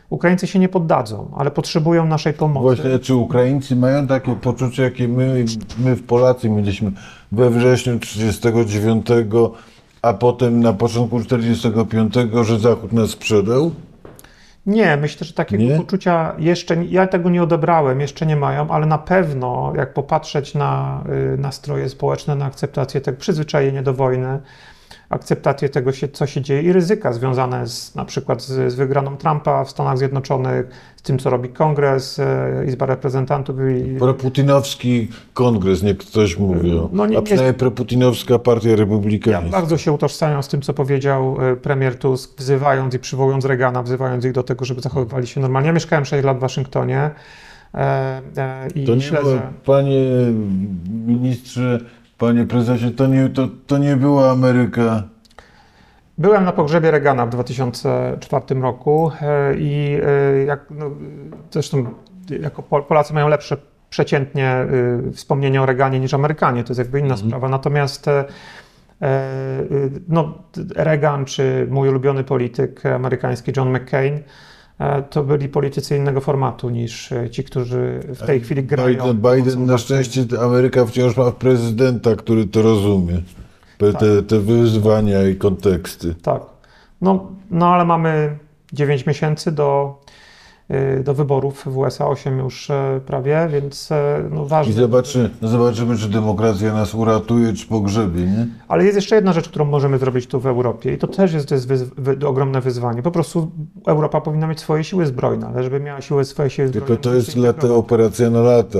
Ukraińcy 0.09 0.47
się 0.47 0.59
nie 0.59 0.69
poddadzą, 0.69 1.31
ale 1.38 1.51
potrzebują 1.51 2.05
naszej 2.05 2.33
pomocy. 2.33 2.63
Właśnie, 2.63 2.99
czy 2.99 3.15
Ukraińcy 3.15 3.75
mają 3.75 4.07
takie 4.07 4.35
poczucie, 4.35 4.83
jakie 4.83 5.07
my, 5.07 5.45
my 5.77 5.95
w 5.95 6.03
Polacy 6.03 6.49
mieliśmy 6.49 6.91
we 7.31 7.49
wrześniu 7.49 7.99
39, 7.99 9.05
a 10.01 10.13
potem 10.13 10.59
na 10.59 10.73
początku 10.73 11.23
45, 11.23 12.13
że 12.43 12.59
Zachód 12.59 12.93
nas 12.93 13.09
sprzedał? 13.09 13.71
Nie, 14.65 14.97
myślę, 14.97 15.27
że 15.27 15.33
takiego 15.33 15.63
Nie? 15.63 15.77
poczucia 15.77 16.35
jeszcze, 16.37 16.85
ja 16.85 17.07
tego 17.07 17.29
nie 17.29 17.43
odebrałem, 17.43 18.01
jeszcze 18.01 18.25
nie 18.25 18.35
mają, 18.35 18.71
ale 18.71 18.85
na 18.85 18.97
pewno 18.97 19.73
jak 19.75 19.93
popatrzeć 19.93 20.53
na 20.53 21.03
y, 21.33 21.37
nastroje 21.37 21.89
społeczne, 21.89 22.35
na 22.35 22.45
akceptację 22.45 23.01
tego, 23.01 23.17
przyzwyczajenie 23.17 23.83
do 23.83 23.93
wojny, 23.93 24.39
akceptację 25.10 25.70
tego, 25.70 25.91
się, 25.91 26.08
co 26.08 26.26
się 26.26 26.41
dzieje 26.41 26.62
i 26.62 26.74
ryzyka 26.74 27.14
związane 27.14 27.68
z, 27.68 27.95
na 27.95 28.05
przykład 28.05 28.41
z, 28.41 28.72
z 28.74 28.76
wygraną 28.76 29.18
Trumpa 29.18 29.64
w 29.64 29.70
Stanach 29.70 29.97
Zjednoczonych, 29.97 30.66
z 30.95 31.01
tym, 31.01 31.20
co 31.20 31.30
robi 31.30 31.49
Kongres, 31.49 32.20
y, 32.20 32.24
Izba 32.68 32.86
Reprezentantów 32.86 33.55
i, 33.95 33.97
Proputinowski 33.99 35.08
kongres, 35.34 35.84
niech 35.84 35.97
ktoś 35.97 36.38
mówi. 36.38 36.72
o. 36.78 36.89
No 36.93 37.05
nie- 37.05 37.18
a 37.18 37.22
przynajmniej 37.22 37.53
proputinowska 37.53 38.39
partia 38.39 38.70
Ja 38.70 38.76
republikańska. 38.76 39.51
bardzo 39.51 39.78
się 39.78 39.91
utożsamiam 39.91 40.43
z 40.43 40.47
tym, 40.47 40.62
co 40.62 40.74
powiedział 40.74 41.38
e, 41.51 41.55
premier 41.55 41.99
Tusk, 41.99 42.39
wzywając 42.39 42.93
i 42.93 42.99
przywołując 42.99 43.45
Reagana, 43.45 43.84
wzywając 43.84 44.26
ich 44.26 44.32
do 44.32 44.43
tego, 44.43 44.66
żeby 44.66 44.82
zachowywali 44.82 45.28
się 45.28 45.41
normalnie. 45.41 45.68
Ja 45.68 45.74
mieszkałem 45.74 46.05
6 46.05 46.24
lat 46.26 46.38
w 46.38 46.39
Waszyngtonie 46.39 47.10
e, 47.74 48.22
e, 48.38 48.68
i 48.76 48.86
To 48.86 48.95
nie 48.95 49.01
śledzę. 49.01 49.24
było, 49.24 49.39
panie 49.66 50.01
ministrze, 51.08 51.80
panie 52.18 52.45
prezesie, 52.45 52.91
to 52.91 53.07
nie, 53.07 53.30
to, 53.30 53.47
to 53.68 53.78
nie 53.78 53.95
była 53.95 54.32
Ameryka. 54.32 55.03
Byłem 56.18 56.43
na 56.43 56.51
pogrzebie 56.51 56.91
Reagana 56.91 57.26
w 57.26 57.30
2004 57.30 58.61
roku 58.61 59.11
e, 59.22 59.55
i 59.55 59.99
e, 60.03 60.43
jak, 60.43 60.65
no, 60.70 60.91
zresztą 61.51 61.86
jako 62.41 62.61
Pol- 62.61 62.84
Polacy 62.84 63.13
mają 63.13 63.28
lepsze 63.28 63.57
przeciętnie 63.89 64.49
e, 64.49 64.68
wspomnienie 65.11 65.61
o 65.61 65.65
Reaganie 65.65 65.99
niż 65.99 66.13
Amerykanie, 66.13 66.63
to 66.63 66.70
jest 66.70 66.80
jakby 66.80 66.99
inna 66.99 67.18
sprawa. 67.18 67.49
Natomiast 67.49 68.05
no, 70.07 70.43
Reagan 70.76 71.26
czy 71.26 71.68
mój 71.70 71.89
ulubiony 71.89 72.24
polityk 72.24 72.86
amerykański 72.86 73.51
John 73.57 73.70
McCain 73.70 74.20
to 75.09 75.23
byli 75.23 75.49
politycy 75.49 75.97
innego 75.97 76.21
formatu 76.21 76.69
niż 76.69 77.11
e, 77.11 77.30
ci, 77.30 77.43
którzy 77.43 77.99
w 78.03 78.25
tej 78.25 78.41
chwili 78.41 78.63
grają. 78.63 79.13
Biden, 79.13 79.36
Biden 79.36 79.65
na 79.65 79.78
szczęście 79.78 80.25
Ameryka 80.41 80.86
wciąż 80.86 81.17
ma 81.17 81.32
prezydenta, 81.32 82.15
który 82.15 82.47
to 82.47 82.61
rozumie. 82.61 83.21
Te, 83.78 83.93
te, 83.93 84.23
te 84.23 84.39
wyzwania 84.39 85.23
i 85.23 85.36
konteksty. 85.36 86.15
Tak. 86.21 86.41
No, 87.01 87.32
no 87.51 87.67
ale 87.67 87.86
mamy 87.86 88.38
9 88.73 89.05
miesięcy 89.05 89.51
do, 89.51 89.99
do 91.03 91.13
wyborów 91.13 91.63
w 91.65 91.78
USA, 91.78 92.07
8 92.07 92.39
już 92.39 92.70
e, 92.70 93.01
prawie, 93.05 93.47
więc 93.51 93.91
e, 93.91 94.24
no 94.32 94.45
I 94.45 94.47
ważne. 94.47 94.74
zobaczy, 94.74 95.30
zobaczymy, 95.41 95.97
czy 95.97 96.09
demokracja 96.09 96.74
nas 96.74 96.95
uratuje, 96.95 97.53
czy 97.53 97.68
pogrzebie, 97.68 98.22
nie? 98.22 98.47
Ale 98.68 98.84
jest 98.84 98.95
jeszcze 98.95 99.15
jedna 99.15 99.34
rzecz, 99.34 99.49
którą 99.49 99.65
możemy 99.65 99.97
zrobić 99.97 100.28
tu 100.28 100.39
w 100.39 100.47
Europie 100.47 100.93
i 100.93 100.97
to 100.97 101.07
też 101.07 101.34
jest, 101.34 101.49
to 101.49 101.55
jest 101.55 101.68
wyz, 101.68 101.84
wy, 101.84 102.28
ogromne 102.28 102.61
wyzwanie. 102.61 103.01
Po 103.01 103.11
prostu 103.11 103.51
Europa 103.88 104.22
powinna 104.22 104.47
mieć 104.47 104.59
swoje 104.59 104.84
siły 104.84 105.05
zbrojne, 105.05 105.47
ale 105.47 105.63
żeby 105.63 105.80
miała 105.80 106.01
siły, 106.01 106.26
swoje 106.26 106.49
siły 106.49 106.68
zbrojne... 106.68 106.88
Tylko 106.88 107.03
to 107.03 107.15
jest 107.15 107.36
lata, 107.36 107.68
operacja 107.68 108.30
na 108.30 108.41
lata. 108.41 108.80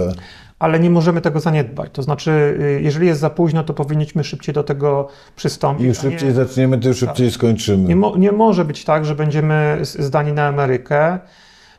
Ale 0.60 0.80
nie 0.80 0.90
możemy 0.90 1.22
tego 1.22 1.40
zaniedbać. 1.40 1.92
To 1.94 2.04
znaczy, 2.04 2.58
y, 2.62 2.82
jeżeli 2.84 3.08
jest 3.08 3.20
za 3.20 3.30
późno, 3.30 3.64
to 3.64 3.74
powinniśmy 3.74 4.24
szybciej 4.24 4.56
do 4.56 4.64
tego 4.64 5.08
przystąpić. 5.36 5.86
Im 5.88 5.94
szybciej 5.94 6.30
nie... 6.30 6.36
zaczniemy, 6.36 6.78
tym 6.78 6.94
szybciej 6.94 7.32
skończymy. 7.32 7.84
Nie, 7.84 7.96
mo, 7.96 8.18
nie 8.18 8.32
może 8.32 8.66
być 8.66 8.84
tak, 8.84 9.06
że 9.06 9.16
będziemy 9.16 9.80
zdani 9.82 10.34
na 10.34 10.48
Amerykę, 10.48 11.20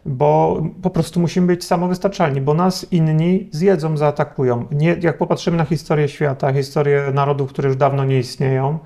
bo 0.09 0.63
po 0.83 0.91
prostu 0.91 1.21
musimy 1.21 1.47
być 1.47 1.65
samowystarczalni, 1.65 2.41
bo 2.41 2.55
nas 2.55 2.93
inni 2.93 3.49
zjedzą, 3.53 3.97
zaatakują. 3.97 4.67
Nie, 4.71 4.97
jak 5.01 5.19
popatrzymy 5.19 5.57
na 5.57 5.65
historię 5.65 6.09
świata, 6.09 6.53
historię 6.53 7.11
narodów, 7.15 7.51
które 7.51 7.69
już 7.69 7.77
dawno 7.77 8.05
nie 8.05 8.19
istnieją, 8.19 8.79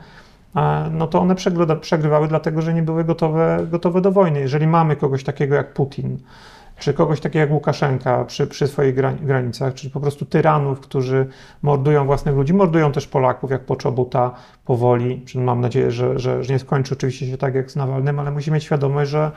e, 0.57 0.91
no 0.93 1.07
to 1.07 1.21
one 1.21 1.35
przegrywa, 1.35 1.77
przegrywały 1.77 2.29
dlatego, 2.29 2.63
że 2.63 2.75
nie 2.75 2.83
były 2.83 3.05
gotowe, 3.05 3.67
gotowe 3.71 4.01
do 4.01 4.13
wojny. 4.13 4.41
Jeżeli 4.41 4.67
mamy 4.67 4.97
kogoś 4.97 5.25
takiego 5.25 5.55
jak 5.55 5.75
Putin, 5.75 6.19
czy 6.79 6.95
kogoś 6.95 7.21
takiego 7.21 7.41
jak 7.41 7.51
Łukaszenka 7.51 8.25
przy, 8.25 8.47
przy 8.47 8.69
swoich 8.69 8.95
grani- 8.95 9.27
granicach, 9.27 9.75
czy 9.75 9.91
po 9.91 10.01
prostu 10.01 10.25
tyranów, 10.25 10.81
którzy 10.81 11.27
mordują 11.63 12.07
własnych 12.07 12.35
ludzi, 12.35 12.55
mordują 12.55 12.93
też 12.93 13.07
Polaków, 13.07 13.51
jak 13.51 13.65
Poczobuta 13.65 14.35
powoli. 14.65 15.23
Czy 15.27 15.39
Mam 15.39 15.61
nadzieję, 15.61 15.91
że, 15.91 16.19
że, 16.19 16.45
że 16.45 16.53
nie 16.53 16.59
skończy 16.59 16.95
oczywiście 16.95 17.27
się 17.27 17.39
tak 17.39 17.55
jak 17.55 17.71
z 17.71 17.77
Nawalnym, 17.77 18.19
ale 18.19 18.31
musimy 18.31 18.55
mieć 18.55 18.65
świadomość, 18.65 19.11
że, 19.11 19.31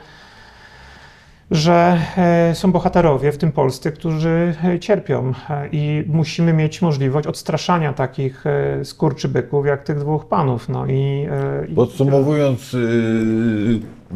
że 1.52 2.00
e, 2.18 2.56
są 2.56 2.72
bohaterowie, 2.72 3.32
w 3.32 3.38
tym 3.38 3.52
polscy, 3.52 3.92
którzy 3.92 4.56
e, 4.64 4.80
cierpią 4.80 5.34
e, 5.50 5.68
i 5.72 6.04
musimy 6.08 6.54
mieć 6.54 6.82
możliwość 6.82 7.28
odstraszania 7.28 7.94
takich 7.94 8.44
skurczybyków 8.84 9.66
jak 9.66 9.84
tych 9.84 10.00
dwóch 10.00 10.26
panów. 10.26 10.70
No 10.70 10.86
i, 10.88 11.28
i 11.70 11.76
Podsumowując 11.76 12.74
yy, 12.74 12.80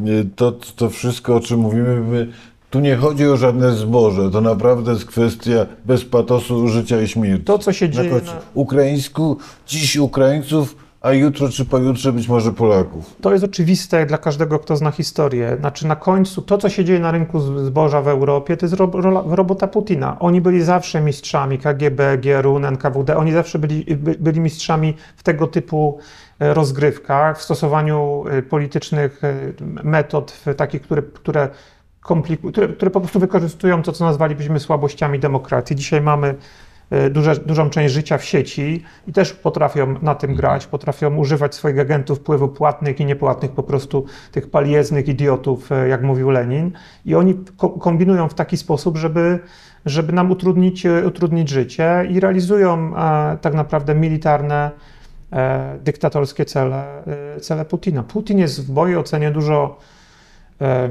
yy, 0.05 0.25
to, 0.35 0.51
to 0.51 0.89
wszystko, 0.89 1.35
o 1.35 1.39
czym 1.39 1.59
mówimy, 1.59 1.99
my 1.99 2.27
Tu 2.69 2.79
nie 2.79 2.95
chodzi 2.95 3.27
o 3.27 3.37
żadne 3.37 3.71
zboże, 3.71 4.31
to 4.31 4.41
naprawdę 4.41 4.91
jest 4.91 5.05
kwestia 5.05 5.65
bez 5.85 6.05
patosu 6.05 6.67
życia 6.67 7.01
i 7.01 7.07
śmierci. 7.07 7.43
To, 7.43 7.59
co 7.59 7.73
się 7.73 7.89
dzieje 7.89 8.13
na- 8.13 8.19
Ukraińsku, 8.53 9.37
dziś 9.67 9.97
Ukraińców, 9.97 10.75
a 11.01 11.11
jutro 11.11 11.49
czy 11.49 11.65
pojutrze 11.65 12.13
być 12.13 12.27
może 12.27 12.51
Polaków. 12.51 13.15
To 13.21 13.31
jest 13.31 13.43
oczywiste 13.43 14.05
dla 14.05 14.17
każdego, 14.17 14.59
kto 14.59 14.75
zna 14.75 14.91
historię. 14.91 15.57
Znaczy 15.59 15.87
na 15.87 15.95
końcu 15.95 16.41
to, 16.41 16.57
co 16.57 16.69
się 16.69 16.85
dzieje 16.85 16.99
na 16.99 17.11
rynku 17.11 17.39
zboża 17.39 18.01
w 18.01 18.07
Europie, 18.07 18.57
to 18.57 18.65
jest 18.65 18.75
ro, 18.75 18.91
robota 19.25 19.67
Putina. 19.67 20.19
Oni 20.19 20.41
byli 20.41 20.63
zawsze 20.63 21.01
mistrzami 21.01 21.57
KGB, 21.57 22.17
GRU, 22.17 22.57
NKWD. 22.57 23.17
Oni 23.17 23.31
zawsze 23.31 23.59
byli, 23.59 23.95
by, 23.95 24.15
byli 24.19 24.39
mistrzami 24.39 24.93
w 25.17 25.23
tego 25.23 25.47
typu 25.47 25.99
e, 26.39 26.53
rozgrywkach, 26.53 27.39
w 27.39 27.41
stosowaniu 27.41 28.23
e, 28.29 28.41
politycznych 28.41 29.23
e, 29.23 29.35
metod, 29.83 30.43
takich, 30.57 30.81
które, 30.81 31.01
które, 31.01 31.49
które, 32.49 32.67
które 32.67 32.91
po 32.91 32.99
prostu 32.99 33.19
wykorzystują 33.19 33.83
to, 33.83 33.91
co 33.91 34.05
nazwalibyśmy 34.05 34.59
słabościami 34.59 35.19
demokracji. 35.19 35.75
Dzisiaj 35.75 36.01
mamy 36.01 36.35
duże, 37.11 37.35
dużą 37.35 37.69
część 37.69 37.93
życia 37.93 38.17
w 38.17 38.23
sieci 38.23 38.83
i 39.07 39.13
też 39.13 39.33
potrafią 39.33 39.95
na 40.01 40.15
tym 40.15 40.35
grać, 40.35 40.67
potrafią 40.67 41.15
używać 41.15 41.55
swoich 41.55 41.79
agentów 41.79 42.19
wpływu 42.19 42.47
płatnych 42.47 42.99
i 42.99 43.05
niepłatnych, 43.05 43.51
po 43.51 43.63
prostu 43.63 44.05
tych 44.31 44.49
palieznych 44.49 45.07
idiotów, 45.07 45.71
e, 45.71 45.87
jak 45.87 46.03
mówił 46.03 46.29
Lenin. 46.29 46.71
I 47.05 47.15
oni 47.15 47.35
ko- 47.57 47.69
kombinują 47.69 48.29
w 48.29 48.33
taki 48.33 48.57
sposób, 48.57 48.97
żeby, 48.97 49.39
żeby 49.85 50.13
nam 50.13 50.31
utrudnić, 50.31 50.85
e, 50.85 51.07
utrudnić 51.07 51.49
życie 51.49 52.07
i 52.09 52.19
realizują 52.19 52.97
e, 52.97 53.37
tak 53.37 53.53
naprawdę 53.53 53.95
militarne, 53.95 54.71
e, 55.33 55.77
dyktatorskie 55.83 56.45
cele, 56.45 57.03
e, 57.35 57.39
cele 57.39 57.65
Putina. 57.65 58.03
Putin 58.03 58.39
jest 58.39 58.65
w 58.67 58.73
mojej 58.73 58.97
ocenie 58.97 59.31
dużo 59.31 59.77
e, 60.61 60.89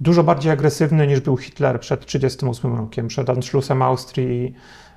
dużo 0.00 0.24
bardziej 0.24 0.52
agresywny 0.52 1.06
niż 1.06 1.20
był 1.20 1.36
Hitler 1.36 1.80
przed 1.80 2.06
1938 2.06 2.76
rokiem, 2.76 3.08
przed 3.08 3.30
Anschlussem 3.30 3.82
Austrii 3.82 4.54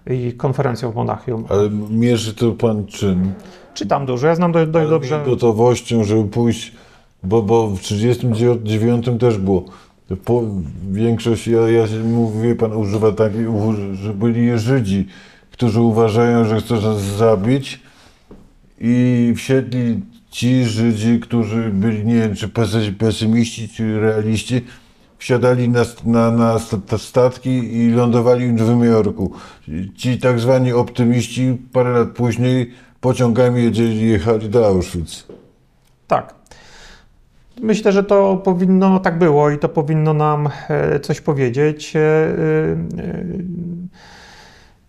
i, 0.09 0.33
konferencją 0.33 0.91
w 0.91 0.95
Monachium. 0.95 1.45
Ale 1.49 1.69
mierzy 1.89 2.33
to 2.33 2.51
pan 2.51 2.85
czym? 2.85 3.33
Czytam 3.73 4.05
dużo, 4.05 4.27
ja 4.27 4.35
znam 4.35 4.51
dość, 4.51 4.71
dość 4.71 4.89
dobrze. 4.89 5.23
Gotowością, 5.25 6.03
żeby 6.03 6.29
pójść, 6.29 6.71
bo, 7.23 7.41
bo 7.41 7.67
w 7.67 7.79
1939 7.79 9.05
też 9.19 9.37
było. 9.37 9.65
Po, 10.25 10.43
większość, 10.91 11.47
ja, 11.47 11.69
ja 11.69 11.87
się 11.87 12.03
mówię, 12.03 12.55
pan 12.55 12.73
używa 12.73 13.11
takiej, 13.11 13.45
że 13.93 14.13
byli 14.13 14.59
Żydzi, 14.59 15.07
którzy 15.51 15.81
uważają, 15.81 16.45
że 16.45 16.61
chcą 16.61 16.81
nas 16.81 17.01
zabić 17.01 17.79
i 18.81 19.33
wsiedli 19.37 19.99
ci 20.31 20.65
Żydzi, 20.65 21.19
którzy 21.19 21.69
byli, 21.73 22.05
nie 22.05 22.15
wiem, 22.15 22.35
czy 22.35 22.47
pesy- 22.47 22.93
pesymiści, 22.93 23.69
czy 23.69 23.99
realiści, 23.99 24.61
wsiadali 25.17 25.69
na, 25.69 25.83
na, 26.05 26.31
na 26.31 26.59
sta- 26.59 26.97
statki 26.97 27.75
i 27.77 27.89
lądowali 27.89 28.47
w 28.47 28.53
Nowym 28.53 28.83
Jorku. 28.83 29.31
Ci 29.95 30.17
tak 30.19 30.39
zwani 30.39 30.73
optymiści 30.73 31.57
parę 31.73 31.89
lat 31.89 32.09
później 32.09 32.71
pociągami 33.01 33.63
jedzieli, 33.63 34.09
jechali 34.09 34.49
do 34.49 34.67
Auschwitz. 34.67 35.27
Tak. 36.07 36.33
Myślę, 37.61 37.91
że 37.91 38.03
to 38.03 38.37
powinno, 38.37 38.99
tak 38.99 39.17
było 39.17 39.49
i 39.49 39.57
to 39.57 39.69
powinno 39.69 40.13
nam 40.13 40.49
e, 40.69 40.99
coś 40.99 41.21
powiedzieć. 41.21 41.95
E, 41.95 41.99
e, 41.99 42.75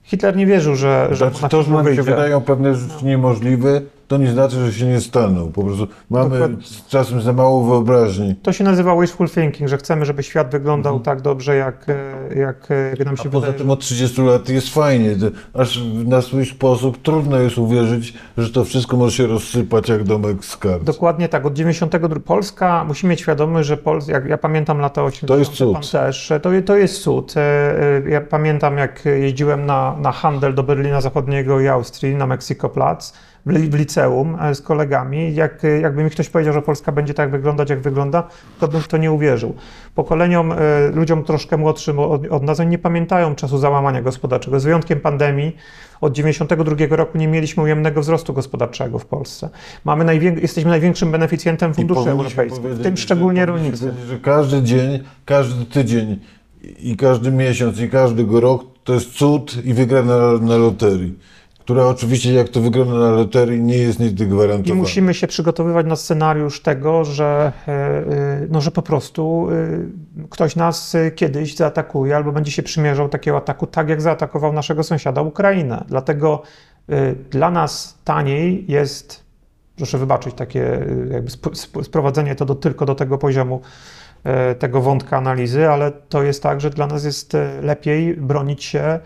Hitler 0.02 0.36
nie 0.36 0.46
wierzył, 0.46 0.76
że, 0.76 1.08
że 1.10 1.30
Znaczy, 1.30 1.48
to, 1.48 1.62
że 1.62 1.72
nam 1.72 1.94
się 1.94 2.02
wydają 2.02 2.40
pewne 2.40 2.74
rzeczy 2.74 3.04
niemożliwe, 3.04 3.80
to 4.08 4.16
nie 4.16 4.30
znaczy, 4.32 4.56
że 4.66 4.72
się 4.72 4.86
nie 4.86 5.00
staną. 5.00 5.52
Po 5.52 5.62
prostu 5.62 5.88
mamy 6.10 6.30
Dokładnie. 6.30 6.56
czasem 6.88 7.20
za 7.20 7.32
mało 7.32 7.64
wyobraźni. 7.64 8.34
To 8.42 8.52
się 8.52 8.64
nazywa 8.64 9.00
wishful 9.00 9.28
thinking, 9.28 9.68
że 9.70 9.76
chcemy, 9.78 10.04
żeby 10.04 10.22
świat 10.22 10.50
wyglądał 10.50 11.00
tak 11.00 11.20
dobrze, 11.20 11.56
jak, 11.56 11.86
e, 11.88 12.38
jak, 12.38 12.70
e, 12.70 12.90
jak 12.90 12.98
nam 13.06 13.16
się 13.16 13.22
Mhm. 13.24 13.28
A 13.28 13.32
poza 13.32 13.46
wydaje. 13.46 13.58
tym 13.58 13.70
od 13.70 13.80
30 13.80 14.22
lat 14.22 14.48
jest 14.48 14.74
fajnie. 14.74 15.16
Aż 15.54 15.80
na 16.04 16.22
swój 16.22 16.46
sposób 16.46 17.02
trudno 17.02 17.38
jest 17.38 17.58
uwierzyć, 17.58 18.14
że 18.38 18.50
to 18.50 18.64
wszystko 18.64 18.96
może 18.96 19.16
się 19.16 19.26
rozsypać 19.26 19.88
jak 19.88 20.04
domek 20.04 20.44
z 20.44 20.56
kart. 20.56 20.82
Dokładnie 20.84 21.28
tak, 21.28 21.46
od 21.46 21.54
92. 21.54 22.20
Polska, 22.20 22.84
musimy 22.84 23.10
mieć 23.10 23.20
świadomość, 23.20 23.68
że 23.68 23.76
Polska, 23.76 24.12
jak 24.12 24.26
ja 24.28 24.38
pamiętam 24.38 24.78
lata 24.78 25.02
80. 25.04 25.28
To 25.28 25.38
jest 25.38 25.50
cud. 25.52 25.90
Też, 25.90 26.32
to, 26.42 26.50
to 26.66 26.76
jest 26.76 27.02
cud. 27.02 27.34
E, 27.36 27.40
e, 28.06 28.10
Ja 28.10 28.20
pamiętam, 28.20 28.78
jak 28.78 29.04
jeździłem 29.04 29.66
na, 29.66 29.96
na 30.00 30.12
handel 30.12 30.54
do 30.54 30.62
Berlina 30.62 31.00
Zachodniego 31.00 31.60
i 31.60 31.68
Austrii, 31.68 32.14
na 32.16 32.26
Mexikoplatz, 32.26 33.12
w, 33.46 33.50
li- 33.50 33.68
w 33.70 33.74
liceum 33.74 34.36
e, 34.40 34.54
z 34.54 34.62
kolegami. 34.62 35.34
Jak, 35.34 35.64
e, 35.64 35.80
jakby 35.80 36.04
mi 36.04 36.10
ktoś 36.10 36.28
powiedział, 36.28 36.54
że 36.54 36.62
Polska 36.62 36.92
będzie 36.92 37.14
tak 37.14 37.30
wyglądać, 37.30 37.70
jak 37.70 37.80
wygląda, 37.80 38.28
to 38.60 38.68
bym 38.68 38.80
w 38.80 38.88
to 38.88 38.96
nie 38.96 39.12
uwierzył. 39.12 39.54
Pokoleniom, 39.94 40.52
e, 40.52 40.56
ludziom 40.94 41.24
troszkę 41.24 41.56
młodszym 41.56 41.98
od, 41.98 42.26
od 42.26 42.42
nas, 42.42 42.60
oni 42.60 42.70
nie 42.70 42.78
pamiętają 42.78 43.34
czasu 43.34 43.58
załamania 43.58 44.02
gospodarczego. 44.02 44.60
Z 44.60 44.64
wyjątkiem 44.64 45.00
pandemii, 45.00 45.56
od 46.00 46.12
92 46.12 46.96
roku 46.96 47.18
nie 47.18 47.28
mieliśmy 47.28 47.62
ujemnego 47.62 48.00
wzrostu 48.00 48.32
gospodarczego 48.32 48.98
w 48.98 49.06
Polsce. 49.06 49.48
Mamy 49.84 50.04
najwię- 50.04 50.40
jesteśmy 50.42 50.70
największym 50.70 51.10
beneficjentem 51.12 51.74
funduszy 51.74 52.00
europejskich, 52.10 52.64
w 52.72 52.82
tym 52.82 52.96
szczególnie 52.96 53.46
powiedzieć, 53.46 53.80
Że 54.08 54.18
każdy 54.18 54.62
dzień, 54.62 55.02
każdy 55.24 55.64
tydzień 55.64 56.18
i 56.78 56.96
każdy 56.96 57.32
miesiąc 57.32 57.80
i 57.80 57.88
każdy 57.88 58.26
rok 58.40 58.64
to 58.84 58.94
jest 58.94 59.10
cud 59.10 59.64
i 59.64 59.74
wygrana 59.74 60.16
na, 60.32 60.38
na 60.46 60.56
loterii. 60.56 61.18
Która 61.68 61.86
oczywiście, 61.86 62.32
jak 62.32 62.48
to 62.48 62.60
wygrana 62.60 62.98
na 62.98 63.10
loterii, 63.10 63.60
nie 63.60 63.78
jest 63.78 64.00
nigdy 64.00 64.24
I 64.24 64.26
gwarantowana. 64.26 64.80
musimy 64.80 65.14
się 65.14 65.26
przygotowywać 65.26 65.86
na 65.86 65.96
scenariusz 65.96 66.62
tego, 66.62 67.04
że, 67.04 67.52
e, 67.68 67.72
e, 67.72 68.46
no, 68.50 68.60
że 68.60 68.70
po 68.70 68.82
prostu 68.82 69.48
e, 69.50 70.26
ktoś 70.30 70.56
nas 70.56 70.96
kiedyś 71.14 71.56
zaatakuje 71.56 72.16
albo 72.16 72.32
będzie 72.32 72.52
się 72.52 72.62
przymierzał 72.62 73.08
takiego 73.08 73.36
ataku, 73.36 73.66
tak 73.66 73.88
jak 73.88 74.02
zaatakował 74.02 74.52
naszego 74.52 74.82
sąsiada 74.82 75.22
Ukrainę. 75.22 75.84
Dlatego 75.88 76.42
dla 77.30 77.50
nas 77.50 77.98
taniej 78.04 78.64
jest, 78.68 79.24
proszę 79.76 79.98
wybaczyć, 79.98 80.34
takie 80.34 80.86
jakby 81.10 81.30
sp- 81.36 81.54
sp- 81.62 81.84
sprowadzenie 81.84 82.34
to 82.34 82.44
do, 82.44 82.54
tylko 82.54 82.86
do 82.86 82.94
tego 82.94 83.18
poziomu 83.18 83.60
tego 84.58 84.80
wątka 84.80 85.16
analizy, 85.16 85.68
ale 85.68 85.92
to 85.92 86.22
jest 86.22 86.42
tak, 86.42 86.60
że 86.60 86.70
dla 86.70 86.86
nas 86.86 87.04
jest 87.04 87.36
lepiej 87.62 88.16
bronić 88.16 88.64
się 88.64 89.00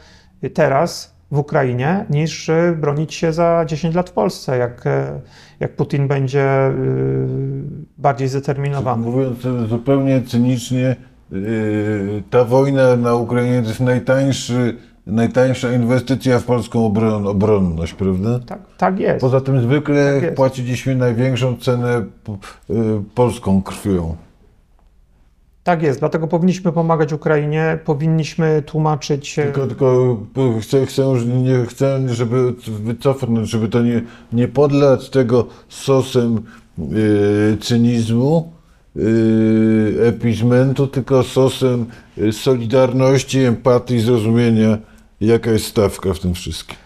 teraz 0.55 1.12
w 1.33 1.39
Ukrainie, 1.39 2.05
niż 2.11 2.49
e, 2.49 2.77
bronić 2.81 3.15
się 3.15 3.33
za 3.33 3.65
10 3.67 3.95
lat 3.95 4.11
w 4.11 4.13
Polsce, 4.13 4.59
jak, 4.59 4.87
e, 4.87 5.21
jak 5.61 5.77
Putin 5.77 6.09
będzie 6.09 6.43
e, 6.43 6.73
bardziej 7.99 8.29
zdeterminowany. 8.29 9.03
Mówiąc 9.03 9.39
zupełnie 9.69 10.23
cynicznie, 10.23 10.97
yy, 11.31 12.23
ta 12.31 12.45
wojna 12.45 12.97
na 12.97 13.15
Ukrainie 13.15 13.63
to 13.63 13.69
jest 13.69 13.81
najtańszy, 13.81 14.77
najtańsza 15.07 15.73
inwestycja 15.73 16.39
w 16.39 16.45
polską 16.45 16.87
obron, 16.87 17.27
obronność, 17.27 17.95
prawda? 17.95 18.39
Tak, 18.47 18.59
tak 18.79 19.01
jest. 19.01 19.21
Poza 19.21 19.41
tym 19.41 19.61
zwykle 19.61 20.15
Tak 20.15 20.23
jest. 20.23 20.37
płaciliśmy 20.37 20.97
największą 20.97 21.57
cenę 21.57 22.05
polską 23.15 23.63
krwią. 23.63 24.17
Tak 25.65 25.83
jest, 25.83 26.01
dlatego 26.01 26.27
powinniśmy 26.29 26.73
pomagać 26.73 27.13
Ukrainie, 27.13 27.79
powinniśmy 27.85 28.63
tłumaczyć. 28.67 29.39
e, 29.39 29.43
Tylko, 29.43 29.67
tylko 29.67 30.61
chcę, 30.61 30.87
chcę, 30.87 31.19
że 31.19 31.27
nie 31.27 31.67
chcę, 31.67 32.01
żeby 32.09 32.53
wycofnąć, 32.67 33.51
żeby 33.51 33.69
to 33.69 33.83
nie, 33.83 34.03
nie 34.33 34.49
podlać 34.49 35.11
tego 35.11 35.47
sosem 35.69 36.43
yy, 36.79 37.59
cynizmu, 37.61 38.53
yy, 38.97 39.03
epizmentu, 40.07 40.87
tylko 40.87 41.23
sosem 41.23 41.87
solidarności, 42.33 43.39
empatii, 43.39 44.01
zrozumienia, 44.01 44.79
jaka 45.21 45.51
jest 45.51 45.67
stawka 45.67 46.15
w 46.15 46.19
tym 46.19 46.35
wszystkim. 46.35 46.77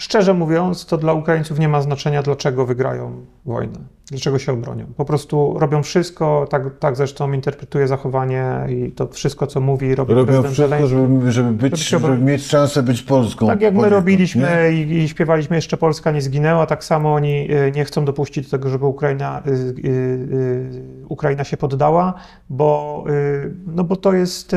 Szczerze 0.00 0.34
mówiąc, 0.34 0.86
to 0.86 0.98
dla 0.98 1.12
Ukraińców 1.12 1.58
nie 1.58 1.68
ma 1.68 1.82
znaczenia, 1.82 2.22
dlaczego 2.22 2.66
wygrają 2.66 3.12
wojnę, 3.46 3.78
dlaczego 4.10 4.38
się 4.38 4.52
obronią. 4.52 4.86
Po 4.96 5.04
prostu 5.04 5.56
robią 5.58 5.82
wszystko, 5.82 6.46
tak, 6.50 6.78
tak 6.78 6.96
zresztą 6.96 7.32
interpretuje 7.32 7.88
zachowanie 7.88 8.66
i 8.68 8.92
to 8.92 9.08
wszystko, 9.08 9.46
co 9.46 9.60
mówi, 9.60 9.94
robi 9.94 10.14
Robią 10.14 10.26
prezydent 10.26 10.54
wszystko, 10.54 10.88
Zełenski. 10.88 10.96
żeby, 11.18 11.32
żeby, 11.32 11.52
być, 11.52 11.88
Żeby 11.88 12.06
żeby 12.06 12.18
mieć 12.18 12.46
szansę 12.46 12.82
być 12.82 13.02
Polską. 13.02 13.46
Tak 13.46 13.60
jak 13.60 13.74
my 13.74 13.88
robiliśmy 13.88 14.72
i, 14.72 14.92
i 14.92 15.08
śpiewaliśmy 15.08 15.56
jeszcze 15.56 15.76
Polska 15.76 16.10
nie 16.10 16.22
zginęła, 16.22 16.66
tak 16.66 16.84
samo 16.84 17.14
oni 17.14 17.48
y, 17.52 17.72
nie 17.74 17.84
chcą 17.84 18.04
dopuścić 18.04 18.44
do 18.44 18.50
tego, 18.50 18.68
żeby 18.68 18.86
Ukraina, 18.86 19.42
y, 19.46 19.50
y, 19.50 19.88
y, 19.88 21.04
Ukraina 21.08 21.44
się 21.44 21.56
poddała, 21.56 22.14
bo, 22.50 23.04
y, 23.08 23.54
no 23.66 23.84
bo 23.84 23.96
to 23.96 24.12
jest, 24.12 24.54
y, 24.54 24.56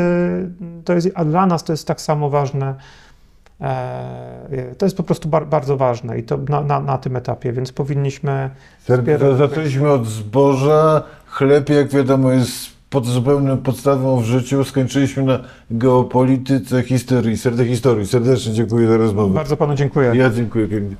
to 0.86 0.94
jest, 0.94 1.10
a 1.16 1.26
dla 1.26 1.46
nas 1.46 1.64
to 1.64 1.74
jest 1.74 1.88
tak 1.88 2.02
samo 2.02 2.30
ważne. 2.30 2.76
E, 3.64 4.76
To 4.78 4.86
jest 4.86 4.98
po 4.98 5.04
prostu 5.04 5.30
bar, 5.30 5.48
bardzo 5.48 5.78
ważne 5.78 6.20
i 6.20 6.24
to 6.24 6.38
na, 6.50 6.62
na, 6.62 6.80
na 6.80 6.98
tym 6.98 7.16
etapie, 7.16 7.54
więc 7.54 7.72
powinniśmy 7.72 8.50
Ser- 8.88 9.38
Zaczęliśmy 9.38 9.92
od 9.92 10.06
zboża, 10.08 11.04
chleb, 11.28 11.70
jak 11.70 11.90
wiadomo, 11.90 12.32
jest 12.32 12.74
pod 12.90 13.06
zupełną 13.06 13.58
podstawą 13.58 14.20
w 14.22 14.24
życiu. 14.26 14.64
Skończyliśmy 14.64 15.24
na 15.24 15.40
geopolityce, 15.72 16.84
historii, 16.84 17.38
serde 17.38 17.66
historii. 17.66 18.08
Serdecznie 18.08 18.54
dziękuję 18.54 18.88
za 18.88 18.98
rozmowę. 18.98 19.34
Bardzo 19.34 19.58
panu 19.58 19.76
dziękuję. 19.76 20.12
Ja 20.16 20.30
dziękuję 20.30 20.68
pięknie. 20.68 20.96